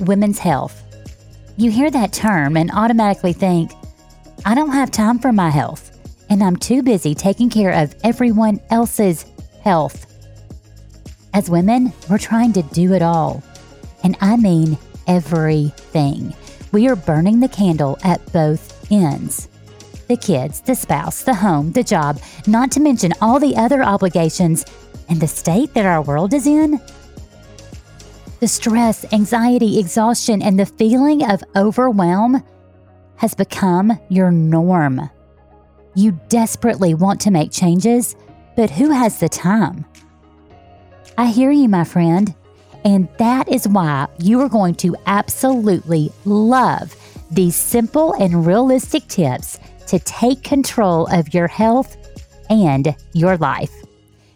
women's 0.00 0.38
health. 0.38 0.82
You 1.56 1.70
hear 1.70 1.90
that 1.90 2.12
term 2.12 2.56
and 2.56 2.70
automatically 2.72 3.32
think, 3.32 3.72
I 4.44 4.54
don't 4.54 4.72
have 4.72 4.90
time 4.90 5.18
for 5.18 5.32
my 5.32 5.50
health, 5.50 5.98
and 6.30 6.42
I'm 6.42 6.56
too 6.56 6.82
busy 6.82 7.14
taking 7.14 7.50
care 7.50 7.72
of 7.72 7.94
everyone 8.04 8.60
else's 8.70 9.26
health. 9.62 10.06
As 11.34 11.50
women, 11.50 11.92
we're 12.08 12.18
trying 12.18 12.52
to 12.54 12.62
do 12.62 12.94
it 12.94 13.02
all. 13.02 13.42
And 14.04 14.16
I 14.20 14.36
mean 14.36 14.78
everything. 15.06 16.34
We 16.72 16.88
are 16.88 16.96
burning 16.96 17.40
the 17.40 17.48
candle 17.48 17.98
at 18.02 18.32
both 18.32 18.90
ends 18.92 19.48
the 20.08 20.16
kids, 20.16 20.62
the 20.62 20.74
spouse, 20.74 21.22
the 21.22 21.34
home, 21.34 21.70
the 21.72 21.82
job, 21.84 22.18
not 22.46 22.70
to 22.72 22.80
mention 22.80 23.12
all 23.20 23.38
the 23.38 23.54
other 23.56 23.82
obligations 23.82 24.64
and 25.08 25.20
the 25.20 25.28
state 25.28 25.74
that 25.74 25.84
our 25.84 26.02
world 26.02 26.32
is 26.32 26.46
in. 26.46 26.80
The 28.40 28.46
stress, 28.48 29.04
anxiety, 29.12 29.80
exhaustion, 29.80 30.42
and 30.42 30.58
the 30.58 30.66
feeling 30.66 31.28
of 31.28 31.42
overwhelm 31.56 32.44
has 33.16 33.34
become 33.34 33.98
your 34.08 34.30
norm. 34.30 35.10
You 35.96 36.20
desperately 36.28 36.94
want 36.94 37.20
to 37.22 37.32
make 37.32 37.50
changes, 37.50 38.14
but 38.56 38.70
who 38.70 38.90
has 38.90 39.18
the 39.18 39.28
time? 39.28 39.84
I 41.16 41.26
hear 41.26 41.50
you, 41.50 41.68
my 41.68 41.82
friend, 41.82 42.32
and 42.84 43.08
that 43.18 43.48
is 43.48 43.66
why 43.66 44.06
you 44.20 44.40
are 44.40 44.48
going 44.48 44.76
to 44.76 44.94
absolutely 45.06 46.12
love 46.24 46.94
these 47.32 47.56
simple 47.56 48.12
and 48.12 48.46
realistic 48.46 49.08
tips 49.08 49.58
to 49.88 49.98
take 49.98 50.44
control 50.44 51.08
of 51.08 51.34
your 51.34 51.48
health 51.48 51.96
and 52.50 52.94
your 53.14 53.36
life. 53.36 53.72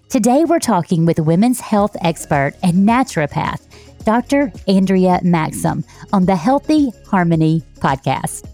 Today, 0.09 0.45
we're 0.45 0.59
talking 0.59 1.07
with 1.07 1.21
women's 1.21 1.61
health 1.61 1.97
expert 2.03 2.55
and 2.65 2.87
naturopath, 2.87 3.63
Dr. 4.05 4.53
Andrea 4.67 5.21
Maxim, 5.23 5.85
on 6.13 6.27
the 6.27 6.35
Healthy 6.35 6.93
Harmony 7.07 7.63
podcast. 7.79 8.49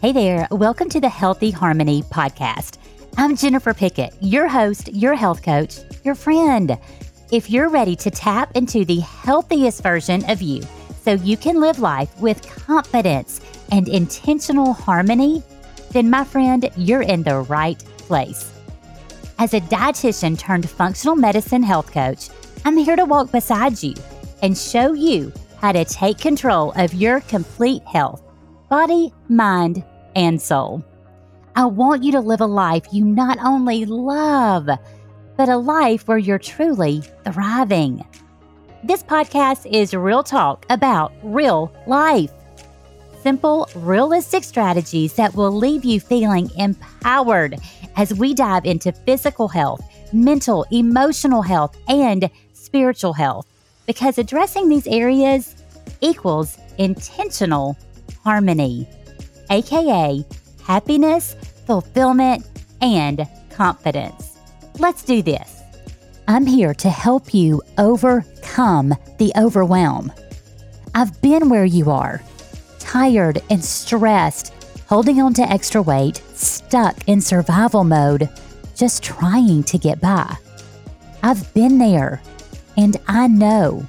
Hey 0.00 0.10
there, 0.10 0.48
welcome 0.50 0.88
to 0.88 1.00
the 1.00 1.08
Healthy 1.08 1.52
Harmony 1.52 2.02
podcast. 2.02 2.78
I'm 3.16 3.36
Jennifer 3.36 3.72
Pickett, 3.72 4.14
your 4.20 4.48
host, 4.48 4.92
your 4.92 5.14
health 5.14 5.44
coach, 5.44 5.78
your 6.02 6.16
friend. 6.16 6.76
If 7.30 7.50
you're 7.50 7.68
ready 7.68 7.94
to 7.96 8.10
tap 8.10 8.50
into 8.56 8.84
the 8.84 8.98
healthiest 8.98 9.84
version 9.84 10.28
of 10.28 10.42
you 10.42 10.62
so 11.04 11.12
you 11.12 11.36
can 11.36 11.60
live 11.60 11.78
life 11.78 12.10
with 12.20 12.42
confidence 12.42 13.40
and 13.70 13.88
intentional 13.88 14.72
harmony, 14.72 15.44
then 15.92 16.10
my 16.10 16.24
friend, 16.24 16.68
you're 16.76 17.02
in 17.02 17.22
the 17.22 17.38
right 17.42 17.78
place. 17.98 18.52
As 19.38 19.54
a 19.54 19.60
dietitian 19.60 20.36
turned 20.36 20.68
functional 20.68 21.14
medicine 21.14 21.62
health 21.62 21.92
coach, 21.92 22.28
I'm 22.64 22.76
here 22.76 22.96
to 22.96 23.04
walk 23.04 23.30
beside 23.30 23.80
you 23.80 23.94
and 24.42 24.56
show 24.56 24.92
you 24.92 25.32
how 25.60 25.72
to 25.72 25.84
take 25.84 26.18
control 26.18 26.72
of 26.76 26.94
your 26.94 27.20
complete 27.22 27.82
health 27.84 28.22
body, 28.68 29.12
mind, 29.28 29.84
and 30.14 30.40
soul. 30.40 30.84
I 31.54 31.66
want 31.66 32.02
you 32.02 32.12
to 32.12 32.20
live 32.20 32.40
a 32.40 32.46
life 32.46 32.84
you 32.92 33.04
not 33.04 33.38
only 33.42 33.84
love, 33.84 34.68
but 35.36 35.48
a 35.48 35.56
life 35.56 36.06
where 36.08 36.18
you're 36.18 36.38
truly 36.38 37.02
thriving. 37.24 38.04
This 38.82 39.02
podcast 39.02 39.70
is 39.70 39.94
real 39.94 40.22
talk 40.22 40.66
about 40.70 41.12
real 41.22 41.72
life. 41.86 42.30
Simple, 43.22 43.68
realistic 43.74 44.44
strategies 44.44 45.14
that 45.14 45.34
will 45.34 45.50
leave 45.50 45.84
you 45.84 45.98
feeling 45.98 46.48
empowered 46.56 47.56
as 47.96 48.14
we 48.14 48.34
dive 48.34 48.64
into 48.64 48.92
physical 48.92 49.48
health, 49.48 49.80
mental, 50.12 50.66
emotional 50.70 51.42
health, 51.42 51.76
and 51.88 52.30
spiritual 52.52 53.12
health. 53.12 53.46
Because 53.86 54.18
addressing 54.18 54.68
these 54.68 54.86
areas 54.86 55.64
equals 56.00 56.58
intentional 56.78 57.76
harmony, 58.22 58.88
aka 59.50 60.24
happiness, 60.64 61.36
fulfillment, 61.66 62.44
and 62.80 63.26
confidence. 63.50 64.38
Let's 64.78 65.02
do 65.02 65.22
this. 65.22 65.62
I'm 66.28 66.44
here 66.44 66.74
to 66.74 66.90
help 66.90 67.32
you 67.32 67.62
overcome 67.78 68.94
the 69.18 69.32
overwhelm. 69.36 70.12
I've 70.94 71.20
been 71.22 71.48
where 71.48 71.64
you 71.64 71.90
are, 71.90 72.20
tired 72.80 73.40
and 73.48 73.64
stressed, 73.64 74.52
holding 74.88 75.20
on 75.20 75.34
to 75.34 75.42
extra 75.42 75.80
weight, 75.80 76.22
stuck 76.34 76.96
in 77.06 77.20
survival 77.20 77.84
mode, 77.84 78.28
just 78.74 79.02
trying 79.02 79.62
to 79.64 79.78
get 79.78 80.00
by. 80.00 80.36
I've 81.22 81.52
been 81.54 81.78
there, 81.78 82.20
and 82.76 82.96
I 83.06 83.28
know, 83.28 83.86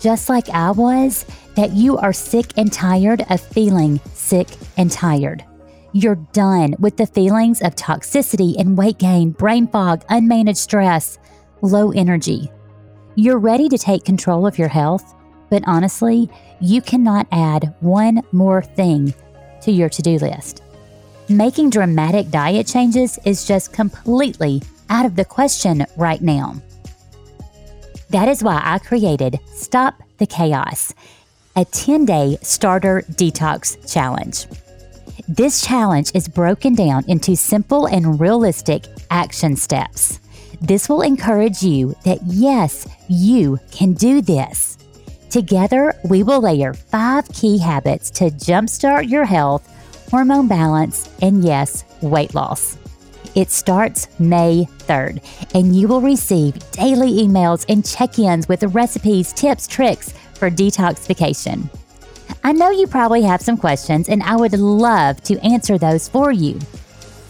just 0.00 0.28
like 0.28 0.48
I 0.50 0.70
was, 0.70 1.24
that 1.56 1.72
you 1.72 1.98
are 1.98 2.12
sick 2.12 2.52
and 2.56 2.72
tired 2.72 3.24
of 3.30 3.40
feeling 3.40 4.00
sick 4.14 4.48
and 4.76 4.90
tired. 4.90 5.44
You're 5.92 6.16
done 6.32 6.74
with 6.78 6.96
the 6.96 7.06
feelings 7.06 7.62
of 7.62 7.74
toxicity 7.74 8.58
and 8.58 8.76
weight 8.76 8.98
gain, 8.98 9.30
brain 9.30 9.66
fog, 9.66 10.06
unmanaged 10.08 10.58
stress, 10.58 11.18
low 11.62 11.90
energy. 11.92 12.50
You're 13.14 13.38
ready 13.38 13.68
to 13.68 13.78
take 13.78 14.04
control 14.04 14.46
of 14.46 14.58
your 14.58 14.68
health, 14.68 15.14
but 15.50 15.64
honestly, 15.66 16.30
you 16.60 16.82
cannot 16.82 17.26
add 17.32 17.74
one 17.80 18.22
more 18.32 18.62
thing 18.62 19.14
to 19.62 19.72
your 19.72 19.88
to 19.88 20.02
do 20.02 20.18
list. 20.18 20.62
Making 21.28 21.70
dramatic 21.70 22.30
diet 22.30 22.66
changes 22.66 23.18
is 23.24 23.46
just 23.46 23.72
completely 23.72 24.62
out 24.90 25.04
of 25.04 25.16
the 25.16 25.24
question 25.24 25.84
right 25.96 26.22
now. 26.22 26.62
That 28.10 28.28
is 28.28 28.42
why 28.42 28.60
I 28.64 28.78
created 28.78 29.38
Stop 29.54 30.02
the 30.18 30.26
Chaos 30.26 30.94
a 31.58 31.64
10 31.64 32.04
day 32.04 32.38
starter 32.40 33.02
detox 33.10 33.76
challenge. 33.92 34.46
This 35.26 35.60
challenge 35.60 36.12
is 36.14 36.28
broken 36.28 36.76
down 36.76 37.04
into 37.08 37.34
simple 37.34 37.86
and 37.86 38.20
realistic 38.20 38.84
action 39.10 39.56
steps. 39.56 40.20
This 40.60 40.88
will 40.88 41.02
encourage 41.02 41.62
you 41.62 41.96
that 42.04 42.20
yes, 42.24 42.86
you 43.08 43.58
can 43.72 43.92
do 43.92 44.22
this. 44.22 44.78
Together, 45.30 45.94
we 46.08 46.22
will 46.22 46.40
layer 46.40 46.74
five 46.74 47.28
key 47.30 47.58
habits 47.58 48.08
to 48.12 48.30
jumpstart 48.30 49.08
your 49.10 49.24
health, 49.24 49.68
hormone 50.10 50.46
balance, 50.46 51.10
and 51.20 51.44
yes, 51.44 51.84
weight 52.02 52.34
loss. 52.34 52.78
It 53.34 53.50
starts 53.50 54.08
May 54.18 54.66
3rd, 54.80 55.22
and 55.54 55.74
you 55.74 55.88
will 55.88 56.00
receive 56.00 56.58
daily 56.70 57.12
emails 57.12 57.64
and 57.68 57.84
check 57.84 58.18
ins 58.18 58.48
with 58.48 58.62
recipes, 58.74 59.32
tips, 59.32 59.66
tricks, 59.66 60.12
for 60.34 60.50
detoxification. 60.50 61.68
I 62.44 62.52
know 62.52 62.70
you 62.70 62.86
probably 62.86 63.22
have 63.22 63.40
some 63.40 63.56
questions, 63.56 64.08
and 64.08 64.22
I 64.22 64.36
would 64.36 64.52
love 64.52 65.22
to 65.24 65.38
answer 65.40 65.78
those 65.78 66.08
for 66.08 66.32
you. 66.32 66.58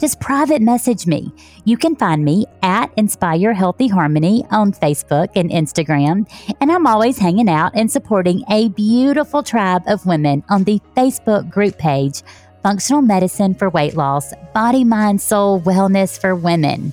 Just 0.00 0.20
private 0.20 0.62
message 0.62 1.08
me. 1.08 1.32
You 1.64 1.76
can 1.76 1.96
find 1.96 2.24
me 2.24 2.46
at 2.62 2.92
Inspire 2.96 3.52
Healthy 3.52 3.88
Harmony 3.88 4.44
on 4.50 4.72
Facebook 4.72 5.28
and 5.34 5.50
Instagram, 5.50 6.30
and 6.60 6.70
I'm 6.70 6.86
always 6.86 7.18
hanging 7.18 7.48
out 7.48 7.72
and 7.74 7.90
supporting 7.90 8.44
a 8.48 8.68
beautiful 8.68 9.42
tribe 9.42 9.82
of 9.86 10.06
women 10.06 10.44
on 10.48 10.64
the 10.64 10.80
Facebook 10.96 11.50
group 11.50 11.76
page 11.78 12.22
Functional 12.62 13.02
Medicine 13.02 13.54
for 13.54 13.70
Weight 13.70 13.94
Loss, 13.94 14.34
Body, 14.52 14.84
Mind, 14.84 15.20
Soul 15.20 15.60
Wellness 15.60 16.20
for 16.20 16.34
Women. 16.34 16.92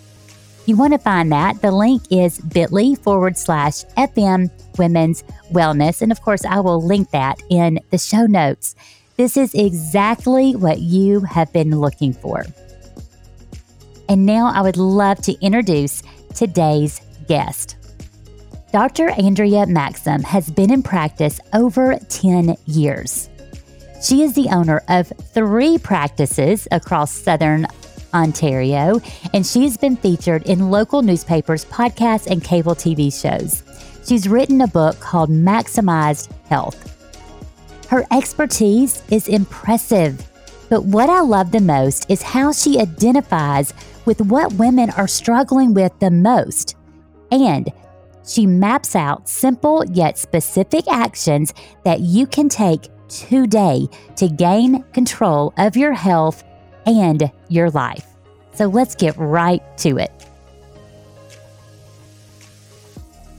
You 0.66 0.76
want 0.76 0.94
to 0.94 1.00
find 1.00 1.32
that? 1.32 1.62
The 1.62 1.72
link 1.72 2.04
is 2.10 2.40
bit.ly 2.40 2.96
forward 2.96 3.38
slash 3.38 3.84
FM 3.98 4.50
Women's 4.78 5.24
Wellness. 5.52 6.02
And 6.02 6.12
of 6.12 6.22
course, 6.22 6.44
I 6.46 6.60
will 6.60 6.84
link 6.84 7.12
that 7.12 7.42
in 7.50 7.80
the 7.92 7.98
show 7.98 8.26
notes. 8.26 8.76
This 9.18 9.38
is 9.38 9.54
exactly 9.54 10.56
what 10.56 10.80
you 10.80 11.22
have 11.22 11.54
been 11.54 11.80
looking 11.80 12.14
for. 12.14 12.46
And 14.10 14.26
now 14.26 14.52
I 14.54 14.62
would 14.62 14.78
love 14.78 15.20
to 15.24 15.34
introduce 15.40 16.04
today's 16.34 17.02
guest. 17.28 17.78
Dr. 18.72 19.10
Andrea 19.12 19.66
Maxim 19.68 20.22
has 20.24 20.50
been 20.50 20.72
in 20.72 20.84
practice 20.84 21.40
over 21.54 21.98
10 22.10 22.56
years. 22.66 23.30
She 24.06 24.22
is 24.22 24.34
the 24.34 24.50
owner 24.50 24.84
of 24.88 25.12
three 25.34 25.80
practices 25.80 26.68
across 26.70 27.12
Southern 27.12 27.66
Ontario, 28.14 29.02
and 29.34 29.44
she 29.44 29.64
has 29.64 29.78
been 29.78 29.98
featured 29.98 30.44
in 30.44 30.70
local 30.70 31.02
newspapers, 31.02 31.66
podcasts, 31.66 32.28
and 32.28 32.44
cable 32.44 32.76
TV 32.76 33.12
shows. 33.12 33.64
She's 34.08 34.30
written 34.30 34.62
a 34.62 34.68
book 34.68 35.00
called 35.00 35.32
Maximized 35.32 36.32
Health. 36.50 36.78
Her 37.90 38.06
expertise 38.12 39.02
is 39.10 39.28
impressive, 39.28 40.24
but 40.70 40.86
what 40.86 41.10
I 41.10 41.22
love 41.22 41.52
the 41.52 41.60
most 41.60 42.06
is 42.08 42.22
how 42.22 42.52
she 42.52 42.80
identifies 42.80 43.74
with 44.06 44.22
what 44.22 44.54
women 44.54 44.92
are 44.92 45.08
struggling 45.08 45.74
with 45.74 45.98
the 46.00 46.12
most. 46.12 46.76
And 47.32 47.74
she 48.24 48.46
maps 48.46 48.96
out 48.96 49.28
simple 49.28 49.84
yet 49.84 50.20
specific 50.20 50.88
actions 50.88 51.56
that 51.84 52.02
you 52.02 52.28
can 52.28 52.50
take 52.50 52.90
today 53.10 53.88
to 54.16 54.28
gain 54.28 54.84
control 54.94 55.54
of 55.58 55.76
your 55.76 55.94
health 55.94 56.44
and 56.86 57.32
your 57.50 57.70
life. 57.72 58.06
So 58.54 58.68
let's 58.68 58.96
get 58.96 59.16
right 59.18 59.62
to 59.80 59.98
it. 59.98 60.12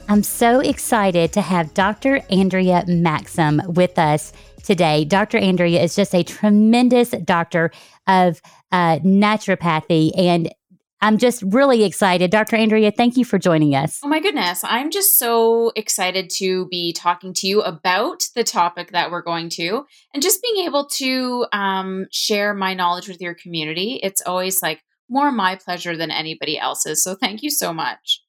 I'm 0.08 0.22
so 0.22 0.60
excited 0.60 1.32
to 1.32 1.40
have 1.40 1.74
Dr. 1.74 2.20
Andrea 2.30 2.84
Maxim 2.86 3.60
with 3.66 3.98
us 3.98 4.32
today. 4.62 5.04
Dr. 5.04 5.38
Andrea 5.38 5.82
is 5.82 5.96
just 5.96 6.14
a 6.14 6.22
tremendous 6.22 7.10
doctor 7.10 7.72
of 8.06 8.40
uh, 8.70 8.98
naturopathy 9.00 10.12
and 10.16 10.52
I'm 11.00 11.18
just 11.18 11.42
really 11.42 11.84
excited. 11.84 12.30
Dr. 12.30 12.56
Andrea, 12.56 12.90
thank 12.90 13.16
you 13.16 13.24
for 13.24 13.38
joining 13.38 13.74
us. 13.74 14.00
Oh 14.02 14.08
my 14.08 14.20
goodness. 14.20 14.62
I'm 14.64 14.90
just 14.90 15.18
so 15.18 15.72
excited 15.76 16.30
to 16.36 16.66
be 16.68 16.92
talking 16.92 17.34
to 17.34 17.46
you 17.46 17.60
about 17.62 18.24
the 18.34 18.44
topic 18.44 18.92
that 18.92 19.10
we're 19.10 19.22
going 19.22 19.50
to 19.50 19.84
and 20.14 20.22
just 20.22 20.42
being 20.42 20.66
able 20.66 20.86
to 20.94 21.46
um, 21.52 22.06
share 22.10 22.54
my 22.54 22.74
knowledge 22.74 23.08
with 23.08 23.20
your 23.20 23.34
community. 23.34 24.00
It's 24.02 24.22
always 24.22 24.62
like 24.62 24.82
more 25.08 25.30
my 25.30 25.56
pleasure 25.56 25.96
than 25.96 26.10
anybody 26.10 26.58
else's. 26.58 27.02
So 27.04 27.14
thank 27.14 27.42
you 27.42 27.50
so 27.50 27.72
much. 27.72 28.22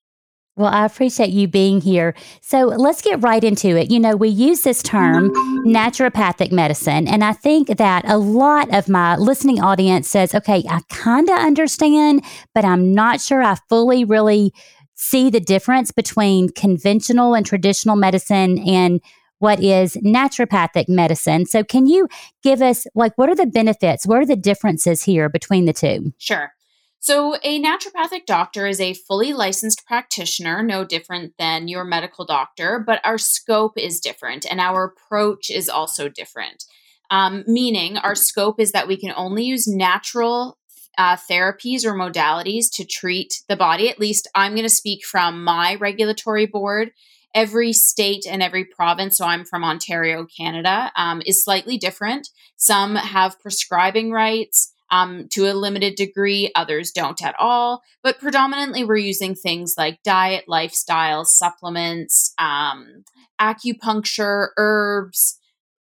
Well, 0.57 0.73
I 0.73 0.85
appreciate 0.85 1.29
you 1.29 1.47
being 1.47 1.81
here. 1.81 2.15
So 2.41 2.65
let's 2.65 3.03
get 3.03 3.21
right 3.21 3.43
into 3.43 3.77
it. 3.77 3.91
You 3.91 3.99
know, 3.99 4.15
we 4.15 4.29
use 4.29 4.61
this 4.61 4.81
term 4.81 5.29
naturopathic 5.63 6.51
medicine, 6.51 7.07
and 7.07 7.23
I 7.23 7.33
think 7.33 7.77
that 7.77 8.09
a 8.09 8.17
lot 8.17 8.73
of 8.73 8.89
my 8.89 9.15
listening 9.17 9.61
audience 9.61 10.09
says, 10.09 10.33
okay, 10.33 10.63
I 10.67 10.81
kind 10.89 11.29
of 11.29 11.37
understand, 11.37 12.25
but 12.55 12.65
I'm 12.65 12.91
not 12.93 13.21
sure 13.21 13.43
I 13.43 13.55
fully 13.69 14.03
really 14.03 14.51
see 14.95 15.29
the 15.29 15.39
difference 15.39 15.91
between 15.91 16.49
conventional 16.49 17.35
and 17.35 17.45
traditional 17.45 17.95
medicine 17.95 18.57
and 18.67 18.99
what 19.37 19.61
is 19.61 19.95
naturopathic 19.97 20.89
medicine. 20.89 21.45
So, 21.45 21.63
can 21.63 21.85
you 21.85 22.07
give 22.41 22.63
us, 22.63 22.87
like, 22.95 23.15
what 23.15 23.29
are 23.29 23.35
the 23.35 23.45
benefits? 23.45 24.07
What 24.07 24.17
are 24.17 24.25
the 24.25 24.35
differences 24.35 25.03
here 25.03 25.29
between 25.29 25.65
the 25.65 25.73
two? 25.73 26.13
Sure. 26.17 26.51
So, 26.99 27.35
a 27.43 27.61
naturopathic 27.61 28.25
doctor 28.25 28.65
is 28.65 28.81
a 28.81 28.93
fully 28.93 29.31
licensed 29.31 29.85
practitioner, 29.85 30.63
no 30.63 30.83
different 30.83 31.33
than 31.37 31.67
your 31.67 31.83
medical 31.83 32.25
doctor, 32.25 32.83
but 32.85 32.99
our 33.03 33.17
scope 33.17 33.77
is 33.77 33.99
different 33.99 34.45
and 34.49 34.59
our 34.59 34.83
approach 34.83 35.49
is 35.49 35.69
also 35.69 36.09
different. 36.09 36.65
Um, 37.09 37.43
meaning, 37.47 37.97
our 37.97 38.15
scope 38.15 38.59
is 38.59 38.71
that 38.71 38.87
we 38.87 38.97
can 38.97 39.13
only 39.15 39.45
use 39.45 39.67
natural 39.67 40.57
uh, 40.97 41.15
therapies 41.15 41.85
or 41.85 41.93
modalities 41.93 42.65
to 42.73 42.85
treat 42.85 43.43
the 43.47 43.55
body. 43.55 43.89
At 43.89 43.99
least, 43.99 44.27
I'm 44.33 44.53
going 44.53 44.63
to 44.63 44.69
speak 44.69 45.05
from 45.05 45.43
my 45.43 45.75
regulatory 45.75 46.47
board. 46.47 46.91
Every 47.35 47.71
state 47.71 48.25
and 48.27 48.41
every 48.41 48.65
province, 48.65 49.17
so 49.17 49.25
I'm 49.25 49.45
from 49.45 49.63
Ontario, 49.63 50.25
Canada, 50.25 50.91
um, 50.95 51.21
is 51.25 51.43
slightly 51.43 51.77
different. 51.77 52.29
Some 52.55 52.95
have 52.95 53.39
prescribing 53.39 54.11
rights 54.11 54.73
um, 54.89 55.27
to 55.31 55.51
a 55.51 55.53
limited 55.53 55.95
degree, 55.95 56.51
others 56.55 56.91
don't 56.91 57.21
at 57.23 57.35
all. 57.39 57.81
But 58.03 58.19
predominantly, 58.19 58.83
we're 58.83 58.97
using 58.97 59.35
things 59.35 59.75
like 59.77 60.03
diet, 60.03 60.45
lifestyle, 60.47 61.25
supplements, 61.25 62.33
um, 62.39 63.03
acupuncture, 63.39 64.49
herbs, 64.57 65.39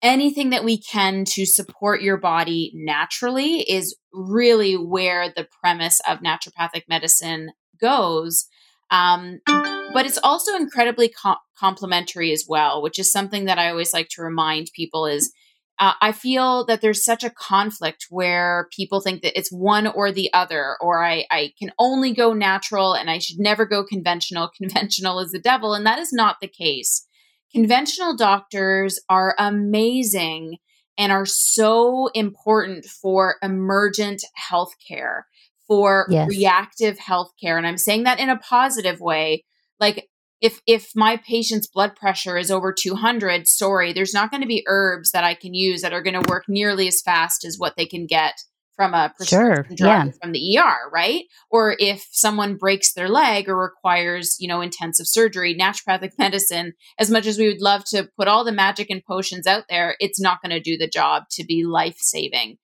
anything 0.03 0.51
that 0.51 0.65
we 0.65 0.79
can 0.79 1.25
to 1.25 1.47
support 1.47 2.03
your 2.03 2.17
body 2.17 2.73
naturally 2.75 3.61
is 3.61 3.97
really 4.13 4.77
where 4.77 5.33
the 5.35 5.49
premise 5.61 6.01
of 6.09 6.21
naturopathic 6.21 6.85
medicine 6.89 7.51
goes. 7.81 8.47
Um, 8.91 9.41
but 9.47 10.07
it's 10.07 10.19
also 10.23 10.55
incredibly 10.55 11.09
com- 11.09 11.39
complementary 11.59 12.33
as 12.33 12.45
well, 12.49 12.83
which 12.83 12.99
is 12.99 13.11
something 13.11 13.47
that 13.47 13.59
I 13.59 13.71
always 13.71 13.93
like 13.93 14.09
to 14.11 14.23
remind 14.23 14.71
people 14.75 15.07
is 15.07 15.33
uh, 15.79 15.93
I 16.01 16.13
feel 16.13 16.65
that 16.67 16.81
there's 16.81 17.05
such 17.05 17.23
a 17.23 17.31
conflict 17.31 18.07
where 18.09 18.69
people 18.75 19.01
think 19.01 19.23
that 19.23 19.39
it's 19.39 19.53
one 19.53 19.87
or 19.87 20.11
the 20.11 20.33
other, 20.33 20.77
or 20.81 21.05
I, 21.05 21.27
I 21.31 21.53
can 21.59 21.71
only 21.79 22.15
go 22.15 22.33
natural 22.33 22.95
and 22.95 23.11
I 23.11 23.19
should 23.19 23.39
never 23.39 23.67
go 23.67 23.85
conventional. 23.85 24.51
Conventional 24.57 25.21
is 25.21 25.33
the 25.33 25.39
devil. 25.39 25.75
And 25.75 25.85
that 25.87 25.99
is 25.99 26.13
not 26.13 26.37
the 26.41 26.49
case. 26.49 27.07
Conventional 27.53 28.17
doctors 28.17 28.99
are 29.09 29.35
amazing 29.39 30.57
and 30.99 31.13
are 31.13 31.27
so 31.27 32.09
important 32.09 32.87
for 32.87 33.37
emergent 33.43 34.25
healthcare, 34.51 35.23
for 35.67 36.07
yes. 36.09 36.29
reactive 36.29 36.97
healthcare. 36.97 37.59
And 37.59 37.67
I'm 37.67 37.77
saying 37.77 38.05
that 38.05 38.19
in 38.19 38.31
a 38.31 38.39
positive 38.39 39.01
way. 39.01 39.45
Like 39.79 40.09
if 40.41 40.61
if 40.67 40.91
my 40.95 41.17
patient's 41.17 41.67
blood 41.67 41.97
pressure 41.97 42.37
is 42.37 42.51
over 42.51 42.73
200 42.73 43.47
sorry 43.47 43.93
there's 43.93 44.15
not 44.15 44.31
going 44.31 44.41
to 44.41 44.47
be 44.47 44.65
herbs 44.67 45.11
that 45.13 45.25
i 45.25 45.35
can 45.35 45.55
use 45.55 45.83
that 45.83 45.93
are 45.93 46.03
going 46.03 46.21
to 46.21 46.29
work 46.31 46.45
nearly 46.49 46.89
as 46.89 47.01
fast 47.01 47.45
as 47.45 47.57
what 47.59 47.75
they 47.77 47.87
can 47.87 48.07
get 48.07 48.35
from 48.77 48.93
a 48.93 49.13
prescription 49.17 49.65
sure, 49.65 49.77
drug 49.77 50.07
yeah. 50.07 50.13
from 50.21 50.33
the 50.33 50.59
ER, 50.59 50.91
right? 50.93 51.25
Or 51.51 51.77
if 51.79 52.07
someone 52.13 52.57
breaks 52.57 52.93
their 52.93 53.09
leg 53.09 53.49
or 53.49 53.57
requires, 53.57 54.37
you 54.39 54.47
know, 54.47 54.61
intensive 54.61 55.07
surgery, 55.09 55.57
naturopathic 55.59 56.11
medicine, 56.19 56.75
as 56.99 57.11
much 57.11 57.27
as 57.27 57.39
we 57.39 57.49
would 57.49 57.63
love 57.63 57.85
to 57.87 58.09
put 58.17 58.29
all 58.29 58.45
the 58.45 58.53
magic 58.53 58.91
and 58.91 59.03
potions 59.03 59.47
out 59.47 59.65
there, 59.71 59.97
it's 59.99 60.21
not 60.21 60.43
going 60.43 60.51
to 60.51 60.61
do 60.61 60.77
the 60.77 60.89
job 60.89 61.25
to 61.33 61.45
be 61.45 61.65
life-saving. 61.65 62.59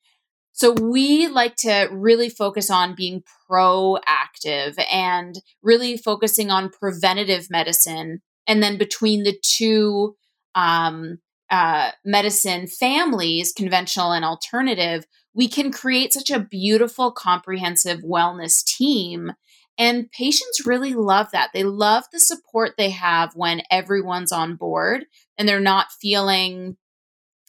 So 0.53 0.73
we 0.73 1.29
like 1.29 1.57
to 1.57 1.89
really 1.91 2.29
focus 2.29 2.71
on 2.71 2.95
being 2.95 3.23
proactive 3.51 4.75
and 4.91 5.35
really 5.63 5.97
focusing 5.97 6.51
on 6.51 6.71
preventative 6.71 7.51
medicine. 7.51 8.21
And 8.47 8.63
then 8.63 8.77
between 8.77 9.23
the 9.23 9.39
two 9.43 10.15
um, 10.55 11.19
uh, 11.51 11.93
medicine 12.05 12.67
families, 12.67 13.53
conventional 13.53 14.13
and 14.13 14.25
alternative, 14.25 15.05
we 15.35 15.49
can 15.49 15.73
create 15.73 16.13
such 16.13 16.31
a 16.31 16.41
beautiful, 16.41 17.11
comprehensive 17.11 18.01
wellness 18.03 18.63
team. 18.63 19.33
And 19.79 20.11
patients 20.13 20.67
really 20.67 20.93
love 20.93 21.29
that. 21.33 21.51
They 21.55 21.65
love 21.65 22.05
the 22.13 22.21
support 22.21 22.75
they 22.77 22.91
have 22.91 23.33
when 23.35 23.63
everyone's 23.71 24.33
on 24.33 24.57
board 24.57 25.07
and 25.39 25.49
they're 25.49 25.61
not 25.61 25.93
feeling 25.93 26.77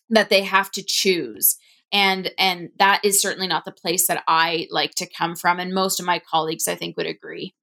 that 0.10 0.30
they 0.30 0.44
have 0.44 0.72
to 0.72 0.84
choose 0.84 1.58
and 1.94 2.32
and 2.38 2.70
that 2.80 3.00
is 3.06 3.22
certainly 3.22 3.48
not 3.48 3.64
the 3.64 3.72
place 3.72 4.08
that 4.08 4.24
i 4.28 4.68
like 4.72 4.94
to 4.96 5.08
come 5.18 5.36
from 5.36 5.60
and 5.60 5.74
most 5.74 6.00
of 6.00 6.06
my 6.06 6.20
colleagues 6.20 6.68
i 6.68 6.76
think 6.76 6.98
would 6.98 7.06
agree 7.06 7.54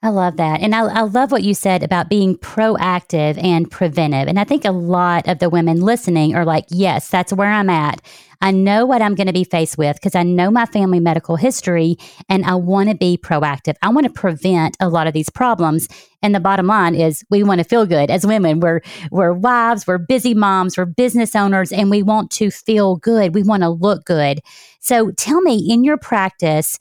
I 0.00 0.10
love 0.10 0.36
that. 0.36 0.60
And 0.60 0.76
I, 0.76 0.86
I, 0.86 1.00
love 1.02 1.32
what 1.32 1.42
you 1.42 1.54
said 1.54 1.82
about 1.82 2.08
being 2.08 2.36
proactive 2.36 3.42
and 3.42 3.68
preventive. 3.68 4.28
And 4.28 4.38
I 4.38 4.44
think 4.44 4.64
a 4.64 4.70
lot 4.70 5.26
of 5.26 5.40
the 5.40 5.50
women 5.50 5.80
listening 5.80 6.36
are 6.36 6.44
like, 6.44 6.66
yes, 6.68 7.08
that's 7.08 7.32
where 7.32 7.50
I'm 7.50 7.68
at. 7.68 8.00
I 8.40 8.52
know 8.52 8.86
what 8.86 9.02
I'm 9.02 9.16
going 9.16 9.26
to 9.26 9.32
be 9.32 9.42
faced 9.42 9.76
with 9.76 9.96
because 9.96 10.14
I 10.14 10.22
know 10.22 10.52
my 10.52 10.66
family 10.66 11.00
medical 11.00 11.34
history 11.34 11.96
and 12.28 12.44
I 12.44 12.54
want 12.54 12.88
to 12.90 12.94
be 12.94 13.18
proactive. 13.18 13.74
I 13.82 13.88
want 13.88 14.06
to 14.06 14.12
prevent 14.12 14.76
a 14.78 14.88
lot 14.88 15.08
of 15.08 15.14
these 15.14 15.30
problems. 15.30 15.88
And 16.22 16.32
the 16.32 16.38
bottom 16.38 16.68
line 16.68 16.94
is 16.94 17.24
we 17.28 17.42
want 17.42 17.58
to 17.58 17.64
feel 17.64 17.84
good 17.84 18.08
as 18.08 18.24
women. 18.24 18.60
We're, 18.60 18.82
we're 19.10 19.32
wives, 19.32 19.88
we're 19.88 19.98
busy 19.98 20.32
moms, 20.32 20.78
we're 20.78 20.84
business 20.84 21.34
owners, 21.34 21.72
and 21.72 21.90
we 21.90 22.04
want 22.04 22.30
to 22.32 22.52
feel 22.52 22.94
good. 22.96 23.34
We 23.34 23.42
want 23.42 23.64
to 23.64 23.68
look 23.68 24.04
good. 24.04 24.40
So 24.78 25.10
tell 25.10 25.40
me 25.40 25.56
in 25.68 25.82
your 25.82 25.98
practice, 25.98 26.78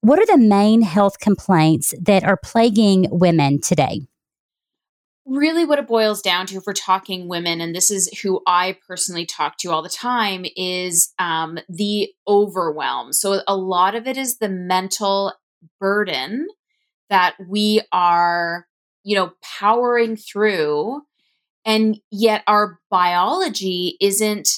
what 0.00 0.18
are 0.18 0.26
the 0.26 0.38
main 0.38 0.82
health 0.82 1.18
complaints 1.18 1.94
that 2.00 2.24
are 2.24 2.36
plaguing 2.36 3.06
women 3.10 3.60
today? 3.60 4.06
Really, 5.26 5.66
what 5.66 5.78
it 5.78 5.86
boils 5.86 6.22
down 6.22 6.46
to, 6.46 6.56
if 6.56 6.62
we're 6.66 6.72
talking 6.72 7.28
women, 7.28 7.60
and 7.60 7.74
this 7.74 7.90
is 7.90 8.08
who 8.22 8.40
I 8.46 8.78
personally 8.86 9.26
talk 9.26 9.58
to 9.58 9.70
all 9.70 9.82
the 9.82 9.90
time, 9.90 10.46
is 10.56 11.12
um, 11.18 11.58
the 11.68 12.08
overwhelm. 12.26 13.12
So, 13.12 13.42
a 13.46 13.54
lot 13.54 13.94
of 13.94 14.06
it 14.06 14.16
is 14.16 14.38
the 14.38 14.48
mental 14.48 15.34
burden 15.78 16.48
that 17.10 17.34
we 17.46 17.82
are, 17.92 18.66
you 19.04 19.16
know, 19.16 19.32
powering 19.42 20.16
through. 20.16 21.02
And 21.66 22.00
yet, 22.10 22.42
our 22.46 22.78
biology 22.90 23.98
isn't 24.00 24.48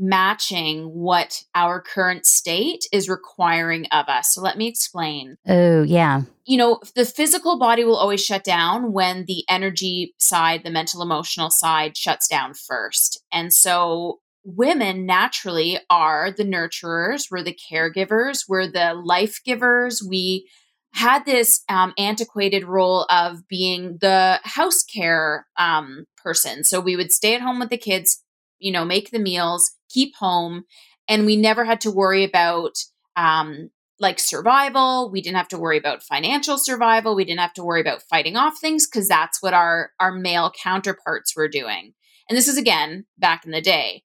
matching 0.00 0.84
what 0.86 1.42
our 1.54 1.80
current 1.80 2.26
state 2.26 2.84
is 2.92 3.08
requiring 3.08 3.86
of 3.92 4.08
us. 4.08 4.34
So 4.34 4.40
let 4.40 4.56
me 4.56 4.66
explain. 4.66 5.36
Oh, 5.46 5.82
yeah. 5.82 6.22
You 6.46 6.56
know, 6.58 6.80
the 6.96 7.04
physical 7.04 7.58
body 7.58 7.84
will 7.84 7.96
always 7.96 8.24
shut 8.24 8.42
down 8.42 8.92
when 8.92 9.26
the 9.26 9.44
energy 9.48 10.14
side, 10.18 10.62
the 10.64 10.70
mental 10.70 11.02
emotional 11.02 11.50
side 11.50 11.96
shuts 11.96 12.26
down 12.26 12.54
first. 12.54 13.22
And 13.30 13.52
so 13.52 14.20
women 14.42 15.06
naturally 15.06 15.78
are 15.90 16.30
the 16.30 16.44
nurturers, 16.44 17.24
we're 17.30 17.42
the 17.42 17.56
caregivers, 17.70 18.44
we're 18.48 18.70
the 18.70 18.94
life 18.94 19.40
givers. 19.44 20.02
We 20.02 20.48
had 20.92 21.24
this 21.24 21.62
um, 21.68 21.92
antiquated 21.98 22.64
role 22.64 23.06
of 23.10 23.46
being 23.48 23.98
the 24.00 24.40
house 24.42 24.82
care 24.82 25.46
um, 25.56 26.06
person. 26.16 26.64
So 26.64 26.80
we 26.80 26.96
would 26.96 27.12
stay 27.12 27.34
at 27.34 27.42
home 27.42 27.60
with 27.60 27.70
the 27.70 27.78
kids, 27.78 28.24
you 28.60 28.72
know, 28.72 28.84
make 28.84 29.10
the 29.10 29.18
meals, 29.18 29.72
keep 29.88 30.14
home. 30.16 30.64
And 31.08 31.26
we 31.26 31.36
never 31.36 31.64
had 31.64 31.80
to 31.82 31.90
worry 31.90 32.24
about 32.24 32.78
um, 33.16 33.70
like 33.98 34.18
survival. 34.18 35.10
We 35.10 35.20
didn't 35.20 35.36
have 35.36 35.48
to 35.48 35.58
worry 35.58 35.78
about 35.78 36.02
financial 36.02 36.56
survival. 36.56 37.16
We 37.16 37.24
didn't 37.24 37.40
have 37.40 37.54
to 37.54 37.64
worry 37.64 37.80
about 37.80 38.02
fighting 38.02 38.36
off 38.36 38.58
things 38.58 38.86
because 38.86 39.08
that's 39.08 39.42
what 39.42 39.54
our, 39.54 39.90
our 39.98 40.12
male 40.12 40.52
counterparts 40.62 41.34
were 41.34 41.48
doing. 41.48 41.94
And 42.28 42.36
this 42.36 42.48
is 42.48 42.56
again 42.56 43.06
back 43.18 43.44
in 43.44 43.50
the 43.50 43.60
day. 43.60 44.04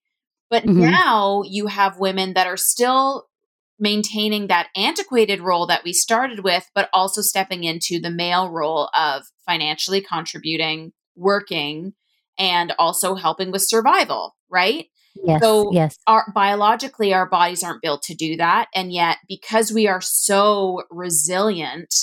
But 0.49 0.63
mm-hmm. 0.63 0.79
now 0.79 1.43
you 1.45 1.67
have 1.67 1.99
women 1.99 2.33
that 2.33 2.47
are 2.47 2.57
still 2.57 3.27
maintaining 3.79 4.47
that 4.47 4.69
antiquated 4.75 5.41
role 5.41 5.67
that 5.67 5.83
we 5.83 5.93
started 5.93 6.43
with, 6.43 6.69
but 6.73 6.89
also 6.93 7.21
stepping 7.21 7.63
into 7.63 7.99
the 7.99 8.09
male 8.09 8.49
role 8.49 8.89
of 8.95 9.23
financially 9.45 10.01
contributing, 10.01 10.93
working, 11.15 11.93
and 12.37 12.73
also 12.79 13.15
helping 13.15 13.51
with 13.51 13.61
survival, 13.61 14.35
right? 14.55 14.87
Yes. 15.23 15.41
So 15.41 15.71
yes. 15.71 15.97
Our 16.07 16.31
biologically 16.33 17.13
our 17.13 17.27
bodies 17.27 17.63
aren't 17.63 17.81
built 17.81 18.03
to 18.03 18.15
do 18.15 18.37
that. 18.37 18.67
And 18.73 18.91
yet 18.91 19.17
because 19.27 19.71
we 19.71 19.87
are 19.87 20.01
so 20.01 20.83
resilient, 20.89 21.93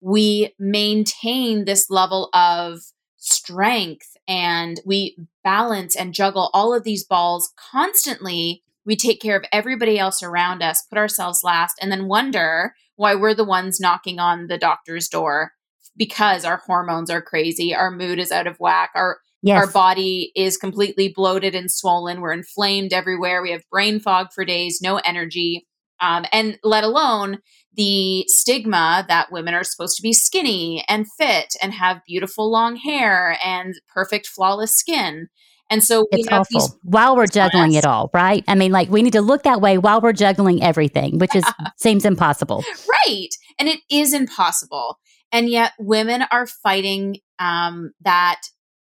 we 0.00 0.54
maintain 0.58 1.64
this 1.64 1.90
level 1.90 2.30
of 2.32 2.78
strength 3.16 4.16
and 4.26 4.80
we 4.86 5.16
balance 5.44 5.94
and 5.94 6.14
juggle 6.14 6.50
all 6.54 6.74
of 6.74 6.84
these 6.84 7.04
balls 7.04 7.52
constantly. 7.72 8.62
We 8.86 8.96
take 8.96 9.20
care 9.20 9.36
of 9.36 9.44
everybody 9.52 9.98
else 9.98 10.22
around 10.22 10.62
us, 10.62 10.82
put 10.82 10.98
ourselves 10.98 11.44
last, 11.44 11.76
and 11.80 11.92
then 11.92 12.08
wonder 12.08 12.74
why 12.96 13.14
we're 13.14 13.34
the 13.34 13.44
ones 13.44 13.80
knocking 13.80 14.18
on 14.18 14.46
the 14.46 14.58
doctor's 14.58 15.08
door 15.08 15.52
because 15.96 16.44
our 16.44 16.62
hormones 16.66 17.10
are 17.10 17.20
crazy, 17.20 17.74
our 17.74 17.90
mood 17.90 18.18
is 18.18 18.32
out 18.32 18.46
of 18.46 18.58
whack, 18.58 18.90
our 18.94 19.18
Yes. 19.42 19.64
Our 19.64 19.72
body 19.72 20.32
is 20.36 20.56
completely 20.56 21.12
bloated 21.14 21.54
and 21.54 21.70
swollen. 21.70 22.20
We're 22.20 22.32
inflamed 22.32 22.92
everywhere. 22.92 23.42
We 23.42 23.52
have 23.52 23.62
brain 23.70 24.00
fog 24.00 24.28
for 24.34 24.44
days, 24.44 24.80
no 24.82 24.96
energy. 24.98 25.66
Um, 26.00 26.24
and 26.32 26.58
let 26.62 26.84
alone 26.84 27.38
the 27.74 28.24
stigma 28.26 29.04
that 29.08 29.30
women 29.30 29.54
are 29.54 29.64
supposed 29.64 29.96
to 29.96 30.02
be 30.02 30.12
skinny 30.12 30.84
and 30.88 31.06
fit 31.18 31.54
and 31.62 31.72
have 31.72 32.02
beautiful 32.06 32.50
long 32.50 32.76
hair 32.76 33.38
and 33.44 33.74
perfect, 33.88 34.26
flawless 34.26 34.74
skin. 34.74 35.28
And 35.70 35.84
so 35.84 36.06
it's 36.10 36.26
awful 36.28 36.80
while 36.82 37.16
we're 37.16 37.28
juggling 37.28 37.74
it 37.74 37.86
all, 37.86 38.10
right? 38.12 38.42
I 38.48 38.56
mean, 38.56 38.72
like 38.72 38.90
we 38.90 39.02
need 39.02 39.12
to 39.12 39.20
look 39.20 39.44
that 39.44 39.60
way 39.60 39.78
while 39.78 40.00
we're 40.00 40.12
juggling 40.12 40.62
everything, 40.62 41.18
which 41.18 41.34
is 41.36 41.44
seems 41.76 42.04
impossible. 42.04 42.64
Right. 43.06 43.28
And 43.58 43.68
it 43.68 43.78
is 43.88 44.12
impossible. 44.12 44.98
And 45.30 45.48
yet 45.48 45.72
women 45.78 46.24
are 46.32 46.46
fighting 46.46 47.18
um, 47.38 47.92
that 48.00 48.40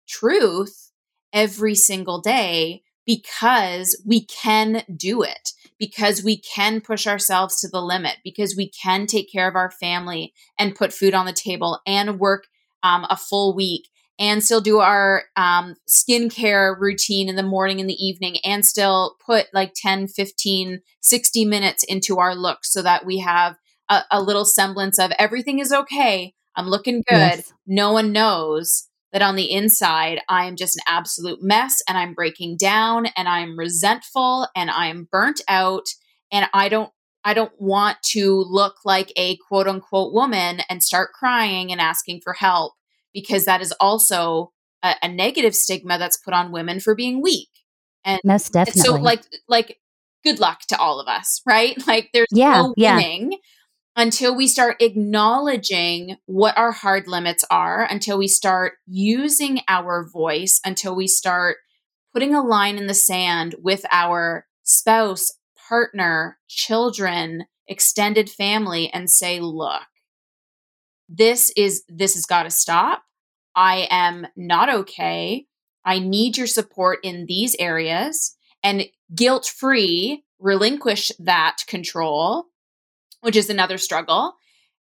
truth 0.06 0.90
every 1.32 1.74
single 1.74 2.20
day 2.20 2.82
because 3.06 4.00
we 4.06 4.24
can 4.24 4.82
do 4.96 5.22
it, 5.22 5.50
because 5.78 6.24
we 6.24 6.38
can 6.38 6.80
push 6.80 7.06
ourselves 7.06 7.60
to 7.60 7.68
the 7.68 7.82
limit, 7.82 8.16
because 8.24 8.56
we 8.56 8.70
can 8.70 9.06
take 9.06 9.30
care 9.30 9.48
of 9.48 9.56
our 9.56 9.70
family 9.70 10.32
and 10.58 10.74
put 10.74 10.92
food 10.92 11.14
on 11.14 11.26
the 11.26 11.32
table 11.32 11.80
and 11.86 12.18
work 12.18 12.46
um, 12.82 13.06
a 13.10 13.16
full 13.16 13.54
week 13.54 13.88
and 14.18 14.42
still 14.44 14.60
do 14.60 14.78
our 14.78 15.24
um, 15.36 15.74
skincare 15.88 16.78
routine 16.78 17.28
in 17.28 17.36
the 17.36 17.42
morning 17.42 17.80
and 17.80 17.90
the 17.90 18.04
evening 18.06 18.36
and 18.44 18.64
still 18.64 19.16
put 19.24 19.46
like 19.52 19.72
10, 19.74 20.06
15, 20.06 20.80
60 21.00 21.44
minutes 21.44 21.84
into 21.84 22.18
our 22.18 22.34
look 22.34 22.64
so 22.64 22.80
that 22.80 23.04
we 23.04 23.18
have 23.18 23.56
a, 23.88 24.02
a 24.10 24.22
little 24.22 24.44
semblance 24.44 24.98
of 24.98 25.12
everything 25.18 25.58
is 25.58 25.72
okay. 25.72 26.32
I'm 26.56 26.68
looking 26.68 27.02
good. 27.08 27.16
Yes. 27.16 27.52
No 27.66 27.92
one 27.92 28.12
knows 28.12 28.88
that 29.14 29.22
on 29.22 29.36
the 29.36 29.50
inside, 29.50 30.20
I 30.28 30.44
am 30.44 30.56
just 30.56 30.76
an 30.76 30.82
absolute 30.88 31.40
mess 31.40 31.80
and 31.88 31.96
I'm 31.96 32.14
breaking 32.14 32.56
down 32.56 33.06
and 33.16 33.28
I'm 33.28 33.56
resentful 33.56 34.48
and 34.56 34.68
I'm 34.68 35.08
burnt 35.10 35.40
out 35.46 35.86
and 36.32 36.46
I 36.52 36.68
don't 36.68 36.90
I 37.26 37.32
don't 37.32 37.52
want 37.56 37.96
to 38.10 38.44
look 38.48 38.74
like 38.84 39.12
a 39.16 39.36
quote 39.36 39.68
unquote 39.68 40.12
woman 40.12 40.60
and 40.68 40.82
start 40.82 41.12
crying 41.12 41.70
and 41.70 41.80
asking 41.80 42.22
for 42.22 42.32
help 42.32 42.74
because 43.14 43.44
that 43.44 43.62
is 43.62 43.72
also 43.78 44.52
a, 44.82 44.96
a 45.00 45.08
negative 45.08 45.54
stigma 45.54 45.96
that's 45.96 46.18
put 46.18 46.34
on 46.34 46.50
women 46.50 46.80
for 46.80 46.96
being 46.96 47.22
weak. 47.22 47.48
And 48.04 48.20
most 48.24 48.52
definitely. 48.52 48.82
so 48.82 48.96
like 48.96 49.22
like 49.48 49.78
good 50.24 50.40
luck 50.40 50.62
to 50.68 50.76
all 50.76 50.98
of 50.98 51.06
us, 51.06 51.40
right? 51.46 51.76
Like 51.86 52.10
there's 52.12 52.26
yeah, 52.32 52.62
no 52.62 52.74
winning. 52.76 53.32
Yeah 53.32 53.38
until 53.96 54.34
we 54.34 54.46
start 54.46 54.82
acknowledging 54.82 56.16
what 56.26 56.56
our 56.58 56.72
hard 56.72 57.06
limits 57.06 57.44
are, 57.50 57.84
until 57.84 58.18
we 58.18 58.28
start 58.28 58.74
using 58.86 59.60
our 59.68 60.08
voice, 60.08 60.60
until 60.64 60.96
we 60.96 61.06
start 61.06 61.58
putting 62.12 62.34
a 62.34 62.42
line 62.42 62.76
in 62.76 62.86
the 62.86 62.94
sand 62.94 63.54
with 63.62 63.84
our 63.92 64.46
spouse, 64.62 65.32
partner, 65.68 66.38
children, 66.48 67.44
extended 67.68 68.28
family 68.28 68.90
and 68.92 69.08
say, 69.10 69.40
look, 69.40 69.82
this 71.08 71.50
is 71.56 71.84
this 71.88 72.14
has 72.14 72.26
got 72.26 72.44
to 72.44 72.50
stop. 72.50 73.02
I 73.54 73.86
am 73.90 74.26
not 74.36 74.68
okay. 74.68 75.46
I 75.84 75.98
need 75.98 76.36
your 76.36 76.46
support 76.46 76.98
in 77.02 77.26
these 77.26 77.54
areas 77.58 78.36
and 78.62 78.86
guilt 79.14 79.46
free 79.46 80.24
relinquish 80.40 81.12
that 81.18 81.58
control 81.68 82.46
which 83.24 83.36
is 83.36 83.48
another 83.48 83.78
struggle 83.78 84.34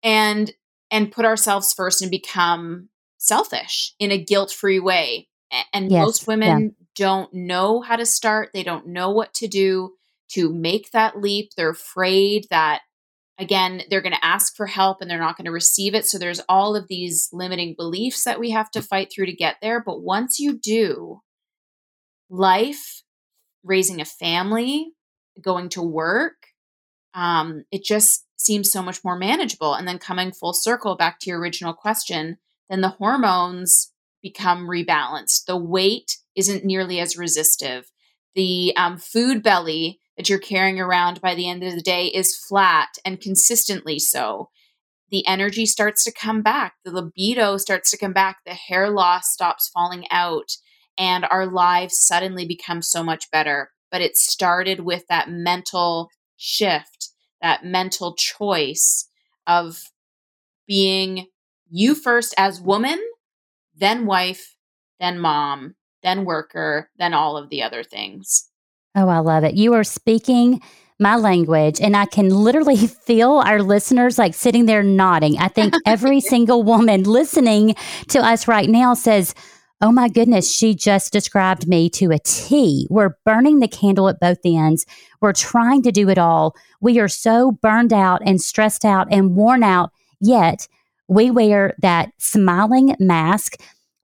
and 0.04 0.54
and 0.92 1.12
put 1.12 1.26
ourselves 1.26 1.74
first 1.74 2.02
and 2.02 2.12
become 2.12 2.90
selfish 3.18 3.94
in 4.00 4.12
a 4.12 4.24
guilt-free 4.24 4.80
way. 4.80 5.28
And 5.74 5.92
yes, 5.92 6.06
most 6.06 6.28
women 6.28 6.62
yeah. 6.62 6.86
don't 6.96 7.34
know 7.34 7.82
how 7.82 7.96
to 7.96 8.06
start. 8.06 8.52
They 8.54 8.64
don't 8.64 8.88
know 8.88 9.10
what 9.10 9.34
to 9.36 9.48
do 9.48 9.94
to 10.30 10.54
make 10.54 10.92
that 10.92 11.20
leap. 11.20 11.52
They're 11.58 11.72
afraid 11.72 12.46
that 12.52 12.82
again 13.40 13.82
they're 13.90 14.02
going 14.02 14.14
to 14.14 14.26
ask 14.26 14.56
for 14.56 14.68
help 14.68 15.02
and 15.02 15.10
they're 15.10 15.18
not 15.18 15.38
going 15.38 15.46
to 15.46 15.52
receive 15.52 15.96
it. 15.96 16.06
So 16.06 16.20
there's 16.20 16.42
all 16.48 16.76
of 16.76 16.88
these 16.88 17.30
limiting 17.34 17.74
beliefs 17.76 18.26
that 18.26 18.40
we 18.40 18.52
have 18.52 18.70
to 18.72 18.82
fight 18.82 19.12
through 19.12 19.26
to 19.26 19.36
get 19.36 19.56
there. 19.62 19.82
But 19.84 20.02
once 20.02 20.40
you 20.40 20.60
do 20.60 21.22
life 22.30 23.02
raising 23.64 24.02
a 24.02 24.06
family 24.06 24.92
going 25.42 25.70
to 25.70 25.82
work 25.82 26.49
um, 27.20 27.66
it 27.70 27.84
just 27.84 28.26
seems 28.38 28.72
so 28.72 28.82
much 28.82 29.04
more 29.04 29.18
manageable. 29.18 29.74
And 29.74 29.86
then 29.86 30.00
coming 30.00 30.32
full 30.32 30.54
circle 30.54 30.96
back 30.96 31.20
to 31.20 31.30
your 31.30 31.40
original 31.40 31.74
question, 31.74 32.38
then 32.70 32.80
the 32.80 32.90
hormones 32.90 33.92
become 34.22 34.70
rebalanced. 34.70 35.46
The 35.46 35.58
weight 35.58 36.18
isn't 36.38 36.64
nearly 36.64 37.02
as 37.02 37.18
resistive. 37.18 37.92
The 38.36 38.74
um, 38.78 38.98
food 38.98 39.44
belly 39.44 40.00
that 40.16 40.30
you're 40.30 40.40
carrying 40.40 40.80
around 40.80 41.20
by 41.20 41.36
the 41.36 41.50
end 41.50 41.62
of 41.62 41.74
the 41.74 41.82
day 41.82 42.06
is 42.06 42.38
flat 42.38 42.90
and 43.04 43.20
consistently 43.20 44.00
so. 44.00 44.50
The 45.12 45.28
energy 45.28 45.66
starts 45.66 46.06
to 46.06 46.14
come 46.14 46.42
back, 46.42 46.76
the 46.86 46.92
libido 46.92 47.58
starts 47.58 47.92
to 47.92 47.98
come 47.98 48.14
back, 48.14 48.38
the 48.46 48.54
hair 48.54 48.90
loss 48.90 49.34
stops 49.34 49.68
falling 49.68 50.06
out, 50.12 50.52
and 50.98 51.26
our 51.30 51.48
lives 51.48 51.98
suddenly 52.00 52.46
become 52.46 52.82
so 52.82 53.04
much 53.04 53.30
better. 53.32 53.72
But 53.92 54.02
it 54.02 54.16
started 54.16 54.82
with 54.82 55.08
that 55.10 55.30
mental 55.30 56.12
shift, 56.38 56.99
that 57.42 57.66
mental 57.66 58.16
choice 58.16 59.10
of 59.48 59.84
being 60.68 61.28
you 61.70 61.96
first 61.96 62.34
as 62.38 62.62
woman, 62.62 63.00
then 63.76 64.06
wife, 64.06 64.56
then 65.00 65.20
mom, 65.20 65.76
then 66.04 66.26
worker, 66.26 66.90
then 66.98 67.14
all 67.14 67.38
of 67.38 67.50
the 67.50 67.64
other 67.64 67.84
things. 67.84 68.50
Oh, 68.96 69.08
I 69.08 69.20
love 69.20 69.44
it. 69.44 69.56
You 69.56 69.74
are 69.74 69.84
speaking 69.84 70.62
my 71.00 71.16
language, 71.16 71.80
and 71.80 71.96
I 71.96 72.06
can 72.06 72.30
literally 72.30 72.76
feel 73.06 73.42
our 73.46 73.62
listeners 73.62 74.18
like 74.18 74.34
sitting 74.34 74.66
there 74.66 74.84
nodding. 74.84 75.38
I 75.38 75.48
think 75.48 75.74
every 75.86 76.20
single 76.20 76.64
woman 76.64 77.04
listening 77.04 77.76
to 78.10 78.20
us 78.20 78.48
right 78.48 78.70
now 78.70 78.94
says, 78.94 79.34
Oh 79.82 79.94
my 79.94 80.10
goodness, 80.10 80.52
she 80.54 80.76
just 80.76 81.14
described 81.14 81.68
me 81.68 81.90
to 81.92 82.12
a 82.12 82.20
T. 82.20 82.86
We're 82.90 83.16
burning 83.26 83.60
the 83.60 83.68
candle 83.68 84.10
at 84.10 84.20
both 84.20 84.40
ends. 84.44 84.86
We're 85.22 85.34
trying 85.34 85.84
to 85.84 85.92
do 85.92 86.10
it 86.10 86.18
all. 86.18 86.54
We 86.82 87.00
are 87.00 87.08
so 87.08 87.54
burned 87.54 87.94
out 87.94 88.22
and 88.26 88.42
stressed 88.42 88.84
out 88.84 89.08
and 89.10 89.36
worn 89.36 89.64
out, 89.64 89.92
yet 90.20 90.68
we 91.08 91.32
wear 91.32 91.76
that 91.80 92.12
smiling 92.18 92.96
mask. 93.00 93.56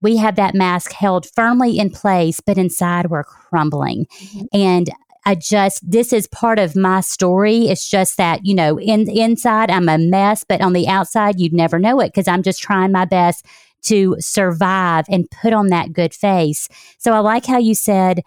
We 0.01 0.15
have 0.17 0.38
that 0.38 0.55
mask 0.55 0.94
held 0.94 1.27
firmly 1.36 1.77
in 1.77 1.89
place, 1.89 2.39
but 2.39 2.58
inside 2.58 3.10
we're 3.10 3.24
crumbling. 3.24 4.05
Mm-hmm. 4.05 4.46
And 4.53 4.89
I 5.25 5.36
just 5.36 5.89
this 5.89 6.13
is 6.13 6.27
part 6.27 6.60
of 6.60 6.75
my 6.75 7.01
story. 7.01 7.67
It's 7.67 7.89
just 7.89 8.15
that, 8.17 8.46
you 8.46 8.53
know, 8.53 8.79
in 8.79 9.10
inside 9.10 9.72
I'm 9.72 9.89
a 9.89 9.98
mess, 9.98 10.46
but 10.48 10.62
on 10.62 10.74
the 10.74 10.88
outside 10.88 11.39
you'd 11.39 11.51
never 11.51 11.79
know 11.79 12.00
it 12.00 12.10
because 12.10 12.27
I'm 12.27 12.44
just 12.44 12.62
trying 12.62 12.91
my 12.91 13.05
best 13.05 13.46
to 13.86 14.15
survive 14.20 15.06
and 15.10 15.30
put 15.32 15.54
on 15.54 15.68
that 15.68 15.94
good 15.94 16.13
face. 16.13 16.68
So 16.98 17.13
I 17.13 17.20
like 17.20 17.46
how 17.46 17.58
you 17.58 17.75
said 17.75 18.22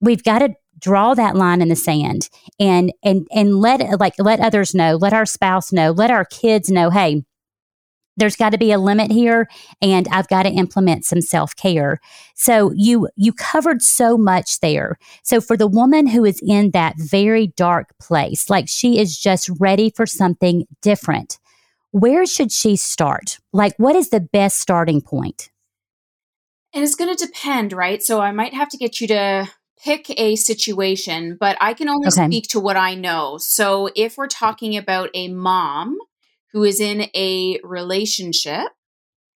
we've 0.00 0.24
got 0.24 0.40
to 0.40 0.54
draw 0.78 1.14
that 1.14 1.36
line 1.36 1.62
in 1.62 1.68
the 1.68 1.76
sand 1.76 2.28
and 2.60 2.92
and 3.02 3.26
and 3.32 3.60
let 3.60 3.80
like 3.98 4.14
let 4.18 4.40
others 4.40 4.74
know, 4.74 4.96
let 4.96 5.12
our 5.12 5.26
spouse 5.26 5.72
know, 5.72 5.90
let 5.90 6.10
our 6.10 6.24
kids 6.24 6.70
know, 6.70 6.90
hey, 6.90 7.24
there's 8.18 8.36
got 8.36 8.50
to 8.50 8.58
be 8.58 8.72
a 8.72 8.78
limit 8.78 9.10
here 9.10 9.48
and 9.82 10.08
I've 10.08 10.28
got 10.28 10.44
to 10.44 10.50
implement 10.50 11.04
some 11.04 11.20
self-care. 11.20 12.00
So 12.34 12.72
you 12.74 13.08
you 13.16 13.32
covered 13.32 13.82
so 13.82 14.16
much 14.16 14.60
there. 14.60 14.98
So 15.22 15.40
for 15.40 15.56
the 15.56 15.66
woman 15.66 16.06
who 16.06 16.24
is 16.24 16.40
in 16.46 16.70
that 16.72 16.94
very 16.98 17.48
dark 17.48 17.94
place, 18.00 18.48
like 18.50 18.68
she 18.68 18.98
is 18.98 19.18
just 19.18 19.50
ready 19.58 19.90
for 19.90 20.06
something 20.06 20.66
different 20.82 21.38
where 21.96 22.26
should 22.26 22.52
she 22.52 22.76
start? 22.76 23.38
Like, 23.54 23.74
what 23.78 23.96
is 23.96 24.10
the 24.10 24.20
best 24.20 24.60
starting 24.60 25.00
point? 25.00 25.50
And 26.74 26.84
it's 26.84 26.94
going 26.94 27.14
to 27.16 27.26
depend, 27.26 27.72
right? 27.72 28.02
So 28.02 28.20
I 28.20 28.32
might 28.32 28.52
have 28.52 28.68
to 28.70 28.76
get 28.76 29.00
you 29.00 29.08
to 29.08 29.50
pick 29.82 30.10
a 30.18 30.36
situation, 30.36 31.38
but 31.40 31.56
I 31.58 31.72
can 31.72 31.88
only 31.88 32.08
Okay. 32.08 32.26
speak 32.26 32.48
to 32.48 32.60
what 32.60 32.76
I 32.76 32.94
know. 32.96 33.38
So 33.38 33.88
if 33.96 34.18
we're 34.18 34.26
talking 34.26 34.76
about 34.76 35.08
a 35.14 35.28
mom 35.28 35.96
who 36.52 36.64
is 36.64 36.80
in 36.80 37.08
a 37.14 37.60
relationship 37.64 38.66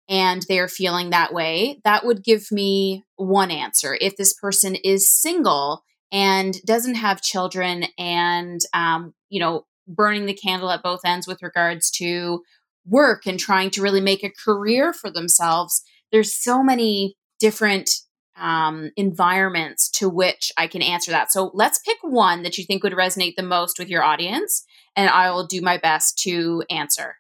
and 0.10 0.44
they're 0.48 0.68
feeling 0.68 1.12
that 1.12 1.34
way, 1.34 1.80
that 1.84 2.06
would 2.06 2.24
give 2.24 2.52
me 2.52 3.06
one 3.18 3.52
answer. 3.52 3.96
If 4.02 4.18
this 4.18 4.34
person 4.34 4.76
is 4.76 5.08
single 5.08 5.84
and 6.12 6.60
doesn't 6.66 6.96
have 6.96 7.22
children 7.22 7.86
and, 8.00 8.62
um, 8.74 9.14
you 9.30 9.40
know, 9.40 9.68
burning 9.88 10.26
the 10.26 10.34
candle 10.34 10.70
at 10.70 10.84
both 10.84 11.02
ends 11.06 11.28
with 11.28 11.42
regards 11.42 11.90
to 11.92 12.44
work 12.86 13.26
and 13.26 13.40
trying 13.40 13.70
to 13.72 13.82
really 13.82 14.02
make 14.02 14.24
a 14.24 14.32
career 14.32 14.94
for 14.94 15.10
themselves, 15.10 15.84
there's 16.12 16.34
so 16.34 16.64
many 16.64 17.16
different 17.40 17.90
um, 18.38 18.92
environments 18.96 19.90
to 19.90 20.10
which 20.10 20.52
I 20.58 20.68
can 20.68 20.82
answer 20.82 21.12
that. 21.12 21.32
So 21.32 21.52
let's 21.54 21.80
pick 21.80 21.98
one 22.02 22.44
that 22.44 22.58
you 22.58 22.64
think 22.64 22.84
would 22.84 22.94
resonate 22.94 23.36
the 23.36 23.44
most 23.44 23.80
with 23.80 23.90
your 23.90 24.04
audience, 24.04 24.64
and 24.96 25.10
I 25.10 25.32
will 25.32 25.48
do 25.48 25.62
my 25.62 25.78
best 25.78 26.20
to 26.20 26.64
answer. 26.70 27.16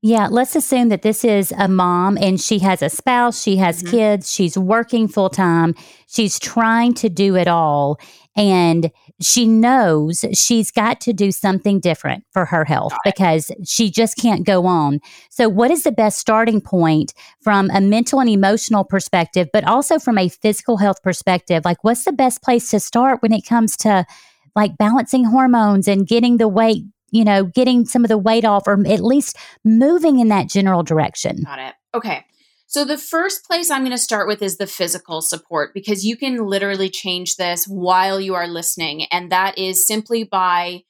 Yeah, 0.00 0.28
let's 0.30 0.54
assume 0.54 0.90
that 0.90 1.02
this 1.02 1.24
is 1.24 1.52
a 1.58 1.66
mom 1.66 2.16
and 2.18 2.40
she 2.40 2.60
has 2.60 2.82
a 2.82 2.88
spouse, 2.88 3.42
she 3.42 3.56
has 3.56 3.82
Mhm. 3.82 3.90
kids, 3.90 4.32
she's 4.32 4.56
working 4.56 5.08
full 5.08 5.28
time, 5.28 5.74
she's 6.06 6.38
trying 6.38 6.94
to 6.94 7.08
do 7.08 7.34
it 7.34 7.48
all, 7.48 7.98
and 8.38 8.92
she 9.20 9.46
knows 9.46 10.24
she's 10.32 10.70
got 10.70 11.00
to 11.02 11.12
do 11.12 11.32
something 11.32 11.80
different 11.80 12.24
for 12.30 12.44
her 12.44 12.64
health 12.64 12.94
because 13.04 13.50
she 13.64 13.90
just 13.90 14.16
can't 14.16 14.46
go 14.46 14.64
on. 14.64 15.00
So, 15.28 15.48
what 15.48 15.72
is 15.72 15.82
the 15.82 15.90
best 15.90 16.20
starting 16.20 16.60
point 16.60 17.12
from 17.42 17.68
a 17.70 17.80
mental 17.80 18.20
and 18.20 18.30
emotional 18.30 18.84
perspective, 18.84 19.48
but 19.52 19.64
also 19.64 19.98
from 19.98 20.18
a 20.18 20.28
physical 20.28 20.76
health 20.76 21.02
perspective? 21.02 21.64
Like, 21.64 21.82
what's 21.82 22.04
the 22.04 22.12
best 22.12 22.40
place 22.40 22.70
to 22.70 22.78
start 22.78 23.22
when 23.22 23.32
it 23.32 23.44
comes 23.44 23.76
to 23.78 24.06
like 24.54 24.78
balancing 24.78 25.24
hormones 25.24 25.88
and 25.88 26.06
getting 26.06 26.36
the 26.36 26.48
weight? 26.48 26.84
You 27.10 27.24
know, 27.24 27.44
getting 27.44 27.86
some 27.86 28.04
of 28.04 28.08
the 28.08 28.18
weight 28.18 28.44
off, 28.44 28.68
or 28.68 28.78
at 28.86 29.00
least 29.00 29.36
moving 29.64 30.20
in 30.20 30.28
that 30.28 30.48
general 30.48 30.82
direction. 30.82 31.42
Got 31.42 31.58
it. 31.58 31.74
Okay. 31.94 32.24
So 32.70 32.84
the 32.84 32.98
first 32.98 33.46
place 33.46 33.70
I'm 33.70 33.80
going 33.80 33.92
to 33.92 33.98
start 33.98 34.28
with 34.28 34.42
is 34.42 34.58
the 34.58 34.66
physical 34.66 35.22
support 35.22 35.72
because 35.72 36.04
you 36.04 36.18
can 36.18 36.44
literally 36.44 36.90
change 36.90 37.36
this 37.36 37.64
while 37.64 38.20
you 38.20 38.34
are 38.34 38.46
listening. 38.46 39.06
And 39.10 39.32
that 39.32 39.56
is 39.56 39.86
simply 39.86 40.24
by 40.24 40.82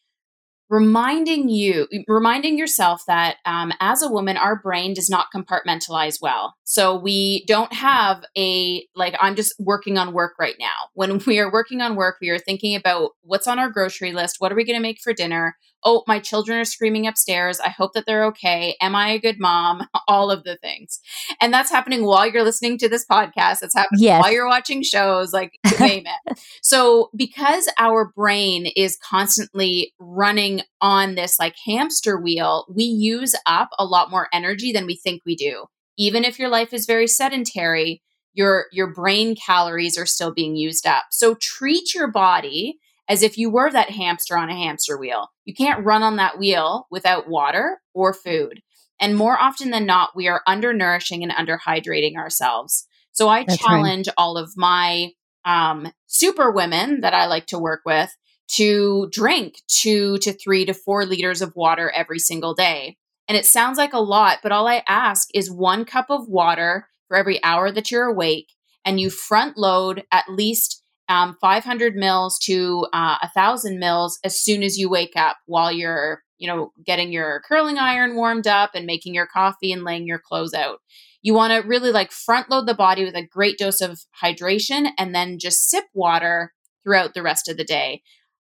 reminding 0.68 1.48
you, 1.48 1.86
reminding 2.08 2.58
yourself 2.58 3.04
that 3.06 3.36
um, 3.46 3.72
as 3.78 4.02
a 4.02 4.08
woman, 4.08 4.36
our 4.36 4.60
brain 4.60 4.92
does 4.92 5.08
not 5.08 5.28
compartmentalize 5.32 6.20
well. 6.20 6.56
So 6.64 6.98
we 6.98 7.44
don't 7.46 7.72
have 7.72 8.24
a, 8.36 8.84
like, 8.96 9.14
I'm 9.20 9.36
just 9.36 9.54
working 9.60 9.98
on 9.98 10.12
work 10.12 10.34
right 10.38 10.56
now. 10.58 10.74
When 10.94 11.18
we 11.26 11.38
are 11.38 11.50
working 11.50 11.80
on 11.80 11.94
work, 11.94 12.16
we 12.20 12.30
are 12.30 12.40
thinking 12.40 12.74
about 12.74 13.12
what's 13.22 13.46
on 13.46 13.60
our 13.60 13.70
grocery 13.70 14.12
list. 14.12 14.36
What 14.40 14.50
are 14.50 14.56
we 14.56 14.64
going 14.64 14.76
to 14.76 14.82
make 14.82 14.98
for 15.00 15.12
dinner? 15.12 15.56
Oh, 15.84 16.02
my 16.06 16.18
children 16.18 16.58
are 16.58 16.64
screaming 16.64 17.06
upstairs. 17.06 17.60
I 17.60 17.68
hope 17.68 17.92
that 17.94 18.04
they're 18.06 18.24
okay. 18.26 18.76
Am 18.80 18.94
I 18.94 19.10
a 19.10 19.18
good 19.18 19.38
mom? 19.38 19.86
All 20.08 20.30
of 20.30 20.44
the 20.44 20.56
things. 20.56 21.00
And 21.40 21.52
that's 21.52 21.70
happening 21.70 22.04
while 22.04 22.26
you're 22.30 22.42
listening 22.42 22.78
to 22.78 22.88
this 22.88 23.06
podcast. 23.10 23.58
It's 23.62 23.74
happening 23.74 24.02
Yes. 24.02 24.22
while 24.22 24.32
you're 24.32 24.48
watching 24.48 24.82
shows, 24.82 25.32
like 25.32 25.52
you 25.70 25.78
name 25.78 26.04
it. 26.06 26.38
So, 26.62 27.10
because 27.16 27.68
our 27.78 28.12
brain 28.16 28.66
is 28.76 28.98
constantly 29.08 29.92
running 29.98 30.62
on 30.80 31.14
this 31.14 31.38
like 31.38 31.54
hamster 31.66 32.20
wheel, 32.20 32.66
we 32.74 32.84
use 32.84 33.34
up 33.46 33.70
a 33.78 33.84
lot 33.84 34.10
more 34.10 34.28
energy 34.32 34.72
than 34.72 34.86
we 34.86 34.96
think 34.96 35.22
we 35.24 35.36
do. 35.36 35.66
Even 35.96 36.24
if 36.24 36.38
your 36.38 36.48
life 36.48 36.72
is 36.72 36.86
very 36.86 37.06
sedentary, 37.06 38.02
your 38.34 38.66
your 38.72 38.92
brain 38.92 39.34
calories 39.34 39.98
are 39.98 40.06
still 40.06 40.32
being 40.32 40.54
used 40.56 40.86
up. 40.86 41.04
So 41.10 41.34
treat 41.40 41.94
your 41.94 42.08
body 42.08 42.78
as 43.08 43.22
if 43.22 43.38
you 43.38 43.50
were 43.50 43.70
that 43.70 43.90
hamster 43.90 44.36
on 44.36 44.50
a 44.50 44.54
hamster 44.54 44.98
wheel. 44.98 45.28
You 45.44 45.54
can't 45.54 45.84
run 45.84 46.02
on 46.02 46.16
that 46.16 46.38
wheel 46.38 46.86
without 46.90 47.28
water 47.28 47.80
or 47.94 48.12
food. 48.12 48.60
And 49.00 49.16
more 49.16 49.38
often 49.40 49.70
than 49.70 49.86
not, 49.86 50.16
we 50.16 50.28
are 50.28 50.42
undernourishing 50.46 51.22
and 51.22 51.32
underhydrating 51.32 52.16
ourselves. 52.16 52.86
So 53.12 53.28
I 53.28 53.44
That's 53.44 53.62
right. 53.62 53.68
challenge 53.68 54.08
all 54.16 54.36
of 54.36 54.52
my 54.56 55.12
um, 55.44 55.92
super 56.06 56.50
women 56.50 57.00
that 57.00 57.14
I 57.14 57.26
like 57.26 57.46
to 57.46 57.58
work 57.58 57.82
with 57.86 58.10
to 58.56 59.08
drink 59.10 59.62
two 59.68 60.18
to 60.18 60.32
three 60.32 60.64
to 60.64 60.74
four 60.74 61.04
liters 61.04 61.42
of 61.42 61.54
water 61.54 61.90
every 61.90 62.18
single 62.18 62.54
day. 62.54 62.96
And 63.28 63.36
it 63.36 63.46
sounds 63.46 63.78
like 63.78 63.92
a 63.92 64.00
lot, 64.00 64.38
but 64.42 64.52
all 64.52 64.66
I 64.66 64.82
ask 64.88 65.28
is 65.34 65.50
one 65.50 65.84
cup 65.84 66.06
of 66.08 66.28
water 66.28 66.88
for 67.08 67.16
every 67.16 67.42
hour 67.42 67.70
that 67.70 67.90
you're 67.90 68.04
awake, 68.04 68.52
and 68.84 69.00
you 69.00 69.10
front 69.10 69.58
load 69.58 70.04
at 70.10 70.28
least 70.28 70.77
um, 71.08 71.36
500 71.40 71.96
mils 71.96 72.38
to 72.40 72.86
uh, 72.92 73.16
1,000 73.22 73.78
mils 73.78 74.18
as 74.24 74.40
soon 74.40 74.62
as 74.62 74.76
you 74.76 74.90
wake 74.90 75.14
up 75.16 75.38
while 75.46 75.72
you're, 75.72 76.22
you 76.38 76.46
know, 76.46 76.72
getting 76.84 77.12
your 77.12 77.42
curling 77.48 77.78
iron 77.78 78.14
warmed 78.14 78.46
up 78.46 78.70
and 78.74 78.86
making 78.86 79.14
your 79.14 79.26
coffee 79.26 79.72
and 79.72 79.84
laying 79.84 80.06
your 80.06 80.18
clothes 80.18 80.54
out. 80.54 80.80
You 81.22 81.34
want 81.34 81.52
to 81.52 81.66
really 81.66 81.90
like 81.90 82.12
front 82.12 82.50
load 82.50 82.66
the 82.66 82.74
body 82.74 83.04
with 83.04 83.16
a 83.16 83.26
great 83.26 83.58
dose 83.58 83.80
of 83.80 84.00
hydration 84.22 84.90
and 84.98 85.14
then 85.14 85.38
just 85.38 85.68
sip 85.68 85.84
water 85.94 86.52
throughout 86.84 87.14
the 87.14 87.22
rest 87.22 87.48
of 87.48 87.56
the 87.56 87.64
day. 87.64 88.02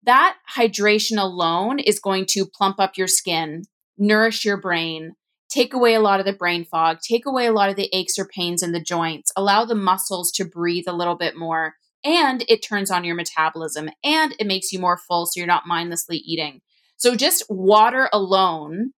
That 0.03 0.37
hydration 0.55 1.21
alone 1.21 1.79
is 1.79 1.99
going 1.99 2.25
to 2.29 2.45
plump 2.45 2.79
up 2.79 2.97
your 2.97 3.07
skin, 3.07 3.63
nourish 3.97 4.45
your 4.45 4.57
brain, 4.57 5.13
take 5.49 5.73
away 5.73 5.93
a 5.93 5.99
lot 5.99 6.19
of 6.19 6.25
the 6.25 6.33
brain 6.33 6.65
fog, 6.65 6.99
take 7.01 7.25
away 7.25 7.45
a 7.45 7.51
lot 7.51 7.69
of 7.69 7.75
the 7.75 7.89
aches 7.93 8.17
or 8.17 8.25
pains 8.27 8.61
in 8.61 8.71
the 8.71 8.81
joints, 8.81 9.31
allow 9.35 9.65
the 9.65 9.75
muscles 9.75 10.31
to 10.31 10.45
breathe 10.45 10.85
a 10.87 10.95
little 10.95 11.15
bit 11.15 11.35
more, 11.35 11.75
and 12.03 12.43
it 12.47 12.63
turns 12.63 12.91
on 12.91 13.03
your 13.03 13.15
metabolism 13.15 13.89
and 14.03 14.35
it 14.39 14.47
makes 14.47 14.71
you 14.71 14.79
more 14.79 14.97
full 14.97 15.25
so 15.25 15.39
you're 15.39 15.47
not 15.47 15.67
mindlessly 15.67 16.17
eating. 16.17 16.61
So 16.97 17.15
just 17.15 17.43
water 17.49 18.09
alone 18.13 18.93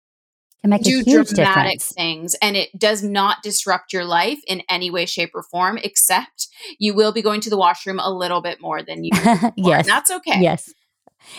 Can 0.60 0.70
make 0.70 0.82
a 0.82 0.84
do 0.84 1.02
huge 1.04 1.28
dramatic 1.30 1.72
difference. 1.80 1.92
things 1.92 2.36
and 2.42 2.56
it 2.56 2.70
does 2.78 3.02
not 3.02 3.42
disrupt 3.42 3.92
your 3.92 4.04
life 4.04 4.38
in 4.46 4.62
any 4.68 4.90
way 4.90 5.06
shape 5.06 5.30
or 5.34 5.42
form 5.42 5.78
except 5.82 6.48
you 6.78 6.94
will 6.94 7.12
be 7.12 7.22
going 7.22 7.40
to 7.42 7.50
the 7.50 7.56
washroom 7.56 7.98
a 7.98 8.12
little 8.12 8.40
bit 8.40 8.60
more 8.60 8.82
than 8.82 9.04
you 9.04 9.10
yes. 9.56 9.86
that's 9.86 10.10
okay 10.10 10.40
Yes. 10.40 10.72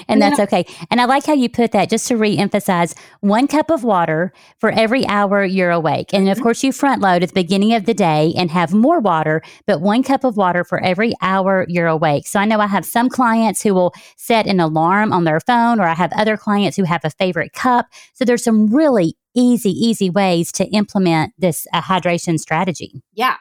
And 0.08 0.22
that's 0.22 0.39
okay. 0.39 0.65
And 0.92 1.02
I 1.02 1.06
like 1.06 1.26
how 1.26 1.34
you 1.34 1.50
put 1.50 1.72
that 1.72 1.89
just 1.89 2.08
to 2.10 2.18
re-emphasize 2.18 2.94
one 3.22 3.48
cup 3.48 3.70
of 3.72 3.84
water 3.84 4.32
for 4.60 4.70
every 4.72 5.06
hour 5.08 5.44
you're 5.44 5.72
awake. 5.72 6.13
And 6.13 6.30
of 6.30 6.38
Mhm. 6.38 6.44
course 6.44 6.63
you 6.63 6.72
front 6.72 7.02
load 7.02 7.24
at 7.24 7.30
the 7.30 7.34
beginning 7.34 7.74
of 7.74 7.86
the 7.86 7.94
day 7.94 8.34
and 8.38 8.52
have 8.52 8.74
more 8.74 9.00
water, 9.00 9.42
but 9.65 9.82
one 9.82 10.04
cup 10.04 10.24
of 10.24 10.38
water 10.38 10.63
for 10.63 10.80
every 10.84 11.13
hour 11.22 11.65
you're 11.68 11.88
awake. 11.88 12.28
So 12.28 12.39
I 12.39 12.46
know 12.46 12.60
I 12.60 12.68
have 12.68 12.86
some 12.86 13.10
clients 13.10 13.63
who 13.63 13.74
will 13.74 13.94
set 14.15 14.48
an 14.48 14.60
alarm 14.60 15.12
on 15.12 15.24
their 15.24 15.39
phone 15.39 15.80
or 15.80 15.88
I 15.88 15.96
have 15.96 16.13
other 16.13 16.38
clients 16.38 16.78
who 16.78 16.84
have 16.84 17.02
a 17.04 17.10
favorite 17.10 17.54
cup. 17.54 17.88
So 18.13 18.26
there's 18.26 18.44
some 18.44 18.68
really 18.68 19.15
easy, 19.36 19.72
easy 19.72 20.10
ways 20.10 20.52
to 20.54 20.65
implement 20.70 21.34
this 21.38 21.68
uh, 21.74 21.82
hydration 21.82 22.39
strategy. 22.39 23.02
Yeah. 23.13 23.38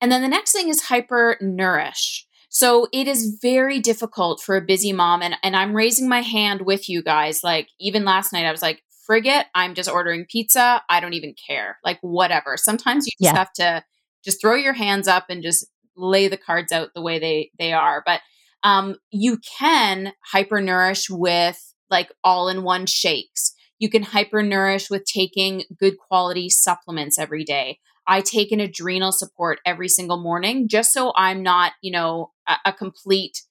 And 0.00 0.12
then 0.12 0.22
the 0.22 0.28
next 0.28 0.52
thing 0.52 0.68
is 0.68 0.82
hyper 0.82 1.36
nourish. 1.40 2.24
So 2.48 2.88
it 2.92 3.06
is 3.06 3.38
very 3.42 3.78
difficult 3.78 4.40
for 4.40 4.56
a 4.56 4.64
busy 4.64 4.92
mom. 4.92 5.22
And, 5.22 5.36
and 5.42 5.54
I'm 5.54 5.74
raising 5.74 6.08
my 6.08 6.22
hand 6.22 6.62
with 6.62 6.88
you 6.88 7.02
guys. 7.02 7.44
Like, 7.44 7.68
even 7.78 8.04
last 8.04 8.32
night, 8.32 8.46
I 8.46 8.50
was 8.50 8.62
like, 8.62 8.82
frigate, 9.06 9.46
I'm 9.54 9.74
just 9.74 9.90
ordering 9.90 10.26
pizza. 10.30 10.82
I 10.88 11.00
don't 11.00 11.14
even 11.14 11.34
care. 11.46 11.78
Like, 11.84 11.98
whatever. 12.00 12.56
Sometimes 12.56 13.06
you 13.06 13.12
just 13.22 13.34
Yeah. 13.34 13.38
have 13.38 13.52
to 13.54 13.84
just 14.24 14.40
throw 14.40 14.54
your 14.54 14.72
hands 14.72 15.08
up 15.08 15.26
and 15.28 15.42
just 15.42 15.66
lay 15.96 16.28
the 16.28 16.36
cards 16.36 16.72
out 16.72 16.90
the 16.94 17.02
way 17.02 17.18
they, 17.18 17.50
they 17.58 17.72
are. 17.72 18.02
But 18.04 18.20
um, 18.62 18.96
you 19.10 19.38
can 19.58 20.12
hyper 20.32 20.60
nourish 20.60 21.08
with 21.08 21.58
like 21.90 22.12
all 22.24 22.48
in 22.48 22.62
one 22.62 22.86
shakes. 22.86 23.54
You 23.78 23.88
can 23.88 24.02
hyper 24.02 24.42
nourish 24.42 24.90
with 24.90 25.04
taking 25.04 25.64
good 25.78 25.96
quality 25.98 26.48
supplements 26.50 27.18
every 27.18 27.44
day. 27.44 27.78
I 28.06 28.20
take 28.22 28.52
an 28.52 28.60
adrenal 28.60 29.12
support 29.12 29.60
every 29.66 29.88
single 29.88 30.16
morning 30.20 30.66
just 30.66 30.92
so 30.92 31.12
I'm 31.14 31.42
not, 31.42 31.72
you 31.82 31.92
know, 31.92 32.32
a, 32.48 32.56
a 32.66 32.72
complete 32.72 33.42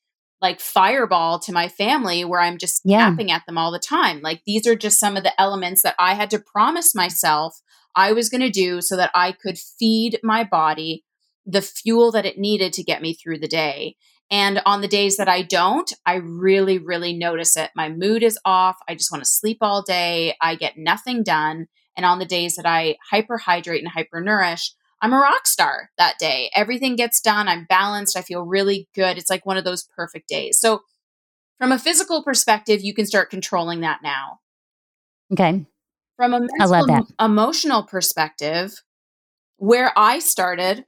like 0.42 0.60
fireball 0.60 1.40
to 1.40 1.52
my 1.52 1.68
family 1.68 2.24
where 2.24 2.42
I'm 2.42 2.58
just 2.58 2.82
Yeah. 2.86 3.08
snapping 3.08 3.32
at 3.32 3.46
them 3.48 3.58
all 3.58 3.72
the 3.72 3.80
time. 3.80 4.22
Like 4.22 4.42
these 4.46 4.68
are 4.68 4.76
just 4.76 5.00
some 5.00 5.18
of 5.18 5.24
the 5.24 5.40
elements 5.42 5.82
that 5.84 5.96
I 5.98 6.14
had 6.14 6.30
to 6.32 6.40
promise 6.40 6.94
myself 6.94 7.60
I 7.96 8.12
was 8.12 8.30
going 8.30 8.42
to 8.42 8.50
do 8.52 8.80
so 8.82 8.96
that 8.98 9.10
I 9.16 9.32
could 9.32 9.58
feed 9.58 10.20
my 10.22 10.44
body 10.44 11.04
the 11.48 11.64
fuel 11.64 12.12
that 12.12 12.26
it 12.26 12.38
needed 12.38 12.74
to 12.74 12.84
get 12.84 13.02
me 13.02 13.14
through 13.14 13.40
the 13.40 13.48
day. 13.48 13.96
And 14.30 14.62
on 14.66 14.82
the 14.82 14.88
days 14.88 15.16
that 15.18 15.30
I 15.30 15.42
don't, 15.42 15.92
I 16.06 16.16
really, 16.16 16.78
really 16.78 17.14
notice 17.14 17.56
it. 17.56 17.72
My 17.76 17.90
mood 17.90 18.22
is 18.22 18.38
off. 18.46 18.76
I 18.88 18.94
just 18.94 19.12
want 19.12 19.24
to 19.24 19.30
sleep 19.30 19.60
all 19.62 19.82
day. 19.82 20.36
I 20.42 20.56
get 20.56 20.78
nothing 20.78 21.24
done. 21.24 21.68
And 21.96 22.06
on 22.06 22.20
the 22.20 22.26
days 22.26 22.56
that 22.56 22.66
I 22.68 22.98
hyperhydrate 23.12 23.80
and 23.80 23.88
hypernourish, 23.88 24.74
I'm 25.02 25.14
a 25.14 25.18
rock 25.18 25.46
star 25.46 25.92
that 25.98 26.18
day. 26.18 26.50
Everything 26.56 26.96
gets 26.96 27.22
done. 27.22 27.48
I'm 27.48 27.66
balanced. 27.66 28.18
I 28.18 28.22
feel 28.22 28.44
really 28.44 28.88
good. 28.96 29.18
It's 29.18 29.30
like 29.30 29.46
one 29.46 29.58
of 29.58 29.64
those 29.64 29.84
perfect 29.96 30.28
days. 30.28 30.60
So, 30.60 30.84
from 31.60 31.72
a 31.72 31.80
physical 31.80 32.24
perspective, 32.24 32.82
you 32.82 32.94
can 32.94 33.06
start 33.06 33.30
controlling 33.30 33.82
that 33.82 34.02
now. 34.04 34.40
Okay. 35.32 35.66
From 36.16 36.34
a 36.34 36.48
I 36.60 36.66
love 36.66 36.88
mental, 36.88 37.16
emotional 37.20 37.84
perspective, 37.84 38.82
where 39.58 39.92
I 39.96 40.20
started 40.20 40.86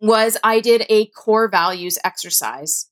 was 0.00 0.36
I 0.42 0.60
did 0.60 0.84
a 0.88 1.06
core 1.06 1.48
values 1.48 1.98
exercise. 2.04 2.88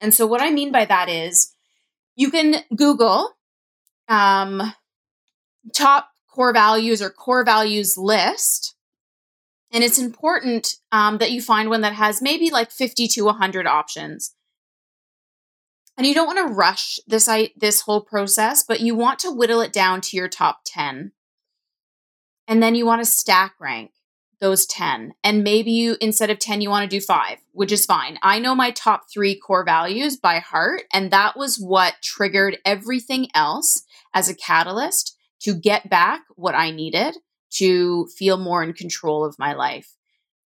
And 0.00 0.14
so, 0.14 0.26
what 0.26 0.40
I 0.40 0.50
mean 0.50 0.72
by 0.72 0.84
that 0.84 1.08
is 1.08 1.54
you 2.16 2.30
can 2.30 2.56
Google 2.74 3.36
um, 4.08 4.72
top 5.74 6.10
core 6.28 6.52
values 6.52 7.02
or 7.02 7.10
core 7.10 7.44
values 7.44 7.96
list. 7.98 8.74
And 9.72 9.84
it's 9.84 9.98
important 9.98 10.76
um, 10.92 11.18
that 11.18 11.30
you 11.30 11.42
find 11.42 11.68
one 11.68 11.82
that 11.82 11.92
has 11.92 12.22
maybe 12.22 12.50
like 12.50 12.70
50 12.70 13.06
to 13.08 13.24
100 13.24 13.66
options. 13.66 14.34
And 15.96 16.06
you 16.06 16.14
don't 16.14 16.26
want 16.26 16.48
to 16.48 16.54
rush 16.54 16.98
this 17.06 17.28
I, 17.28 17.50
this 17.56 17.82
whole 17.82 18.00
process, 18.00 18.62
but 18.66 18.80
you 18.80 18.94
want 18.94 19.18
to 19.20 19.32
whittle 19.32 19.60
it 19.60 19.72
down 19.72 20.00
to 20.02 20.16
your 20.16 20.28
top 20.28 20.60
10. 20.64 21.12
And 22.46 22.62
then 22.62 22.74
you 22.74 22.86
want 22.86 23.02
to 23.02 23.10
stack 23.10 23.54
rank 23.60 23.90
those 24.40 24.64
10. 24.66 25.14
And 25.24 25.42
maybe 25.42 25.72
you, 25.72 25.96
instead 26.00 26.30
of 26.30 26.38
10, 26.38 26.60
you 26.60 26.70
want 26.70 26.88
to 26.88 26.96
do 26.96 27.04
five, 27.04 27.38
which 27.52 27.72
is 27.72 27.84
fine. 27.84 28.18
I 28.22 28.38
know 28.38 28.54
my 28.54 28.70
top 28.70 29.10
three 29.12 29.34
core 29.34 29.64
values 29.64 30.16
by 30.16 30.38
heart. 30.38 30.82
And 30.92 31.10
that 31.10 31.36
was 31.36 31.58
what 31.58 31.96
triggered 32.02 32.58
everything 32.64 33.28
else 33.34 33.82
as 34.14 34.28
a 34.28 34.36
catalyst 34.36 35.16
to 35.40 35.54
get 35.54 35.90
back 35.90 36.22
what 36.36 36.54
I 36.54 36.70
needed 36.70 37.16
to 37.50 38.06
feel 38.16 38.36
more 38.36 38.62
in 38.62 38.72
control 38.72 39.24
of 39.24 39.38
my 39.38 39.54
life. 39.54 39.94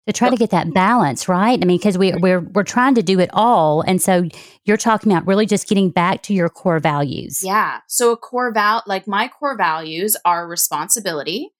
To 0.07 0.13
try 0.13 0.31
to 0.31 0.37
get 0.37 0.51
that 0.51 0.73
balance, 0.75 1.29
right? 1.29 1.59
I 1.63 1.65
mean, 1.65 1.77
because 1.77 1.97
we, 1.97 2.13
we're 2.15 2.41
we're 2.41 2.65
trying 2.65 2.97
to 2.97 3.03
do 3.03 3.21
it 3.21 3.31
all, 3.33 3.83
and 3.83 4.03
so 4.03 4.29
you're 4.65 4.77
talking 4.77 5.13
about 5.13 5.27
really 5.27 5.47
just 5.47 5.69
getting 5.69 5.91
back 5.91 6.23
to 6.25 6.35
your 6.35 6.49
core 6.49 6.81
values. 6.81 7.45
Yeah. 7.45 7.79
So 7.87 8.11
a 8.11 8.17
core 8.17 8.53
val, 8.53 8.83
like 8.87 9.07
my 9.07 9.29
core 9.29 9.57
values, 9.57 10.17
are 10.25 10.49
responsibility, 10.49 11.51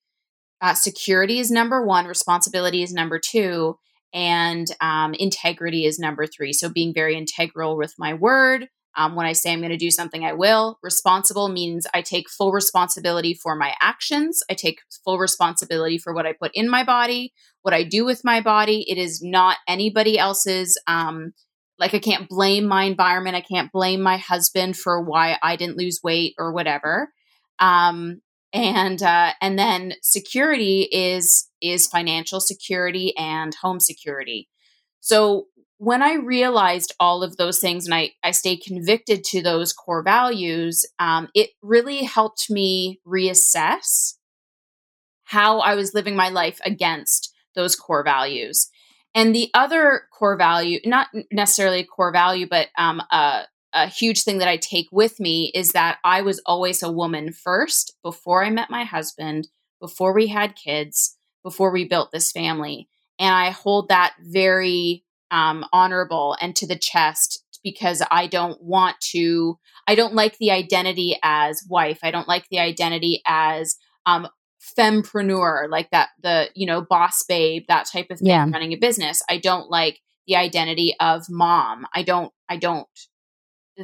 uh, 0.61 0.75
security 0.75 1.39
is 1.39 1.51
number 1.51 1.85
one, 1.85 2.07
responsibility 2.07 2.83
is 2.83 2.93
number 2.93 3.19
two, 3.19 3.79
and 4.13 4.67
um, 4.81 5.15
integrity 5.15 5.87
is 5.87 5.99
number 5.99 6.27
three. 6.27 6.53
So 6.53 6.69
being 6.69 6.93
very 6.93 7.17
integral 7.17 7.77
with 7.77 7.95
my 7.99 8.15
word. 8.15 8.69
Um, 8.97 9.15
when 9.15 9.27
I 9.27 9.33
say 9.33 9.53
I'm 9.53 9.61
going 9.61 9.71
to 9.71 9.77
do 9.77 9.91
something, 9.91 10.25
I 10.25 10.33
will. 10.33 10.79
Responsible 10.83 11.49
means 11.49 11.87
I 11.95 12.03
take 12.03 12.29
full 12.29 12.53
responsibility 12.53 13.35
for 13.35 13.55
my 13.55 13.75
actions. 13.81 14.43
I 14.51 14.55
take 14.55 14.81
full 15.05 15.19
responsibility 15.19 15.99
for 15.99 16.13
what 16.13 16.27
I 16.27 16.33
put 16.33 16.51
in 16.55 16.69
my 16.69 16.85
body, 16.85 17.33
what 17.63 17.75
I 17.75 17.85
do 17.85 18.05
with 18.05 18.25
my 18.25 18.41
body. 18.41 18.85
It 18.89 18.99
is 18.99 19.23
not 19.23 19.59
anybody 19.69 20.19
else's. 20.19 20.79
Um, 20.87 21.33
like 21.79 21.95
I 21.95 21.99
can't 21.99 22.29
blame 22.29 22.67
my 22.67 22.85
environment. 22.85 23.37
I 23.37 23.41
can't 23.41 23.73
blame 23.73 24.03
my 24.03 24.19
husband 24.19 24.77
for 24.77 25.01
why 25.01 25.39
I 25.43 25.57
didn't 25.57 25.79
lose 25.79 26.01
weight 26.03 26.35
or 26.37 26.53
whatever. 26.53 27.11
Um, 27.59 28.21
and 28.53 29.03
uh, 29.03 29.33
and 29.41 29.59
then 29.59 29.95
security 30.03 30.89
is 30.91 31.49
is 31.63 31.87
financial 31.87 32.41
security 32.41 33.17
and 33.17 33.55
home 33.55 33.81
security 33.81 34.49
so 35.01 35.47
when 35.81 36.03
i 36.03 36.13
realized 36.13 36.95
all 37.01 37.23
of 37.23 37.37
those 37.37 37.59
things 37.59 37.87
and 37.87 37.95
i 37.95 38.11
i 38.23 38.31
stayed 38.31 38.59
convicted 38.59 39.25
to 39.25 39.43
those 39.43 39.73
core 39.73 40.03
values 40.03 40.85
um, 40.99 41.29
it 41.35 41.51
really 41.63 42.05
helped 42.05 42.51
me 42.51 43.01
reassess 43.07 44.15
how 45.25 45.61
i 45.61 45.75
was 45.75 45.95
living 45.95 46.15
my 46.15 46.29
life 46.29 46.61
against 46.65 47.35
those 47.55 47.75
core 47.75 48.05
values 48.05 48.69
and 49.15 49.35
the 49.35 49.51
other 49.55 50.03
core 50.13 50.37
value 50.37 50.79
not 50.85 51.09
necessarily 51.33 51.81
a 51.81 51.85
core 51.85 52.13
value 52.13 52.47
but 52.47 52.69
um, 52.77 53.01
a, 53.11 53.45
a 53.73 53.87
huge 53.87 54.23
thing 54.23 54.39
that 54.39 54.49
I 54.49 54.57
take 54.57 54.89
with 54.91 55.21
me 55.21 55.53
is 55.55 55.71
that 55.73 55.99
I 56.05 56.23
was 56.23 56.41
always 56.45 56.83
a 56.83 56.91
woman 56.91 57.33
first 57.33 57.95
before 58.03 58.45
I 58.45 58.51
met 58.51 58.71
my 58.71 58.85
husband, 58.85 59.49
before 59.81 60.13
we 60.13 60.27
had 60.27 60.57
kids, 60.57 61.17
before 61.43 61.71
we 61.71 61.87
built 61.87 62.11
this 62.11 62.33
family. 62.33 62.89
And 63.19 63.35
I 63.35 63.51
hold 63.51 63.89
that 63.89 64.15
very 64.21 65.05
um, 65.31 65.65
honorable 65.73 66.37
and 66.41 66.55
to 66.57 66.67
the 66.67 66.79
chest 66.79 67.45
because 67.63 68.03
I 68.11 68.27
don't 68.27 68.63
want 68.63 68.97
to, 69.13 69.59
I 69.87 69.95
don't 69.95 70.15
like 70.15 70.39
the 70.39 70.51
identity 70.51 71.19
as 71.23 71.63
wife. 71.69 71.99
I 72.03 72.11
don't 72.11 72.29
like 72.29 72.49
the 72.51 72.59
identity 72.59 73.23
as 73.27 73.77
um, 74.07 74.29
fempreneur, 74.79 75.69
like 75.69 75.91
that, 75.91 76.09
the, 76.23 76.49
you 76.55 76.67
know, 76.67 76.81
boss 76.81 77.23
babe, 77.23 77.65
that 77.69 77.87
type 77.91 78.07
of 78.11 78.19
thing, 78.19 78.29
yeah. 78.29 78.47
running 78.51 78.73
a 78.73 78.77
business. 78.77 79.23
I 79.29 79.39
don't 79.39 79.71
like 79.71 80.01
the 80.27 80.37
identity 80.37 80.95
of 81.01 81.27
mom. 81.29 81.87
I 81.95 82.03
don't, 82.03 82.33
I 82.49 82.57
don't 82.57 82.87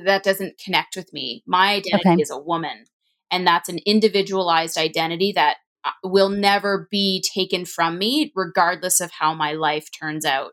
that 0.04 0.22
doesn't 0.22 0.58
connect 0.58 0.96
with 0.96 1.12
me. 1.12 1.42
My 1.46 1.74
identity 1.74 2.10
okay. 2.10 2.22
is 2.22 2.30
a 2.30 2.38
woman, 2.38 2.84
and 3.30 3.46
that's 3.46 3.68
an 3.68 3.78
individualized 3.86 4.76
identity 4.76 5.32
that 5.32 5.56
uh, 5.84 5.90
will 6.04 6.28
never 6.28 6.88
be 6.90 7.22
taken 7.34 7.64
from 7.64 7.98
me, 7.98 8.32
regardless 8.34 9.00
of 9.00 9.10
how 9.12 9.34
my 9.34 9.52
life 9.52 9.88
turns 9.98 10.24
out. 10.24 10.52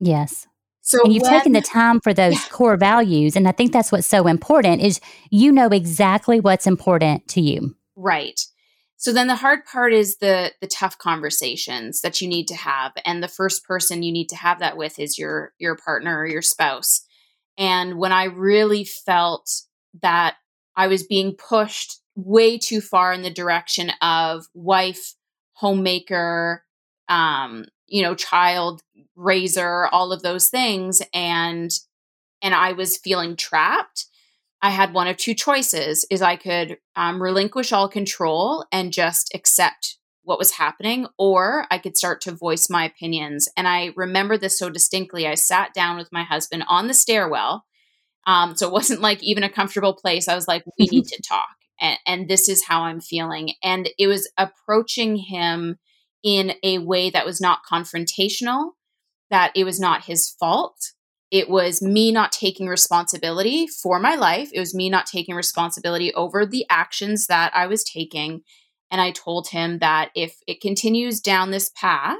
Yes. 0.00 0.46
So 0.80 1.04
and 1.04 1.12
you've 1.12 1.22
when, 1.22 1.32
taken 1.32 1.52
the 1.52 1.60
time 1.60 2.00
for 2.00 2.12
those 2.12 2.34
yeah. 2.34 2.48
core 2.50 2.76
values, 2.76 3.36
and 3.36 3.46
I 3.46 3.52
think 3.52 3.72
that's 3.72 3.92
what's 3.92 4.06
so 4.06 4.26
important 4.26 4.82
is 4.82 5.00
you 5.30 5.52
know 5.52 5.68
exactly 5.68 6.40
what's 6.40 6.66
important 6.66 7.28
to 7.28 7.40
you. 7.40 7.76
Right. 7.96 8.40
So 8.96 9.12
then 9.12 9.28
the 9.28 9.36
hard 9.36 9.64
part 9.64 9.92
is 9.92 10.16
the 10.18 10.52
the 10.60 10.66
tough 10.66 10.98
conversations 10.98 12.00
that 12.00 12.20
you 12.20 12.28
need 12.28 12.48
to 12.48 12.56
have, 12.56 12.92
and 13.04 13.22
the 13.22 13.28
first 13.28 13.64
person 13.64 14.02
you 14.02 14.12
need 14.12 14.28
to 14.30 14.36
have 14.36 14.58
that 14.58 14.76
with 14.76 14.98
is 14.98 15.18
your 15.18 15.52
your 15.58 15.76
partner 15.76 16.18
or 16.18 16.26
your 16.26 16.42
spouse. 16.42 17.02
And 17.56 17.98
when 17.98 18.12
I 18.12 18.24
really 18.24 18.84
felt 18.84 19.50
that 20.02 20.36
I 20.76 20.86
was 20.86 21.02
being 21.02 21.36
pushed 21.36 22.00
way 22.14 22.58
too 22.58 22.80
far 22.80 23.12
in 23.12 23.22
the 23.22 23.30
direction 23.30 23.92
of 24.00 24.46
wife, 24.54 25.14
homemaker, 25.52 26.64
um, 27.08 27.66
you 27.86 28.02
know, 28.02 28.14
child 28.14 28.82
raiser, 29.16 29.86
all 29.86 30.12
of 30.12 30.22
those 30.22 30.48
things, 30.48 31.02
and 31.12 31.70
and 32.42 32.54
I 32.54 32.72
was 32.72 32.96
feeling 32.96 33.36
trapped. 33.36 34.06
I 34.62 34.70
had 34.70 34.92
one 34.92 35.08
of 35.08 35.16
two 35.16 35.34
choices: 35.34 36.04
is 36.10 36.22
I 36.22 36.36
could 36.36 36.78
um, 36.96 37.22
relinquish 37.22 37.72
all 37.72 37.88
control 37.88 38.64
and 38.72 38.92
just 38.92 39.34
accept 39.34 39.96
what 40.22 40.38
was 40.38 40.52
happening, 40.52 41.06
or 41.18 41.66
I 41.70 41.78
could 41.78 41.96
start 41.96 42.20
to 42.22 42.32
voice 42.32 42.70
my 42.70 42.84
opinions. 42.84 43.48
And 43.56 43.66
I 43.66 43.92
remember 43.96 44.36
this 44.36 44.58
so 44.58 44.70
distinctly. 44.70 45.26
I 45.26 45.34
sat 45.34 45.74
down 45.74 45.96
with 45.96 46.12
my 46.12 46.22
husband 46.22 46.64
on 46.68 46.86
the 46.86 46.94
stairwell. 46.94 47.64
Um, 48.26 48.54
so 48.56 48.66
it 48.66 48.72
wasn't 48.72 49.00
like 49.00 49.22
even 49.22 49.42
a 49.42 49.50
comfortable 49.50 49.94
place. 49.94 50.28
I 50.28 50.34
was 50.34 50.46
like, 50.46 50.62
we 50.78 50.86
need 50.86 51.06
to 51.06 51.22
talk. 51.22 51.48
And, 51.80 51.98
and 52.06 52.28
this 52.28 52.48
is 52.48 52.64
how 52.64 52.82
I'm 52.82 53.00
feeling. 53.00 53.54
And 53.62 53.88
it 53.98 54.06
was 54.06 54.30
approaching 54.36 55.16
him 55.16 55.78
in 56.22 56.52
a 56.62 56.78
way 56.78 57.10
that 57.10 57.24
was 57.24 57.40
not 57.40 57.60
confrontational, 57.70 58.72
that 59.30 59.52
it 59.54 59.64
was 59.64 59.80
not 59.80 60.04
his 60.04 60.28
fault. 60.28 60.92
It 61.30 61.48
was 61.48 61.80
me 61.80 62.10
not 62.10 62.32
taking 62.32 62.66
responsibility 62.66 63.66
for 63.66 64.00
my 64.00 64.16
life. 64.16 64.50
It 64.52 64.58
was 64.58 64.74
me 64.74 64.90
not 64.90 65.06
taking 65.06 65.34
responsibility 65.34 66.12
over 66.14 66.44
the 66.44 66.66
actions 66.68 67.26
that 67.28 67.52
I 67.54 67.66
was 67.66 67.84
taking. 67.84 68.42
And 68.90 69.00
I 69.00 69.12
told 69.12 69.48
him 69.48 69.78
that 69.78 70.10
if 70.16 70.36
it 70.48 70.60
continues 70.60 71.20
down 71.20 71.52
this 71.52 71.70
path, 71.76 72.18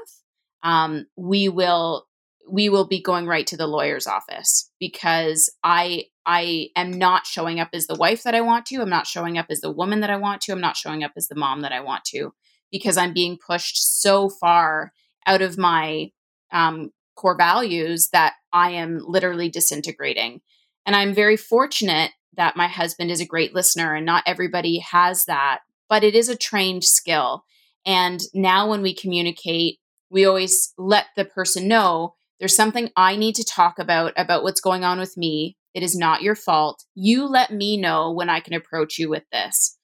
um, 0.63 1.07
we 1.17 1.49
will 1.49 2.07
we 2.49 2.69
will 2.69 2.87
be 2.87 3.01
going 3.01 3.27
right 3.27 3.47
to 3.47 3.57
the 3.57 3.67
lawyer's 3.67 4.07
office 4.07 4.69
because 4.79 5.49
I 5.63 6.05
I 6.25 6.67
am 6.75 6.91
not 6.91 7.25
showing 7.25 7.59
up 7.59 7.69
as 7.73 7.87
the 7.87 7.95
wife 7.95 8.23
that 8.23 8.35
I 8.35 8.41
want 8.41 8.65
to. 8.67 8.81
I'm 8.81 8.89
not 8.89 9.07
showing 9.07 9.37
up 9.37 9.47
as 9.49 9.61
the 9.61 9.71
woman 9.71 10.01
that 10.01 10.09
I 10.09 10.17
want 10.17 10.41
to. 10.41 10.51
I'm 10.51 10.61
not 10.61 10.77
showing 10.77 11.03
up 11.03 11.13
as 11.17 11.27
the 11.27 11.35
mom 11.35 11.61
that 11.61 11.71
I 11.71 11.81
want 11.81 12.05
to 12.05 12.33
because 12.71 12.97
I'm 12.97 13.13
being 13.13 13.37
pushed 13.37 14.01
so 14.01 14.29
far 14.29 14.93
out 15.25 15.41
of 15.41 15.57
my 15.57 16.11
um, 16.51 16.91
core 17.15 17.37
values 17.37 18.09
that 18.13 18.33
I 18.53 18.71
am 18.71 19.01
literally 19.05 19.49
disintegrating. 19.49 20.41
And 20.85 20.95
I'm 20.95 21.13
very 21.13 21.37
fortunate 21.37 22.11
that 22.37 22.57
my 22.57 22.67
husband 22.67 23.11
is 23.11 23.21
a 23.21 23.25
great 23.25 23.53
listener 23.53 23.93
and 23.93 24.05
not 24.05 24.23
everybody 24.25 24.79
has 24.79 25.25
that 25.25 25.59
but 25.91 26.05
it 26.05 26.15
is 26.15 26.29
a 26.29 26.37
trained 26.37 26.85
skill. 26.85 27.43
And 27.85 28.21
now 28.33 28.69
when 28.69 28.81
we 28.81 28.95
communicate, 28.95 29.79
we 30.09 30.25
always 30.25 30.73
let 30.77 31.07
the 31.17 31.25
person 31.25 31.67
know 31.67 32.15
there's 32.39 32.55
something 32.55 32.89
I 32.95 33.17
need 33.17 33.35
to 33.35 33.43
talk 33.43 33.77
about, 33.77 34.13
about 34.15 34.41
what's 34.41 34.61
going 34.61 34.85
on 34.85 34.99
with 34.99 35.17
me. 35.17 35.57
It 35.73 35.83
is 35.83 35.93
not 35.93 36.21
your 36.21 36.35
fault. 36.35 36.85
You 36.95 37.25
let 37.25 37.51
me 37.51 37.75
know 37.75 38.09
when 38.09 38.29
I 38.29 38.39
can 38.39 38.53
approach 38.53 38.97
you 38.97 39.09
with 39.09 39.23
this. 39.33 39.77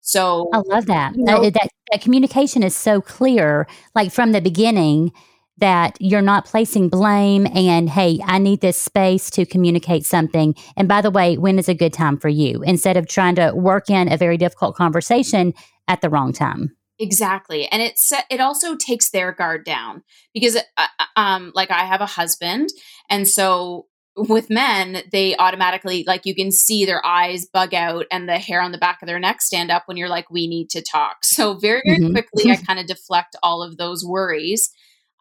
So 0.00 0.50
I 0.52 0.58
love 0.58 0.86
that. 0.86 1.14
You 1.14 1.22
know, 1.22 1.40
that, 1.44 1.54
that, 1.54 1.68
that 1.92 2.00
communication 2.02 2.64
is 2.64 2.76
so 2.76 3.00
clear, 3.00 3.68
like 3.94 4.10
from 4.10 4.32
the 4.32 4.40
beginning 4.40 5.12
that 5.58 5.96
you're 6.00 6.22
not 6.22 6.44
placing 6.44 6.88
blame 6.88 7.46
and 7.54 7.88
hey 7.88 8.18
i 8.24 8.38
need 8.38 8.60
this 8.60 8.80
space 8.80 9.30
to 9.30 9.46
communicate 9.46 10.04
something. 10.04 10.54
And 10.76 10.88
by 10.88 11.00
the 11.00 11.10
way 11.10 11.36
when 11.36 11.58
is 11.58 11.68
a 11.68 11.74
good 11.74 11.92
time 11.92 12.18
for 12.18 12.28
you? 12.28 12.62
Instead 12.62 12.96
of 12.96 13.06
trying 13.06 13.36
to 13.36 13.52
work 13.54 13.90
in 13.90 14.12
a 14.12 14.16
very 14.16 14.36
difficult 14.36 14.76
conversation 14.76 15.54
at 15.88 16.00
the 16.00 16.08
wrong 16.08 16.32
time. 16.32 16.76
Exactly. 16.98 17.66
And 17.66 17.82
it 17.82 17.98
it 18.30 18.40
also 18.40 18.76
takes 18.76 19.10
their 19.10 19.32
guard 19.32 19.64
down 19.64 20.02
because 20.32 20.56
uh, 20.56 20.60
uh, 20.76 21.04
um 21.16 21.52
like 21.54 21.70
i 21.70 21.84
have 21.84 22.00
a 22.00 22.06
husband 22.06 22.68
and 23.10 23.26
so 23.26 23.86
with 24.16 24.48
men 24.48 25.02
they 25.10 25.36
automatically 25.36 26.04
like 26.06 26.24
you 26.24 26.36
can 26.36 26.52
see 26.52 26.84
their 26.84 27.04
eyes 27.04 27.46
bug 27.52 27.74
out 27.74 28.06
and 28.12 28.28
the 28.28 28.38
hair 28.38 28.60
on 28.60 28.70
the 28.70 28.78
back 28.78 29.02
of 29.02 29.08
their 29.08 29.18
neck 29.18 29.42
stand 29.42 29.72
up 29.72 29.82
when 29.86 29.96
you're 29.96 30.08
like 30.08 30.30
we 30.30 30.46
need 30.46 30.70
to 30.70 30.82
talk. 30.82 31.18
So 31.24 31.54
very 31.54 31.82
very 31.84 31.98
mm-hmm. 31.98 32.12
quickly 32.12 32.52
i 32.52 32.56
kind 32.56 32.78
of 32.78 32.86
deflect 32.86 33.34
all 33.42 33.62
of 33.62 33.76
those 33.76 34.04
worries 34.04 34.70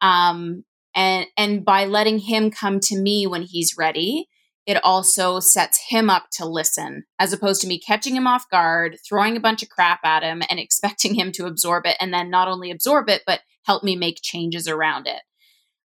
um, 0.03 0.63
and 0.95 1.25
and 1.35 1.65
by 1.65 1.85
letting 1.85 2.19
him 2.19 2.51
come 2.51 2.79
to 2.81 2.95
me 2.95 3.25
when 3.25 3.41
he's 3.41 3.75
ready 3.75 4.27
it 4.65 4.81
also 4.83 5.39
sets 5.39 5.79
him 5.89 6.09
up 6.09 6.27
to 6.31 6.45
listen 6.45 7.03
as 7.19 7.33
opposed 7.33 7.61
to 7.61 7.67
me 7.67 7.79
catching 7.79 8.15
him 8.15 8.27
off 8.27 8.49
guard, 8.49 8.97
throwing 9.07 9.35
a 9.35 9.41
bunch 9.41 9.61
of 9.61 9.69
crap 9.69 9.99
at 10.05 10.23
him 10.23 10.41
and 10.49 10.59
expecting 10.59 11.15
him 11.15 11.31
to 11.33 11.45
absorb 11.45 11.85
it 11.85 11.97
and 11.99 12.13
then 12.13 12.29
not 12.29 12.47
only 12.47 12.71
absorb 12.71 13.09
it, 13.09 13.23
but 13.25 13.41
help 13.65 13.83
me 13.83 13.95
make 13.95 14.19
changes 14.21 14.67
around 14.67 15.07
it. 15.07 15.21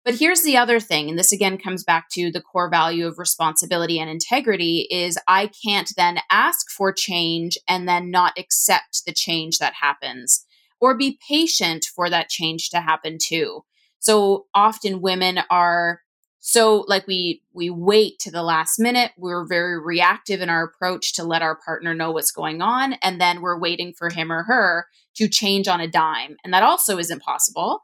But 0.06 0.16
here's 0.16 0.44
the 0.44 0.56
other 0.56 0.80
thing, 0.80 1.10
and 1.10 1.20
this 1.20 1.34
again 1.34 1.58
comes 1.58 1.84
back 1.84 2.06
to 2.12 2.32
the 2.32 2.40
core 2.40 2.70
value 2.70 3.08
of 3.08 3.20
responsibility 3.20 4.00
and 4.00 4.10
integrity 4.10 4.88
is 4.90 5.18
I 5.28 5.50
can't 5.66 5.92
then 5.98 6.20
ask 6.32 6.70
for 6.72 6.94
change 6.94 7.58
and 7.68 7.90
then 7.90 8.10
not 8.10 8.38
accept 8.38 9.02
the 9.06 9.12
change 9.12 9.58
that 9.58 9.74
happens 9.82 10.46
or 10.80 10.96
be 10.96 11.20
patient 11.28 11.86
for 11.94 12.10
that 12.10 12.30
change 12.30 12.70
to 12.70 12.80
happen 12.80 13.18
too. 13.22 13.64
So 14.08 14.46
often 14.54 15.02
women 15.02 15.39
are 15.50 16.00
so 16.39 16.86
like 16.88 17.06
we 17.08 17.41
we 17.52 17.70
wait 17.70 18.20
to 18.20 18.32
the 18.32 18.41
last 18.41 18.80
minute 18.80 19.12
we're 19.17 19.46
very 19.46 19.78
reactive 19.78 20.39
in 20.39 20.50
our 20.50 20.63
approach 20.63 21.12
to 21.15 21.26
let 21.26 21.41
our 21.41 21.58
partner 21.58 21.93
know 21.93 22.12
what's 22.12 22.32
going 22.32 22.62
on 22.62 22.93
and 23.04 23.20
then 23.20 23.41
we're 23.41 23.60
waiting 23.60 23.91
for 23.91 24.10
him 24.10 24.32
or 24.32 24.43
her 24.43 24.86
to 25.15 25.28
change 25.28 25.67
on 25.67 25.82
a 25.82 25.89
dime 25.89 26.38
and 26.46 26.54
that 26.54 26.63
also 26.63 26.98
isn't 26.98 27.22
possible 27.22 27.82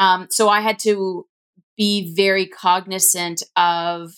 um, 0.00 0.26
so 0.28 0.48
i 0.48 0.60
had 0.60 0.76
to 0.80 1.24
be 1.76 2.12
very 2.16 2.46
cognizant 2.46 3.44
of 3.54 4.12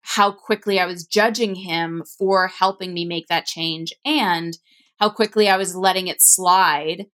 how 0.00 0.32
quickly 0.32 0.80
I 0.80 0.86
was 0.86 1.06
judging 1.06 1.54
him 1.54 2.02
for 2.18 2.48
helping 2.48 2.94
me 2.94 3.04
make 3.04 3.28
that 3.28 3.46
change 3.46 3.92
and 4.04 4.56
how 4.98 5.10
quickly 5.10 5.48
I 5.48 5.58
was 5.58 5.76
letting 5.76 6.08
it 6.08 6.22
slide 6.22 7.06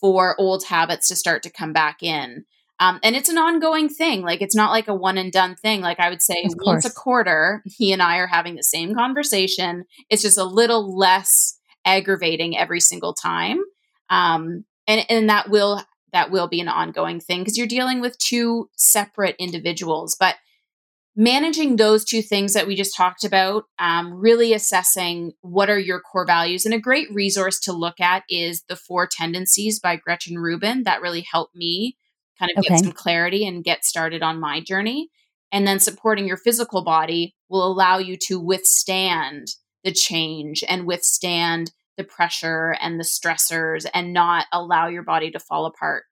for 0.00 0.34
old 0.40 0.64
habits 0.64 1.08
to 1.08 1.16
start 1.16 1.42
to 1.44 1.50
come 1.50 1.72
back 1.72 2.02
in. 2.02 2.46
Um, 2.82 2.98
and 3.04 3.14
it's 3.14 3.28
an 3.28 3.38
ongoing 3.38 3.88
thing. 3.88 4.22
Like 4.22 4.42
it's 4.42 4.56
not 4.56 4.72
like 4.72 4.88
a 4.88 4.94
one 4.94 5.16
and 5.16 5.30
done 5.30 5.54
thing. 5.54 5.82
Like 5.82 6.00
I 6.00 6.10
would 6.10 6.20
say 6.20 6.48
once 6.62 6.84
a 6.84 6.92
quarter, 6.92 7.62
he 7.64 7.92
and 7.92 8.02
I 8.02 8.16
are 8.16 8.26
having 8.26 8.56
the 8.56 8.64
same 8.64 8.92
conversation. 8.92 9.84
It's 10.10 10.22
just 10.22 10.36
a 10.36 10.42
little 10.42 10.98
less 10.98 11.60
aggravating 11.84 12.58
every 12.58 12.80
single 12.80 13.14
time. 13.14 13.60
Um, 14.10 14.64
and, 14.88 15.06
and 15.08 15.30
that 15.30 15.48
will 15.48 15.80
that 16.12 16.32
will 16.32 16.48
be 16.48 16.60
an 16.60 16.66
ongoing 16.66 17.20
thing 17.20 17.42
because 17.42 17.56
you're 17.56 17.68
dealing 17.68 18.00
with 18.00 18.18
two 18.18 18.68
separate 18.76 19.36
individuals. 19.38 20.16
But 20.18 20.34
managing 21.14 21.76
those 21.76 22.04
two 22.04 22.20
things 22.20 22.52
that 22.54 22.66
we 22.66 22.74
just 22.74 22.96
talked 22.96 23.22
about, 23.22 23.62
um, 23.78 24.12
really 24.12 24.52
assessing 24.54 25.34
what 25.40 25.70
are 25.70 25.78
your 25.78 26.00
core 26.00 26.26
values. 26.26 26.64
And 26.64 26.74
a 26.74 26.80
great 26.80 27.06
resource 27.14 27.60
to 27.60 27.72
look 27.72 28.00
at 28.00 28.24
is 28.28 28.64
The 28.68 28.76
Four 28.76 29.06
Tendencies 29.06 29.78
by 29.78 29.94
Gretchen 29.94 30.36
Rubin. 30.36 30.82
That 30.82 31.00
really 31.00 31.24
helped 31.30 31.54
me 31.54 31.96
kind 32.42 32.52
of 32.56 32.60
okay. 32.60 32.74
get 32.74 32.84
some 32.84 32.92
clarity 32.92 33.46
and 33.46 33.64
get 33.64 33.84
started 33.84 34.22
on 34.22 34.40
my 34.40 34.60
journey. 34.60 35.08
And 35.52 35.66
then 35.66 35.80
supporting 35.80 36.26
your 36.26 36.38
physical 36.38 36.82
body 36.82 37.34
will 37.48 37.66
allow 37.66 37.98
you 37.98 38.16
to 38.28 38.40
withstand 38.40 39.48
the 39.84 39.92
change 39.92 40.64
and 40.66 40.86
withstand 40.86 41.72
the 41.96 42.04
pressure 42.04 42.74
and 42.80 42.98
the 42.98 43.04
stressors 43.04 43.86
and 43.92 44.12
not 44.12 44.46
allow 44.52 44.88
your 44.88 45.02
body 45.02 45.30
to 45.30 45.38
fall 45.38 45.66
apart. 45.66 46.04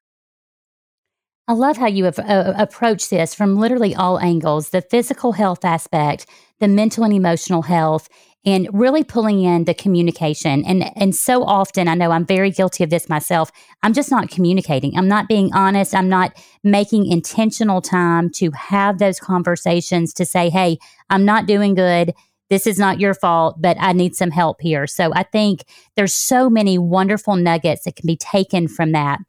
I 1.49 1.55
love 1.55 1.79
how 1.79 1.87
you 1.87 2.05
have 2.05 2.19
uh, 2.19 2.55
approached 2.57 3.11
this 3.11 3.35
from 3.35 3.57
literally 3.57 3.95
all 3.95 4.21
angles 4.21 4.71
the 4.71 4.83
physical 4.83 5.33
health 5.33 5.65
aspect, 5.65 6.27
the 6.61 6.69
mental 6.69 7.03
and 7.03 7.13
emotional 7.13 7.63
health, 7.63 8.09
and 8.45 8.69
really 8.73 9.05
pulling 9.05 9.43
in 9.43 9.65
the 9.65 9.75
communication. 9.75 10.65
And, 10.65 10.91
and 10.97 11.15
so 11.15 11.45
often, 11.45 11.89
I 11.89 11.95
know 11.95 12.11
I'm 12.11 12.25
very 12.25 12.51
guilty 12.51 12.83
of 12.85 12.91
this 12.91 13.09
myself. 13.09 13.51
I'm 13.83 13.93
just 13.93 14.11
not 14.11 14.31
communicating. 14.31 14.97
I'm 14.97 15.09
not 15.09 15.29
being 15.29 15.53
honest. 15.53 15.95
I'm 15.95 16.09
not 16.09 16.33
making 16.65 17.07
intentional 17.07 17.83
time 17.83 18.31
to 18.37 18.51
have 18.53 18.99
those 18.99 19.21
conversations 19.21 20.15
to 20.15 20.25
say, 20.25 20.49
hey, 20.49 20.79
I'm 21.11 21.25
not 21.25 21.47
doing 21.47 21.75
good 21.75 22.15
this 22.51 22.67
is 22.67 22.79
not 22.79 23.01
your 23.01 23.15
fault, 23.15 23.63
but 23.63 23.77
I 23.81 23.93
need 23.93 24.15
some 24.17 24.33
help 24.33 24.61
here. 24.61 24.87
So 24.87 25.13
I 25.15 25.23
think 25.23 25.65
there's 25.95 26.13
so 26.13 26.51
many 26.51 26.77
wonderful 26.77 27.37
nuggets 27.37 27.85
that 27.85 27.97
can 27.97 28.07
be 28.07 28.17
taken 28.17 28.69
from 28.69 28.93
that. 28.93 29.21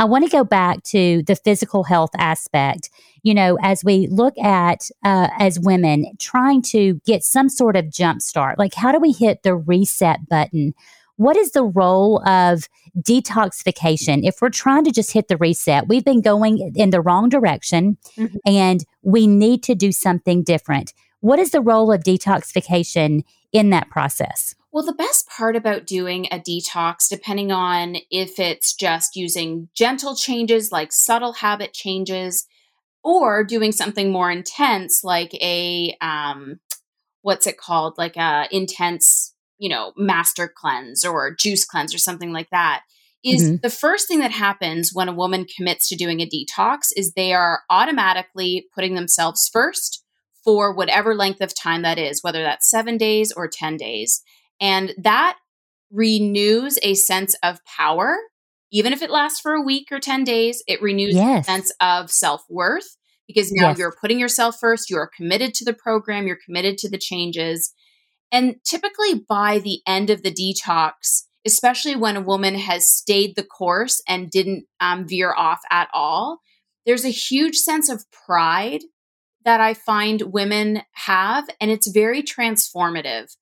I 0.00 0.04
want 0.04 0.24
to 0.24 0.30
go 0.30 0.44
back 0.44 0.82
to 0.84 1.22
the 1.26 1.36
physical 1.36 1.84
health 1.84 2.10
aspect. 2.16 2.88
You 3.22 3.34
know, 3.34 3.58
as 3.62 3.84
we 3.84 4.06
look 4.06 4.36
at 4.38 4.90
uh, 5.04 5.28
as 5.38 5.60
women 5.60 6.06
trying 6.18 6.62
to 6.62 6.94
get 7.04 7.22
some 7.22 7.50
sort 7.50 7.76
of 7.76 7.90
jump 7.90 8.22
start, 8.22 8.58
like 8.58 8.72
how 8.72 8.92
do 8.92 8.98
we 8.98 9.12
hit 9.12 9.42
the 9.42 9.54
reset 9.54 10.26
button? 10.26 10.72
What 11.16 11.36
is 11.36 11.52
the 11.52 11.64
role 11.64 12.26
of 12.26 12.66
detoxification? 12.98 14.26
If 14.26 14.40
we're 14.40 14.48
trying 14.48 14.84
to 14.84 14.90
just 14.90 15.12
hit 15.12 15.28
the 15.28 15.36
reset, 15.36 15.86
we've 15.86 16.04
been 16.04 16.22
going 16.22 16.72
in 16.74 16.88
the 16.88 17.02
wrong 17.02 17.28
direction 17.28 17.98
mm-hmm. 18.16 18.36
and 18.46 18.82
we 19.02 19.26
need 19.26 19.62
to 19.64 19.74
do 19.74 19.92
something 19.92 20.42
different. 20.42 20.94
What 21.20 21.38
is 21.38 21.50
the 21.50 21.60
role 21.60 21.92
of 21.92 22.04
detoxification 22.04 23.24
in 23.52 23.68
that 23.68 23.90
process? 23.90 24.54
Well, 24.72 24.84
the 24.84 24.92
best 24.92 25.28
part 25.28 25.56
about 25.56 25.86
doing 25.86 26.26
a 26.30 26.38
detox, 26.38 27.08
depending 27.08 27.50
on 27.50 27.96
if 28.10 28.38
it's 28.38 28.72
just 28.72 29.16
using 29.16 29.68
gentle 29.74 30.14
changes 30.14 30.70
like 30.70 30.92
subtle 30.92 31.32
habit 31.32 31.72
changes, 31.72 32.46
or 33.02 33.44
doing 33.44 33.72
something 33.72 34.12
more 34.12 34.30
intense 34.30 35.02
like 35.02 35.32
a 35.34 35.96
um, 36.00 36.60
what's 37.22 37.46
it 37.46 37.58
called, 37.58 37.94
like 37.98 38.16
a 38.16 38.46
intense, 38.50 39.34
you 39.58 39.68
know, 39.68 39.92
master 39.96 40.52
cleanse 40.54 41.04
or 41.04 41.34
juice 41.34 41.64
cleanse 41.64 41.94
or 41.94 41.98
something 41.98 42.32
like 42.32 42.50
that, 42.50 42.82
is 43.24 43.44
mm-hmm. 43.44 43.56
the 43.62 43.70
first 43.70 44.08
thing 44.08 44.20
that 44.20 44.30
happens 44.30 44.92
when 44.92 45.08
a 45.08 45.14
woman 45.14 45.46
commits 45.56 45.88
to 45.88 45.96
doing 45.96 46.20
a 46.20 46.28
detox 46.28 46.88
is 46.96 47.12
they 47.12 47.32
are 47.32 47.62
automatically 47.68 48.66
putting 48.74 48.94
themselves 48.94 49.48
first 49.52 50.04
for 50.42 50.74
whatever 50.74 51.14
length 51.14 51.42
of 51.42 51.54
time 51.54 51.82
that 51.82 51.98
is, 51.98 52.22
whether 52.22 52.42
that's 52.42 52.70
seven 52.70 52.96
days 52.96 53.32
or 53.32 53.48
10 53.48 53.76
days. 53.76 54.22
And 54.60 54.94
that 54.98 55.38
renews 55.90 56.78
a 56.82 56.94
sense 56.94 57.34
of 57.42 57.64
power. 57.64 58.16
Even 58.72 58.92
if 58.92 59.02
it 59.02 59.10
lasts 59.10 59.40
for 59.40 59.52
a 59.52 59.62
week 59.62 59.88
or 59.90 59.98
10 59.98 60.24
days, 60.24 60.62
it 60.68 60.80
renews 60.80 61.14
yes. 61.14 61.44
a 61.44 61.50
sense 61.50 61.72
of 61.80 62.10
self 62.10 62.44
worth 62.48 62.96
because 63.26 63.52
now 63.52 63.68
yes. 63.68 63.78
you're 63.78 63.96
putting 64.00 64.18
yourself 64.18 64.58
first. 64.60 64.90
You 64.90 64.98
are 64.98 65.10
committed 65.16 65.54
to 65.54 65.64
the 65.64 65.74
program, 65.74 66.26
you're 66.26 66.38
committed 66.44 66.78
to 66.78 66.88
the 66.88 66.98
changes. 66.98 67.72
And 68.32 68.56
typically 68.64 69.24
by 69.28 69.58
the 69.58 69.80
end 69.86 70.10
of 70.10 70.22
the 70.22 70.32
detox, 70.32 71.24
especially 71.44 71.96
when 71.96 72.16
a 72.16 72.20
woman 72.20 72.54
has 72.54 72.88
stayed 72.88 73.34
the 73.34 73.42
course 73.42 74.00
and 74.06 74.30
didn't 74.30 74.66
um, 74.78 75.06
veer 75.06 75.34
off 75.34 75.60
at 75.70 75.88
all, 75.92 76.38
there's 76.86 77.04
a 77.04 77.10
huge 77.10 77.56
sense 77.56 77.88
of 77.88 78.04
pride 78.10 78.82
that 79.44 79.60
I 79.60 79.74
find 79.74 80.32
women 80.32 80.82
have, 80.92 81.48
and 81.60 81.70
it's 81.70 81.90
very 81.90 82.22
transformative 82.22 83.34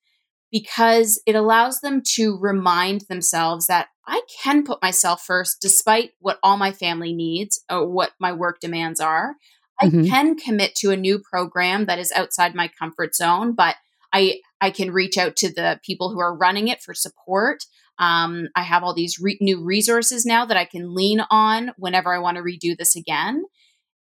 because 0.51 1.21
it 1.27 1.35
allows 1.35 1.81
them 1.81 2.03
to 2.15 2.39
remind 2.39 3.03
themselves 3.03 3.67
that 3.67 3.89
I 4.07 4.23
can 4.43 4.65
put 4.65 4.81
myself 4.83 5.23
first 5.23 5.59
despite 5.61 6.13
what 6.21 6.39
all 6.43 6.57
my 6.57 6.73
family 6.73 7.13
needs 7.13 7.63
or 7.71 7.87
what 7.87 8.13
my 8.19 8.33
work 8.33 8.61
demands 8.61 9.01
are. 9.01 9.35
Mm-hmm. 9.83 10.05
I 10.05 10.09
can 10.09 10.37
commit 10.37 10.75
to 10.77 10.91
a 10.91 10.97
new 10.97 11.19
program 11.19 11.85
that 11.85 11.99
is 11.99 12.13
outside 12.13 12.55
my 12.55 12.69
comfort 12.79 13.15
zone, 13.15 13.55
but 13.55 13.77
I 14.13 14.41
I 14.61 14.71
can 14.71 14.91
reach 14.91 15.19
out 15.19 15.37
to 15.37 15.53
the 15.53 15.79
people 15.85 16.11
who 16.11 16.19
are 16.19 16.35
running 16.35 16.69
it 16.69 16.83
for 16.83 16.95
support. 16.95 17.65
Um, 17.99 18.49
I 18.57 18.63
have 18.63 18.83
all 18.83 18.95
these 18.95 19.19
re- 19.21 19.39
new 19.41 19.63
resources 19.63 20.25
now 20.25 20.45
that 20.47 20.57
I 20.57 20.65
can 20.65 20.95
lean 20.95 21.21
on 21.31 21.73
whenever 21.77 22.15
I 22.15 22.19
want 22.19 22.37
to 22.37 22.43
redo 22.43 22.77
this 22.77 22.97
again 22.97 23.45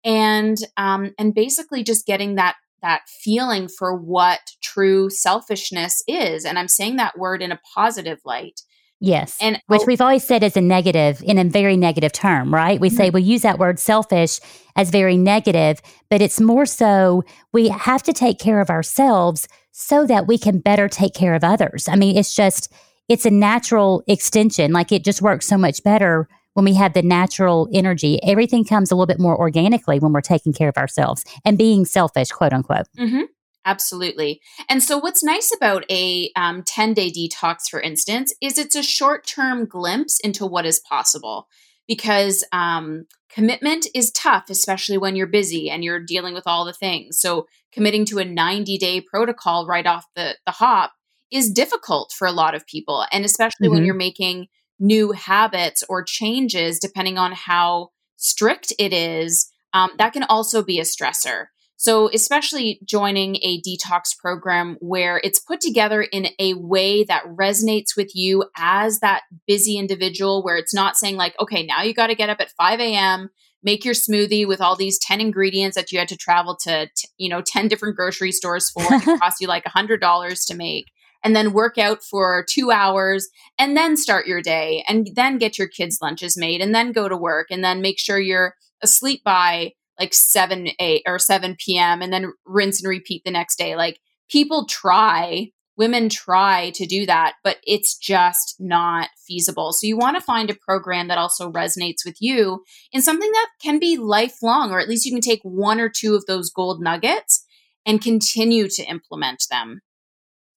and 0.03 0.57
um, 0.77 1.13
and 1.17 1.33
basically 1.33 1.83
just 1.83 2.05
getting 2.05 2.35
that 2.35 2.55
that 2.81 3.01
feeling 3.07 3.67
for 3.67 3.95
what 3.95 4.39
true 4.61 5.09
selfishness 5.09 6.03
is 6.07 6.45
and 6.45 6.57
i'm 6.57 6.67
saying 6.67 6.95
that 6.95 7.17
word 7.17 7.41
in 7.41 7.51
a 7.51 7.59
positive 7.73 8.19
light. 8.25 8.61
Yes 9.01 9.37
and 9.39 9.61
which 9.67 9.83
we've 9.87 10.01
always 10.01 10.27
said 10.27 10.43
is 10.43 10.57
a 10.57 10.61
negative 10.61 11.23
in 11.23 11.37
a 11.37 11.45
very 11.45 11.77
negative 11.77 12.11
term 12.11 12.53
right? 12.53 12.79
We 12.79 12.89
mm-hmm. 12.89 12.97
say 12.97 13.09
we 13.09 13.21
use 13.21 13.43
that 13.43 13.57
word 13.57 13.79
selfish 13.79 14.39
as 14.75 14.89
very 14.89 15.15
negative 15.15 15.81
but 16.09 16.21
it's 16.21 16.41
more 16.41 16.65
so 16.65 17.23
we 17.53 17.69
have 17.69 18.03
to 18.03 18.13
take 18.13 18.39
care 18.39 18.59
of 18.59 18.69
ourselves 18.69 19.47
so 19.71 20.05
that 20.05 20.27
we 20.27 20.37
can 20.37 20.59
better 20.59 20.89
take 20.89 21.13
care 21.13 21.33
of 21.33 21.45
others. 21.45 21.87
I 21.87 21.95
mean 21.95 22.17
it's 22.17 22.35
just 22.35 22.73
it's 23.07 23.25
a 23.25 23.31
natural 23.31 24.03
extension 24.07 24.73
like 24.73 24.91
it 24.91 25.05
just 25.05 25.21
works 25.21 25.47
so 25.47 25.57
much 25.57 25.81
better 25.81 26.27
when 26.59 26.65
we 26.65 26.73
have 26.73 26.93
the 26.93 27.01
natural 27.01 27.69
energy, 27.73 28.21
everything 28.21 28.65
comes 28.65 28.91
a 28.91 28.95
little 28.95 29.07
bit 29.07 29.17
more 29.17 29.39
organically 29.39 29.97
when 29.97 30.11
we're 30.11 30.19
taking 30.19 30.51
care 30.51 30.67
of 30.67 30.75
ourselves 30.75 31.23
and 31.45 31.57
being 31.57 31.85
selfish, 31.85 32.31
quote 32.31 32.51
unquote. 32.51 32.85
Mm-hmm. 32.97 33.21
Absolutely. 33.63 34.41
And 34.67 34.83
so, 34.83 34.97
what's 34.97 35.23
nice 35.23 35.55
about 35.55 35.85
a 35.89 36.29
um, 36.35 36.63
10 36.63 36.93
day 36.93 37.09
detox, 37.11 37.69
for 37.71 37.79
instance, 37.79 38.33
is 38.41 38.57
it's 38.57 38.75
a 38.75 38.83
short 38.83 39.25
term 39.25 39.65
glimpse 39.67 40.19
into 40.19 40.45
what 40.45 40.65
is 40.65 40.81
possible 40.81 41.47
because 41.87 42.43
um, 42.51 43.05
commitment 43.29 43.87
is 43.95 44.11
tough, 44.11 44.49
especially 44.49 44.97
when 44.97 45.15
you're 45.15 45.27
busy 45.27 45.69
and 45.69 45.81
you're 45.81 46.03
dealing 46.03 46.33
with 46.33 46.43
all 46.45 46.65
the 46.65 46.73
things. 46.73 47.21
So, 47.21 47.47
committing 47.71 48.03
to 48.07 48.19
a 48.19 48.25
90 48.25 48.77
day 48.77 48.99
protocol 48.99 49.65
right 49.65 49.87
off 49.87 50.07
the, 50.17 50.35
the 50.45 50.51
hop 50.51 50.91
is 51.31 51.49
difficult 51.49 52.11
for 52.17 52.27
a 52.27 52.33
lot 52.33 52.53
of 52.53 52.67
people. 52.67 53.05
And 53.13 53.23
especially 53.23 53.67
mm-hmm. 53.67 53.75
when 53.75 53.85
you're 53.85 53.95
making 53.95 54.47
new 54.79 55.11
habits 55.11 55.83
or 55.89 56.03
changes 56.03 56.79
depending 56.79 57.17
on 57.17 57.31
how 57.31 57.89
strict 58.17 58.73
it 58.79 58.93
is 58.93 59.51
um, 59.73 59.91
that 59.97 60.13
can 60.13 60.23
also 60.23 60.63
be 60.63 60.79
a 60.79 60.83
stressor 60.83 61.45
So, 61.81 62.09
especially 62.13 62.81
joining 62.83 63.37
a 63.37 63.61
detox 63.61 64.17
program 64.17 64.75
where 64.81 65.21
it's 65.23 65.39
put 65.39 65.61
together 65.61 66.01
in 66.01 66.27
a 66.37 66.53
way 66.55 67.05
that 67.05 67.23
resonates 67.25 67.95
with 67.95 68.13
you 68.13 68.43
as 68.57 68.99
that 68.99 69.21
busy 69.47 69.77
individual, 69.77 70.43
where 70.43 70.57
it's 70.57 70.73
not 70.73 70.97
saying, 70.97 71.15
like, 71.15 71.39
okay, 71.39 71.65
now 71.65 71.81
you 71.81 71.93
got 71.93 72.07
to 72.07 72.15
get 72.15 72.29
up 72.29 72.41
at 72.41 72.51
5 72.51 72.81
a.m., 72.81 73.29
make 73.63 73.85
your 73.85 73.93
smoothie 73.93 74.45
with 74.45 74.59
all 74.59 74.75
these 74.75 74.99
10 74.99 75.21
ingredients 75.21 75.77
that 75.77 75.89
you 75.93 75.99
had 75.99 76.09
to 76.09 76.17
travel 76.17 76.57
to, 76.63 76.89
t- 76.97 77.07
you 77.17 77.29
know, 77.29 77.41
10 77.41 77.69
different 77.69 77.95
grocery 77.95 78.33
stores 78.33 78.69
for. 78.69 78.83
it 78.83 79.19
cost 79.21 79.39
you 79.39 79.47
like 79.47 79.63
$100 79.63 80.47
to 80.47 80.55
make. 80.55 80.87
And 81.23 81.35
then 81.35 81.51
work 81.51 81.77
out 81.77 82.01
for 82.01 82.45
two 82.49 82.71
hours 82.71 83.27
and 83.57 83.75
then 83.75 83.97
start 83.97 84.25
your 84.25 84.41
day 84.41 84.85
and 84.87 85.09
then 85.15 85.37
get 85.37 85.57
your 85.57 85.67
kids' 85.67 85.99
lunches 86.01 86.37
made 86.37 86.61
and 86.61 86.73
then 86.73 86.91
go 86.93 87.09
to 87.09 87.17
work 87.17 87.47
and 87.49 87.63
then 87.63 87.81
make 87.81 87.99
sure 87.99 88.19
you're 88.19 88.55
asleep 88.81 89.23
by 89.23 89.73
like 89.99 90.13
7 90.13 90.69
8 90.79 91.01
or 91.05 91.19
7 91.19 91.57
p.m 91.59 92.01
and 92.01 92.13
then 92.13 92.31
rinse 92.45 92.81
and 92.81 92.89
repeat 92.89 93.23
the 93.25 93.31
next 93.31 93.57
day. 93.57 93.75
Like 93.75 93.99
people 94.29 94.65
try 94.65 95.51
women 95.75 96.09
try 96.09 96.71
to 96.71 96.85
do 96.85 97.05
that 97.05 97.35
but 97.43 97.57
it's 97.63 97.97
just 97.97 98.55
not 98.59 99.09
feasible. 99.27 99.73
So 99.73 99.87
you 99.87 99.97
want 99.97 100.17
to 100.17 100.21
find 100.21 100.49
a 100.49 100.55
program 100.55 101.09
that 101.09 101.17
also 101.17 101.51
resonates 101.51 102.05
with 102.05 102.15
you 102.19 102.63
in 102.93 103.01
something 103.01 103.31
that 103.31 103.49
can 103.61 103.79
be 103.79 103.97
lifelong 103.97 104.71
or 104.71 104.79
at 104.79 104.87
least 104.87 105.05
you 105.05 105.11
can 105.11 105.21
take 105.21 105.41
one 105.43 105.79
or 105.81 105.89
two 105.89 106.15
of 106.15 106.25
those 106.25 106.49
gold 106.49 106.81
nuggets 106.81 107.45
and 107.85 108.01
continue 108.01 108.67
to 108.69 108.83
implement 108.83 109.43
them 109.49 109.81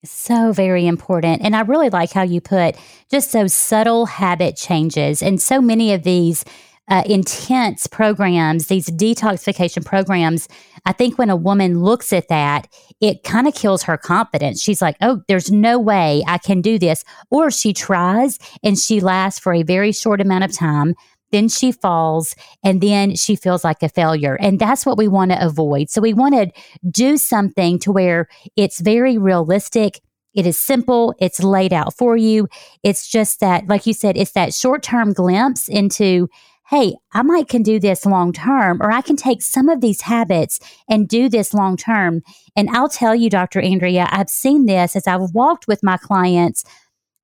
so 0.03 0.51
very 0.51 0.87
important. 0.87 1.41
And 1.43 1.55
I 1.55 1.61
really 1.61 1.89
like 1.89 2.11
how 2.11 2.23
you 2.23 2.41
put 2.41 2.75
just 3.09 3.33
those 3.33 3.53
subtle 3.53 4.05
habit 4.05 4.55
changes. 4.55 5.21
And 5.21 5.41
so 5.41 5.61
many 5.61 5.93
of 5.93 6.03
these 6.03 6.43
uh, 6.87 7.03
intense 7.05 7.87
programs, 7.87 8.67
these 8.67 8.87
detoxification 8.87 9.85
programs, 9.85 10.47
I 10.85 10.91
think 10.91 11.17
when 11.17 11.29
a 11.29 11.35
woman 11.35 11.81
looks 11.81 12.11
at 12.11 12.27
that, 12.27 12.67
it 12.99 13.23
kind 13.23 13.47
of 13.47 13.53
kills 13.53 13.83
her 13.83 13.97
confidence. 13.97 14.61
She's 14.61 14.81
like, 14.81 14.97
oh, 15.01 15.21
there's 15.27 15.51
no 15.51 15.79
way 15.79 16.23
I 16.27 16.37
can 16.37 16.61
do 16.61 16.79
this. 16.79 17.03
Or 17.29 17.51
she 17.51 17.71
tries 17.71 18.39
and 18.63 18.77
she 18.77 18.99
lasts 18.99 19.39
for 19.39 19.53
a 19.53 19.63
very 19.63 19.91
short 19.91 20.19
amount 20.19 20.43
of 20.43 20.51
time. 20.51 20.95
Then 21.32 21.50
she 21.50 21.72
falls 21.72 22.36
and 22.63 22.82
then 22.82 23.15
she 23.15 23.36
feels 23.36 23.63
like 23.63 23.82
a 23.84 23.89
failure. 23.89 24.36
And 24.36 24.60
that's 24.60 24.86
what 24.86 24.98
we 24.98 25.08
want 25.08 25.32
to 25.32 25.46
avoid. 25.46 25.89
So 25.89 26.02
we 26.02 26.13
want 26.13 26.36
to 26.36 26.52
do 26.89 27.17
something 27.17 27.80
to 27.80 27.91
where 27.91 28.28
it's 28.56 28.80
very 28.82 29.17
realistic. 29.17 30.02
It 30.34 30.46
is 30.46 30.58
simple. 30.58 31.13
It's 31.20 31.44
laid 31.44 31.74
out 31.74 31.94
for 31.98 32.15
you. 32.15 32.48
It's 32.84 33.08
just 33.08 33.39
that, 33.41 33.67
like 33.67 33.86
you 33.86 33.94
said, 33.94 34.17
it's 34.17 34.32
that 34.32 34.54
short 34.54 34.84
term 34.84 35.13
glimpse 35.13 35.67
into 35.67 36.30
hey, 36.72 36.96
I 37.12 37.22
might 37.22 37.50
can 37.50 37.63
do 37.63 37.82
this 37.82 38.06
long 38.06 38.32
term, 38.32 38.82
or 38.82 38.91
I 38.91 39.02
can 39.02 39.17
take 39.17 39.41
some 39.41 39.67
of 39.67 39.82
these 39.82 40.00
habits 40.00 40.58
and 40.89 41.06
do 41.06 41.28
this 41.28 41.54
long 41.54 41.76
term. 41.76 42.22
And 42.56 42.70
I'll 42.70 42.88
tell 42.88 43.13
you, 43.13 43.30
Dr. 43.30 43.60
Andrea, 43.60 44.08
I've 44.10 44.30
seen 44.30 44.67
this 44.67 44.96
as 44.96 45.06
I've 45.06 45.34
walked 45.34 45.67
with 45.67 45.84
my 45.84 45.98
clients 45.98 46.63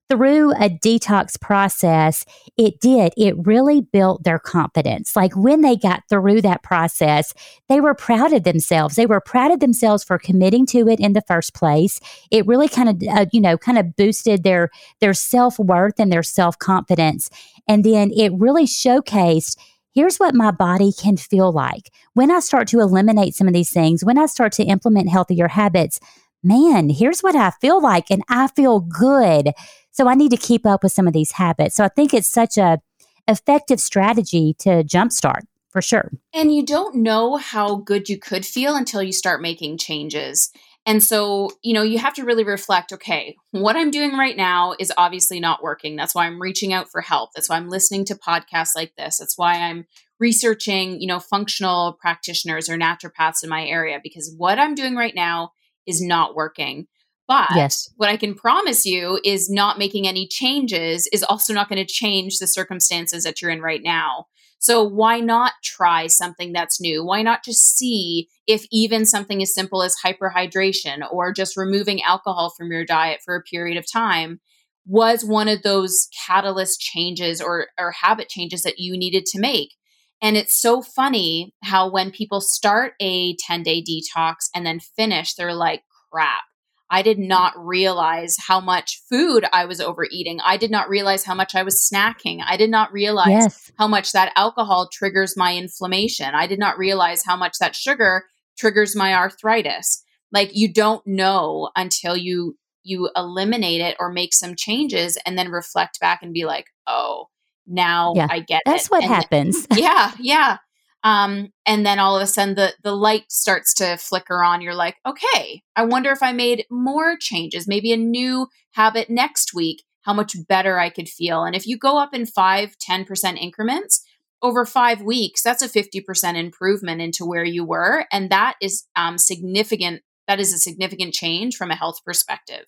through 0.09 0.51
a 0.53 0.69
detox 0.69 1.39
process, 1.39 2.25
it 2.57 2.79
did. 2.79 3.13
It 3.17 3.35
really 3.45 3.81
built 3.81 4.23
their 4.23 4.39
confidence. 4.39 5.15
Like 5.15 5.35
when 5.35 5.61
they 5.61 5.75
got 5.75 6.03
through 6.09 6.41
that 6.43 6.63
process, 6.63 7.33
they 7.67 7.81
were 7.81 7.93
proud 7.93 8.31
of 8.31 8.43
themselves. 8.43 8.95
They 8.95 9.05
were 9.05 9.19
proud 9.19 9.51
of 9.51 9.59
themselves 9.59 10.03
for 10.03 10.17
committing 10.17 10.65
to 10.67 10.87
it 10.87 10.99
in 10.99 11.13
the 11.13 11.23
first 11.27 11.53
place. 11.53 11.99
It 12.31 12.47
really 12.47 12.69
kind 12.69 12.89
of, 12.89 13.03
uh, 13.09 13.25
you 13.33 13.41
know, 13.41 13.57
kind 13.57 13.77
of 13.77 13.95
boosted 13.95 14.43
their 14.43 14.69
their 15.01 15.13
self 15.13 15.59
worth 15.59 15.99
and 15.99 16.11
their 16.11 16.23
self 16.23 16.57
confidence. 16.57 17.29
And 17.67 17.83
then 17.83 18.11
it 18.11 18.31
really 18.33 18.65
showcased 18.65 19.57
here's 19.93 20.17
what 20.17 20.35
my 20.35 20.51
body 20.51 20.91
can 20.93 21.17
feel 21.17 21.51
like 21.51 21.91
when 22.13 22.29
I 22.29 22.39
start 22.39 22.67
to 22.67 22.79
eliminate 22.79 23.33
some 23.33 23.47
of 23.47 23.53
these 23.53 23.71
things. 23.71 24.05
When 24.05 24.17
I 24.17 24.27
start 24.27 24.53
to 24.53 24.63
implement 24.63 25.09
healthier 25.09 25.47
habits. 25.47 25.99
Man, 26.43 26.89
here's 26.89 27.21
what 27.21 27.35
I 27.35 27.49
feel 27.49 27.81
like, 27.81 28.11
and 28.11 28.21
I 28.29 28.47
feel 28.49 28.79
good. 28.79 29.51
So 29.97 30.07
I 30.07 30.13
need 30.13 30.29
to 30.29 30.37
keep 30.37 30.63
up 30.67 30.83
with 30.83 30.91
some 30.91 31.07
of 31.07 31.13
these 31.13 31.31
habits. 31.31 31.75
So 31.75 31.83
I 31.83 31.87
think 31.87 32.13
it's 32.13 32.29
such 32.29 32.55
a 32.59 32.79
effective 33.27 33.79
strategy 33.79 34.55
to 34.59 34.83
jumpstart 34.83 35.41
for 35.69 35.81
sure. 35.81 36.11
And 36.35 36.53
you 36.53 36.63
don't 36.63 36.97
know 36.97 37.37
how 37.37 37.77
good 37.77 38.07
you 38.07 38.19
could 38.19 38.45
feel 38.45 38.75
until 38.75 39.01
you 39.01 39.11
start 39.11 39.41
making 39.41 39.79
changes. 39.79 40.51
And 40.85 41.03
so, 41.03 41.49
you 41.63 41.73
know, 41.73 41.81
you 41.81 41.97
have 41.97 42.13
to 42.13 42.23
really 42.25 42.43
reflect 42.43 42.93
okay, 42.93 43.35
what 43.49 43.75
I'm 43.75 43.89
doing 43.89 44.15
right 44.15 44.37
now 44.37 44.75
is 44.79 44.93
obviously 44.97 45.39
not 45.39 45.63
working. 45.63 45.95
That's 45.95 46.13
why 46.13 46.27
I'm 46.27 46.39
reaching 46.39 46.73
out 46.73 46.91
for 46.91 47.01
help. 47.01 47.31
That's 47.33 47.49
why 47.49 47.55
I'm 47.55 47.67
listening 47.67 48.05
to 48.05 48.15
podcasts 48.15 48.75
like 48.75 48.93
this. 48.97 49.17
That's 49.17 49.35
why 49.35 49.55
I'm 49.55 49.87
researching, 50.19 51.01
you 51.01 51.07
know, 51.07 51.19
functional 51.19 51.97
practitioners 51.99 52.69
or 52.69 52.77
naturopaths 52.77 53.43
in 53.43 53.49
my 53.49 53.65
area 53.65 53.99
because 54.03 54.31
what 54.37 54.59
I'm 54.59 54.75
doing 54.75 54.95
right 54.95 55.15
now 55.15 55.53
is 55.87 56.03
not 56.03 56.35
working. 56.35 56.85
But 57.27 57.49
yes. 57.55 57.89
what 57.97 58.09
I 58.09 58.17
can 58.17 58.33
promise 58.35 58.85
you 58.85 59.19
is 59.23 59.49
not 59.49 59.77
making 59.77 60.07
any 60.07 60.27
changes 60.27 61.07
is 61.11 61.23
also 61.23 61.53
not 61.53 61.67
going 61.67 61.85
to 61.85 61.93
change 61.93 62.37
the 62.37 62.47
circumstances 62.47 63.23
that 63.23 63.41
you're 63.41 63.51
in 63.51 63.61
right 63.61 63.81
now. 63.83 64.27
So 64.59 64.83
why 64.83 65.19
not 65.19 65.53
try 65.63 66.07
something 66.07 66.51
that's 66.51 66.81
new? 66.81 67.05
Why 67.05 67.21
not 67.21 67.43
just 67.43 67.77
see 67.77 68.27
if 68.47 68.65
even 68.71 69.05
something 69.05 69.41
as 69.41 69.53
simple 69.53 69.83
as 69.83 69.95
hyperhydration 70.03 71.07
or 71.11 71.31
just 71.31 71.57
removing 71.57 72.01
alcohol 72.01 72.53
from 72.57 72.71
your 72.71 72.85
diet 72.85 73.19
for 73.23 73.35
a 73.35 73.43
period 73.43 73.77
of 73.77 73.91
time 73.91 74.39
was 74.85 75.23
one 75.23 75.49
of 75.49 75.63
those 75.63 76.07
catalyst 76.25 76.79
changes 76.79 77.41
or, 77.41 77.67
or 77.77 77.91
habit 77.91 78.29
changes 78.29 78.63
that 78.63 78.79
you 78.79 78.97
needed 78.97 79.25
to 79.27 79.39
make? 79.39 79.73
And 80.21 80.35
it's 80.35 80.59
so 80.59 80.81
funny 80.81 81.53
how 81.63 81.91
when 81.91 82.09
people 82.09 82.41
start 82.41 82.93
a 82.99 83.35
10 83.35 83.63
day 83.63 83.83
detox 83.83 84.49
and 84.55 84.65
then 84.65 84.79
finish, 84.79 85.35
they're 85.35 85.53
like, 85.53 85.83
crap, 86.11 86.43
I 86.89 87.01
did 87.01 87.19
not 87.19 87.53
realize 87.57 88.37
how 88.39 88.61
much 88.61 89.01
food 89.09 89.45
I 89.51 89.65
was 89.65 89.81
overeating. 89.81 90.39
I 90.45 90.57
did 90.57 90.71
not 90.71 90.87
realize 90.87 91.25
how 91.25 91.35
much 91.35 91.53
I 91.53 91.63
was 91.63 91.81
snacking. 91.81 92.41
I 92.45 92.55
did 92.55 92.69
not 92.69 92.93
realize 92.93 93.27
yes. 93.29 93.71
how 93.77 93.87
much 93.87 94.13
that 94.13 94.31
alcohol 94.35 94.87
triggers 94.91 95.35
my 95.35 95.55
inflammation. 95.55 96.33
I 96.33 96.47
did 96.47 96.59
not 96.59 96.77
realize 96.77 97.23
how 97.25 97.35
much 97.35 97.57
that 97.59 97.75
sugar 97.75 98.25
triggers 98.57 98.95
my 98.95 99.13
arthritis. 99.13 100.03
Like 100.31 100.55
you 100.55 100.71
don't 100.71 101.05
know 101.05 101.69
until 101.75 102.15
you 102.15 102.57
you 102.83 103.09
eliminate 103.17 103.81
it 103.81 103.97
or 103.99 104.09
make 104.09 104.33
some 104.33 104.55
changes 104.55 105.17
and 105.25 105.37
then 105.37 105.49
reflect 105.51 105.99
back 105.99 106.23
and 106.23 106.33
be 106.33 106.45
like, 106.45 106.67
"Oh, 106.85 107.27
now 107.65 108.13
yeah, 108.15 108.27
I 108.29 108.39
get 108.39 108.61
that's 108.65 108.87
it." 108.87 108.89
That's 108.89 108.91
what 108.91 109.03
and 109.03 109.13
happens. 109.13 109.67
yeah, 109.75 110.13
yeah. 110.19 110.57
Um, 111.03 111.49
and 111.65 111.85
then 111.85 111.99
all 111.99 112.15
of 112.15 112.21
a 112.21 112.27
sudden 112.27 112.55
the 112.55 112.73
the 112.83 112.95
light 112.95 113.31
starts 113.31 113.73
to 113.75 113.97
flicker 113.97 114.43
on. 114.43 114.61
You're 114.61 114.73
like, 114.73 114.97
okay, 115.05 115.61
I 115.75 115.85
wonder 115.85 116.11
if 116.11 116.23
I 116.23 116.31
made 116.31 116.65
more 116.69 117.15
changes, 117.17 117.67
maybe 117.67 117.93
a 117.93 117.97
new 117.97 118.47
habit 118.71 119.09
next 119.09 119.53
week, 119.53 119.83
how 120.01 120.13
much 120.13 120.35
better 120.47 120.79
I 120.79 120.89
could 120.89 121.09
feel. 121.09 121.43
And 121.43 121.55
if 121.55 121.67
you 121.67 121.77
go 121.77 121.97
up 121.97 122.13
in 122.13 122.25
five, 122.25 122.75
10% 122.89 123.37
increments 123.37 124.03
over 124.41 124.65
five 124.65 125.01
weeks, 125.01 125.41
that's 125.43 125.61
a 125.61 125.69
50% 125.69 126.35
improvement 126.35 127.01
into 127.01 127.25
where 127.25 127.43
you 127.43 127.65
were. 127.65 128.05
And 128.11 128.29
that 128.29 128.55
is 128.61 128.85
um, 128.95 129.17
significant. 129.17 130.01
That 130.27 130.39
is 130.39 130.53
a 130.53 130.57
significant 130.57 131.13
change 131.13 131.55
from 131.55 131.71
a 131.71 131.75
health 131.75 131.99
perspective. 132.05 132.65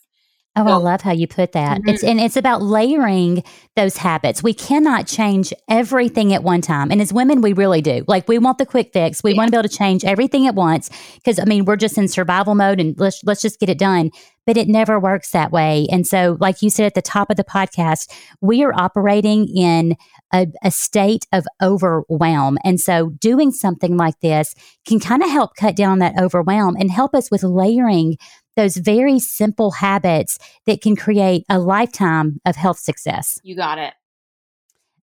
Oh, 0.55 0.67
I 0.67 0.75
love 0.75 1.01
how 1.01 1.11
you 1.11 1.27
put 1.27 1.53
that. 1.53 1.79
Mm-hmm. 1.79 1.89
It's 1.89 2.03
and 2.03 2.19
it's 2.19 2.35
about 2.35 2.61
layering 2.61 3.43
those 3.75 3.97
habits. 3.97 4.43
We 4.43 4.53
cannot 4.53 5.07
change 5.07 5.53
everything 5.69 6.33
at 6.33 6.43
one 6.43 6.61
time. 6.61 6.91
And 6.91 7.01
as 7.01 7.13
women, 7.13 7.41
we 7.41 7.53
really 7.53 7.81
do. 7.81 8.03
Like 8.07 8.27
we 8.27 8.39
want 8.39 8.57
the 8.57 8.65
quick 8.65 8.91
fix. 8.91 9.23
We 9.23 9.31
yeah. 9.31 9.37
want 9.37 9.47
to 9.47 9.51
be 9.51 9.57
able 9.57 9.69
to 9.69 9.77
change 9.77 10.03
everything 10.03 10.47
at 10.47 10.55
once 10.55 10.89
because 11.15 11.39
I 11.39 11.45
mean, 11.45 11.65
we're 11.65 11.77
just 11.77 11.97
in 11.97 12.07
survival 12.07 12.55
mode 12.55 12.79
and 12.79 12.99
let's 12.99 13.23
let's 13.23 13.41
just 13.41 13.59
get 13.59 13.69
it 13.69 13.77
done. 13.77 14.11
But 14.45 14.57
it 14.57 14.67
never 14.67 14.99
works 14.99 15.31
that 15.31 15.51
way. 15.51 15.87
And 15.91 16.07
so, 16.07 16.35
like 16.39 16.63
you 16.63 16.71
said 16.71 16.87
at 16.87 16.95
the 16.95 17.03
top 17.03 17.29
of 17.29 17.37
the 17.37 17.43
podcast, 17.43 18.11
we 18.41 18.63
are 18.63 18.73
operating 18.73 19.47
in 19.47 19.95
a, 20.33 20.47
a 20.63 20.71
state 20.71 21.25
of 21.31 21.45
overwhelm. 21.61 22.57
And 22.63 22.79
so 22.79 23.09
doing 23.09 23.51
something 23.51 23.97
like 23.97 24.19
this 24.21 24.55
can 24.87 24.99
kind 24.99 25.23
of 25.23 25.29
help 25.29 25.55
cut 25.55 25.75
down 25.75 25.99
that 25.99 26.19
overwhelm 26.19 26.75
and 26.79 26.91
help 26.91 27.15
us 27.15 27.31
with 27.31 27.43
layering 27.43 28.17
those 28.59 28.75
very 28.75 29.19
simple 29.19 29.71
habits 29.71 30.37
that 30.65 30.81
can 30.81 30.95
create 30.95 31.45
a 31.47 31.57
lifetime 31.57 32.41
of 32.45 32.57
health 32.57 32.77
success. 32.77 33.39
You 33.41 33.55
got 33.55 33.77
it. 33.77 33.93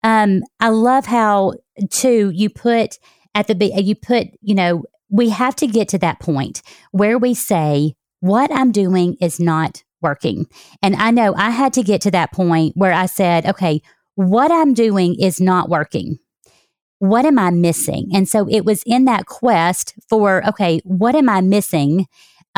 Um, 0.02 0.42
I 0.60 0.68
love 0.68 1.06
how 1.06 1.54
too 1.90 2.30
you 2.34 2.50
put 2.50 2.98
at 3.34 3.46
the 3.46 3.54
you 3.82 3.94
put 3.94 4.28
you 4.42 4.54
know 4.54 4.84
we 5.10 5.30
have 5.30 5.56
to 5.56 5.66
get 5.66 5.88
to 5.88 5.98
that 5.98 6.20
point 6.20 6.60
where 6.90 7.16
we 7.16 7.32
say 7.32 7.94
what 8.20 8.52
I'm 8.52 8.70
doing 8.70 9.16
is 9.20 9.40
not 9.40 9.82
working, 10.02 10.46
and 10.82 10.94
I 10.96 11.10
know 11.10 11.34
I 11.34 11.50
had 11.50 11.72
to 11.74 11.82
get 11.82 12.02
to 12.02 12.10
that 12.10 12.32
point 12.32 12.76
where 12.76 12.92
I 12.92 13.06
said, 13.06 13.46
okay, 13.46 13.80
what 14.14 14.50
I'm 14.50 14.74
doing 14.74 15.16
is 15.18 15.40
not 15.40 15.70
working. 15.70 16.18
What 16.98 17.24
am 17.24 17.38
I 17.38 17.50
missing? 17.50 18.10
And 18.12 18.28
so 18.28 18.46
it 18.50 18.64
was 18.64 18.82
in 18.84 19.04
that 19.06 19.26
quest 19.26 19.94
for, 20.08 20.46
okay, 20.48 20.80
what 20.84 21.14
am 21.14 21.28
I 21.28 21.40
missing? 21.40 22.06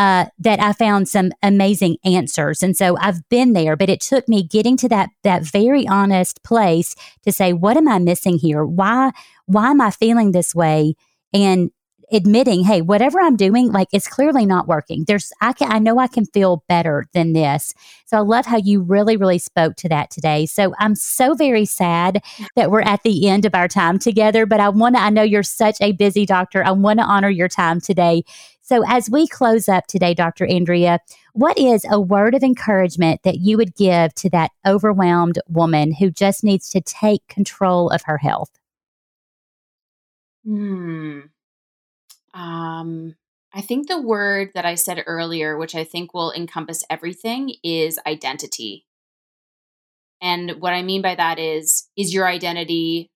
Uh, 0.00 0.24
that 0.38 0.58
I 0.58 0.72
found 0.72 1.10
some 1.10 1.30
amazing 1.42 1.98
answers. 2.06 2.62
And 2.62 2.74
so 2.74 2.96
I've 2.98 3.28
been 3.28 3.52
there, 3.52 3.76
but 3.76 3.90
it 3.90 4.00
took 4.00 4.26
me 4.30 4.42
getting 4.42 4.78
to 4.78 4.88
that 4.88 5.10
that 5.24 5.44
very 5.44 5.86
honest 5.86 6.42
place 6.42 6.96
to 7.24 7.30
say, 7.30 7.52
what 7.52 7.76
am 7.76 7.86
I 7.86 7.98
missing 7.98 8.38
here? 8.38 8.64
Why 8.64 9.10
why 9.44 9.70
am 9.70 9.80
I 9.82 9.90
feeling 9.90 10.32
this 10.32 10.54
way? 10.54 10.94
And 11.34 11.70
admitting, 12.12 12.64
hey, 12.64 12.80
whatever 12.80 13.20
I'm 13.20 13.36
doing, 13.36 13.70
like 13.70 13.88
it's 13.92 14.08
clearly 14.08 14.44
not 14.44 14.66
working. 14.66 15.04
There's, 15.06 15.30
I 15.40 15.52
can, 15.52 15.70
I 15.70 15.78
know 15.78 15.98
I 15.98 16.08
can 16.08 16.26
feel 16.26 16.64
better 16.68 17.06
than 17.12 17.34
this. 17.34 17.72
So 18.06 18.16
I 18.16 18.20
love 18.20 18.46
how 18.46 18.56
you 18.56 18.80
really, 18.80 19.16
really 19.16 19.38
spoke 19.38 19.76
to 19.76 19.88
that 19.90 20.10
today. 20.10 20.46
So 20.46 20.74
I'm 20.80 20.96
so 20.96 21.34
very 21.34 21.64
sad 21.64 22.20
that 22.56 22.70
we're 22.70 22.80
at 22.80 23.04
the 23.04 23.28
end 23.28 23.44
of 23.44 23.54
our 23.54 23.68
time 23.68 24.00
together, 24.00 24.44
but 24.44 24.58
I 24.58 24.70
want 24.70 24.96
to, 24.96 25.02
I 25.02 25.10
know 25.10 25.22
you're 25.22 25.44
such 25.44 25.76
a 25.80 25.92
busy 25.92 26.26
doctor. 26.26 26.64
I 26.64 26.72
want 26.72 26.98
to 26.98 27.04
honor 27.04 27.30
your 27.30 27.48
time 27.48 27.80
today. 27.80 28.24
So 28.70 28.84
as 28.86 29.10
we 29.10 29.26
close 29.26 29.68
up 29.68 29.88
today, 29.88 30.14
Dr. 30.14 30.46
Andrea, 30.46 31.00
what 31.32 31.58
is 31.58 31.84
a 31.90 32.00
word 32.00 32.36
of 32.36 32.44
encouragement 32.44 33.24
that 33.24 33.38
you 33.38 33.56
would 33.56 33.74
give 33.74 34.14
to 34.14 34.30
that 34.30 34.52
overwhelmed 34.64 35.40
woman 35.48 35.92
who 35.92 36.08
just 36.08 36.44
needs 36.44 36.70
to 36.70 36.80
take 36.80 37.26
control 37.26 37.90
of 37.90 38.02
her 38.04 38.18
health? 38.18 38.52
Hmm. 40.44 41.22
Um, 42.32 43.16
I 43.52 43.60
think 43.60 43.88
the 43.88 44.00
word 44.00 44.50
that 44.54 44.64
I 44.64 44.76
said 44.76 45.02
earlier, 45.04 45.58
which 45.58 45.74
I 45.74 45.82
think 45.82 46.14
will 46.14 46.30
encompass 46.30 46.84
everything, 46.88 47.54
is 47.64 47.98
identity. 48.06 48.86
And 50.22 50.60
what 50.60 50.74
I 50.74 50.82
mean 50.82 51.02
by 51.02 51.16
that 51.16 51.40
is 51.40 51.88
is 51.96 52.14
your 52.14 52.28
identity 52.28 53.10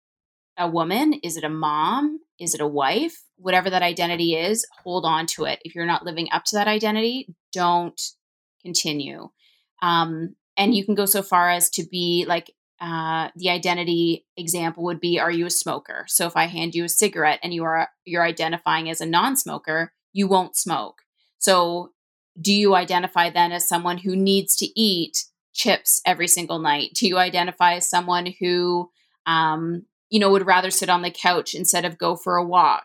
a 0.59 0.67
woman? 0.67 1.13
Is 1.23 1.37
it 1.37 1.45
a 1.45 1.49
mom? 1.49 2.19
Is 2.41 2.55
it 2.55 2.61
a 2.61 2.66
wife? 2.66 3.22
Whatever 3.37 3.70
that 3.70 3.82
identity 3.82 4.35
is, 4.35 4.66
hold 4.82 5.05
on 5.05 5.26
to 5.26 5.45
it. 5.45 5.61
If 5.64 5.74
you're 5.74 5.87
not 5.87 6.05
living 6.05 6.28
up 6.32 6.45
to 6.47 6.57
that 6.57 6.68
identity, 6.68 7.28
don't 7.53 8.01
continue. 8.62 9.30
Um, 9.82 10.35
and 10.57 10.74
you 10.74 10.85
can 10.85 10.95
go 10.95 11.07
so 11.07 11.22
far 11.22 11.51
as 11.51 11.68
to 11.70 11.85
be 11.85 12.24
like 12.26 12.51
uh, 12.80 13.28
the 13.37 13.51
identity 13.51 14.26
example 14.37 14.85
would 14.85 15.01
be: 15.01 15.18
Are 15.18 15.30
you 15.30 15.47
a 15.47 15.51
smoker? 15.51 16.05
So 16.09 16.26
if 16.26 16.37
I 16.37 16.47
hand 16.47 16.74
you 16.74 16.85
a 16.85 16.89
cigarette 16.89 17.41
and 17.43 17.55
you 17.55 17.64
are 17.64 17.89
you're 18.05 18.24
identifying 18.24 18.91
as 18.91 19.01
a 19.01 19.07
non-smoker, 19.07 19.93
you 20.12 20.26
won't 20.26 20.57
smoke. 20.57 21.03
So 21.39 21.93
do 22.41 22.53
you 22.53 22.74
identify 22.74 23.30
then 23.30 23.53
as 23.53 23.68
someone 23.68 23.99
who 23.99 24.16
needs 24.16 24.57
to 24.57 24.80
eat 24.80 25.24
chips 25.53 26.01
every 26.05 26.26
single 26.26 26.59
night? 26.59 26.91
Do 26.95 27.07
you 27.07 27.16
identify 27.16 27.74
as 27.74 27.89
someone 27.89 28.35
who 28.41 28.91
um, 29.26 29.87
you 30.15 30.21
know 30.21 30.31
would 30.31 30.47
rather 30.47 30.71
sit 30.71 30.89
on 30.89 31.03
the 31.03 31.11
couch 31.11 31.57
instead 31.57 31.85
of 31.85 31.99
go 31.99 32.15
for 32.15 32.37
a 32.37 32.45
walk? 32.45 32.85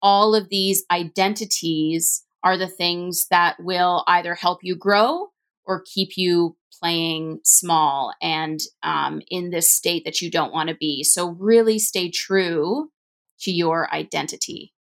All 0.00 0.34
of 0.34 0.48
these 0.48 0.82
identities 0.90 2.24
are 2.42 2.56
the 2.56 2.68
things 2.68 3.26
that 3.30 3.56
will 3.60 4.02
either 4.06 4.34
help 4.34 4.60
you 4.62 4.74
grow 4.74 5.26
or 5.66 5.84
keep 5.84 6.16
you 6.16 6.56
playing 6.80 7.40
small 7.44 8.14
and 8.22 8.60
um, 8.82 9.20
in 9.28 9.50
this 9.50 9.70
state 9.70 10.06
that 10.06 10.22
you 10.22 10.30
don't 10.30 10.54
want 10.54 10.70
to 10.70 10.74
be. 10.74 11.04
So, 11.04 11.28
really 11.38 11.78
stay 11.78 12.10
true 12.10 12.90
to 13.40 13.50
your 13.50 13.92
identity. 13.92 14.72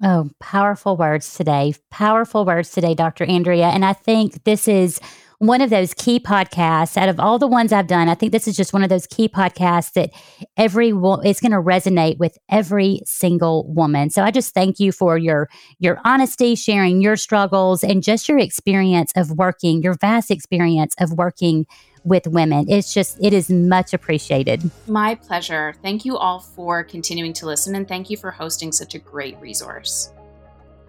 Oh, 0.00 0.30
powerful 0.38 0.96
words 0.96 1.34
today. 1.34 1.74
Powerful 1.90 2.44
words 2.44 2.70
today, 2.70 2.94
Dr. 2.94 3.24
Andrea. 3.24 3.70
And 3.70 3.84
I 3.84 3.92
think 3.92 4.44
this 4.44 4.68
is 4.68 5.00
one 5.38 5.60
of 5.60 5.70
those 5.70 5.94
key 5.94 6.18
podcasts 6.18 6.96
out 6.96 7.08
of 7.08 7.20
all 7.20 7.38
the 7.38 7.46
ones 7.46 7.72
I've 7.72 7.86
done. 7.86 8.08
I 8.08 8.14
think 8.14 8.32
this 8.32 8.48
is 8.48 8.56
just 8.56 8.72
one 8.72 8.82
of 8.82 8.88
those 8.88 9.06
key 9.06 9.28
podcasts 9.28 9.92
that 9.92 10.10
every 10.56 10.88
is 10.88 11.40
going 11.40 11.52
to 11.52 11.62
resonate 11.62 12.18
with 12.18 12.36
every 12.48 13.00
single 13.04 13.72
woman. 13.72 14.10
So 14.10 14.24
I 14.24 14.32
just 14.32 14.52
thank 14.52 14.80
you 14.80 14.90
for 14.90 15.16
your 15.16 15.48
your 15.78 16.00
honesty, 16.04 16.56
sharing 16.56 17.00
your 17.00 17.16
struggles, 17.16 17.84
and 17.84 18.02
just 18.02 18.28
your 18.28 18.38
experience 18.38 19.12
of 19.14 19.30
working, 19.32 19.80
your 19.80 19.94
vast 19.94 20.30
experience 20.30 20.94
of 20.98 21.12
working 21.12 21.66
with 22.04 22.26
women. 22.26 22.66
It's 22.68 22.94
just, 22.94 23.18
it 23.20 23.32
is 23.32 23.50
much 23.50 23.92
appreciated. 23.92 24.70
My 24.86 25.14
pleasure. 25.14 25.74
Thank 25.82 26.04
you 26.04 26.16
all 26.16 26.40
for 26.40 26.82
continuing 26.82 27.32
to 27.34 27.46
listen, 27.46 27.74
and 27.74 27.86
thank 27.86 28.10
you 28.10 28.16
for 28.16 28.30
hosting 28.30 28.72
such 28.72 28.94
a 28.94 28.98
great 28.98 29.38
resource. 29.40 30.10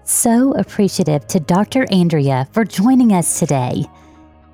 So 0.05 0.53
appreciative 0.53 1.27
to 1.27 1.39
Dr. 1.39 1.85
Andrea 1.91 2.47
for 2.51 2.63
joining 2.63 3.13
us 3.13 3.37
today. 3.37 3.85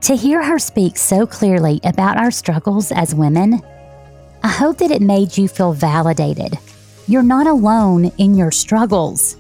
To 0.06 0.16
hear 0.16 0.44
her 0.44 0.60
speak 0.60 0.98
so 0.98 1.26
clearly 1.26 1.80
about 1.84 2.16
our 2.16 2.30
struggles 2.30 2.92
as 2.92 3.16
women, 3.16 3.60
I 4.44 4.50
hope 4.50 4.78
that 4.78 4.92
it 4.92 5.02
made 5.02 5.36
you 5.36 5.48
feel 5.48 5.74
validated. 5.74 6.60
You're 7.08 7.24
not 7.24 7.48
alone 7.48 8.12
in 8.20 8.36
your 8.36 8.52
struggles. 8.52 9.36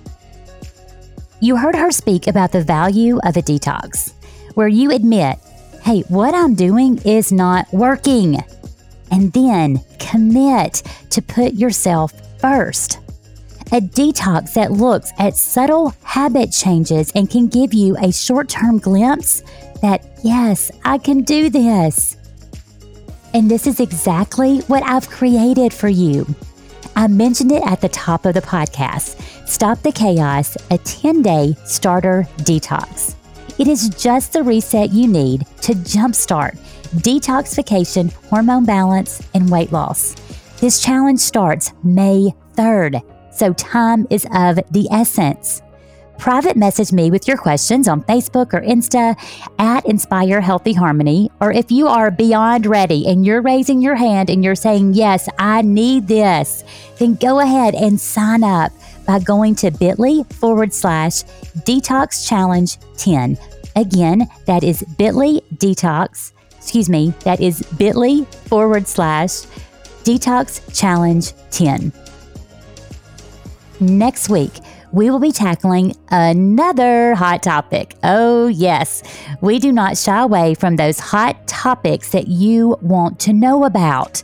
You 1.39 1.55
heard 1.55 1.76
her 1.76 1.91
speak 1.91 2.26
about 2.26 2.51
the 2.51 2.63
value 2.63 3.20
of 3.20 3.38
a 3.38 3.43
detox, 3.43 4.13
where 4.55 4.68
you 4.68 4.89
admit, 4.89 5.38
hey, 5.84 6.01
what 6.07 6.34
I'm 6.34 6.55
doing 6.55 6.97
is 7.05 7.32
not 7.32 7.72
working. 7.72 8.39
And 9.11 9.32
then 9.34 9.82
commit 9.99 10.82
to 11.11 11.22
put 11.22 11.53
yourself 11.53 12.11
first. 12.39 12.97
A 13.68 13.82
detox 13.82 14.53
that 14.53 14.72
looks 14.72 15.11
at 15.20 15.36
subtle 15.36 15.93
habit 16.01 16.51
changes 16.51 17.11
and 17.13 17.30
can 17.30 17.49
give 17.49 17.72
you 17.72 17.95
a 17.97 18.11
short 18.11 18.49
term 18.49 18.80
glimpse 18.80 19.43
that, 19.82 20.19
yes, 20.23 20.71
I 20.84 20.97
can 20.97 21.23
do 21.23 21.49
this. 21.49 22.17
And 23.34 23.51
this 23.51 23.67
is 23.67 23.80
exactly 23.80 24.59
what 24.61 24.84
I've 24.84 25.09
created 25.09 25.73
for 25.73 25.89
you. 25.89 26.26
I 26.95 27.07
mentioned 27.07 27.51
it 27.51 27.63
at 27.65 27.82
the 27.82 27.89
top 27.89 28.26
of 28.26 28.34
the 28.34 28.41
podcast 28.41 29.21
Stop 29.47 29.82
the 29.82 29.91
Chaos, 29.91 30.57
a 30.71 30.78
10 30.78 31.21
day 31.21 31.55
starter 31.65 32.28
detox. 32.38 33.15
It 33.59 33.67
is 33.67 33.89
just 33.89 34.34
the 34.34 34.43
reset 34.43 34.91
you 34.91 35.07
need 35.07 35.45
to 35.61 35.73
jumpstart 35.73 36.57
detoxification, 36.95 38.11
hormone 38.30 38.65
balance, 38.65 39.21
and 39.34 39.49
weight 39.49 39.71
loss. 39.71 40.15
This 40.59 40.82
challenge 40.82 41.19
starts 41.19 41.73
May 41.84 42.34
3rd, 42.55 43.01
so 43.34 43.53
time 43.53 44.07
is 44.09 44.26
of 44.34 44.59
the 44.71 44.88
essence 44.91 45.61
private 46.18 46.57
message 46.57 46.91
me 46.91 47.11
with 47.11 47.28
your 47.28 47.38
questions 47.38 47.88
on 47.88 48.03
Facebook 48.03 48.53
or 48.53 48.61
Insta 48.61 49.16
at 49.59 49.86
Inspire 49.86 50.41
Healthy 50.41 50.74
Harmony. 50.74 51.30
Or 51.41 51.51
if 51.51 51.72
you 51.72 51.88
are 51.88 52.11
beyond 52.11 52.66
ready 52.66 53.07
and 53.07 53.26
you're 53.26 53.41
raising 53.41 53.82
your 53.82 53.95
hand 53.95 54.30
and 54.30 54.43
you're 54.43 54.55
saying, 54.55 54.93
Yes, 54.93 55.30
I 55.38 55.61
need 55.61 56.07
this, 56.07 56.63
then 56.97 57.16
go 57.16 57.39
ahead 57.39 57.76
and 57.76 57.99
sign 57.99 58.43
up 58.43 58.72
by 59.05 59.20
going 59.20 59.55
to 59.55 59.72
bit.ly 59.72 60.24
forward 60.24 60.74
slash 60.74 61.24
detox 61.66 62.28
challenge 62.28 62.78
10. 62.97 63.38
Again, 63.76 64.28
that 64.45 64.63
is 64.63 64.84
bit.ly 64.97 65.41
detox, 65.55 66.32
excuse 66.57 66.89
me, 66.89 67.13
that 67.24 67.41
is 67.41 67.61
bit.ly 67.78 68.24
forward 68.47 68.88
slash 68.88 69.41
detox 70.03 70.61
challenge 70.78 71.34
10. 71.51 71.91
Next 73.80 74.30
week, 74.30 74.51
we 74.95 75.09
will 75.09 75.19
be 75.19 75.33
tackling 75.33 75.93
another 76.09 77.15
hot 77.15 77.43
topic. 77.43 77.97
Oh, 78.01 78.47
yes, 78.47 79.03
we 79.41 79.59
do 79.59 79.73
not 79.73 79.97
shy 79.97 80.21
away 80.21 80.53
from 80.53 80.77
those 80.77 80.99
hot 80.99 81.45
topics 81.49 82.11
that 82.11 82.29
you 82.29 82.77
want 82.81 83.19
to 83.19 83.33
know 83.33 83.65
about. 83.65 84.23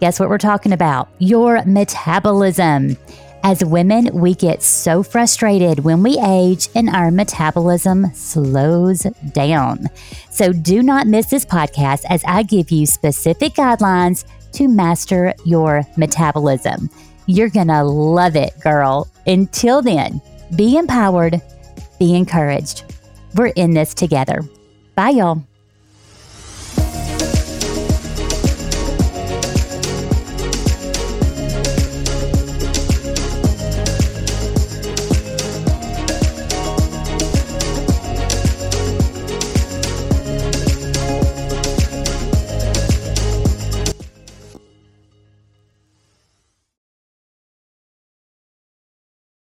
Guess 0.00 0.18
what 0.18 0.28
we're 0.28 0.38
talking 0.38 0.72
about? 0.72 1.08
Your 1.20 1.64
metabolism. 1.64 2.96
As 3.44 3.64
women, 3.64 4.10
we 4.12 4.34
get 4.34 4.60
so 4.60 5.04
frustrated 5.04 5.84
when 5.84 6.02
we 6.02 6.18
age 6.18 6.68
and 6.74 6.90
our 6.90 7.12
metabolism 7.12 8.12
slows 8.14 9.02
down. 9.32 9.86
So 10.32 10.52
do 10.52 10.82
not 10.82 11.06
miss 11.06 11.26
this 11.26 11.44
podcast 11.44 12.04
as 12.08 12.24
I 12.26 12.42
give 12.42 12.72
you 12.72 12.86
specific 12.86 13.54
guidelines 13.54 14.24
to 14.54 14.66
master 14.66 15.32
your 15.44 15.84
metabolism. 15.96 16.90
You're 17.26 17.50
going 17.50 17.68
to 17.68 17.84
love 17.84 18.36
it, 18.36 18.58
girl. 18.58 19.06
Until 19.28 19.82
then, 19.82 20.22
be 20.56 20.78
empowered, 20.78 21.42
be 21.98 22.14
encouraged. 22.14 22.84
We're 23.34 23.48
in 23.48 23.72
this 23.72 23.92
together. 23.92 24.40
Bye, 24.94 25.10
y'all. 25.10 25.47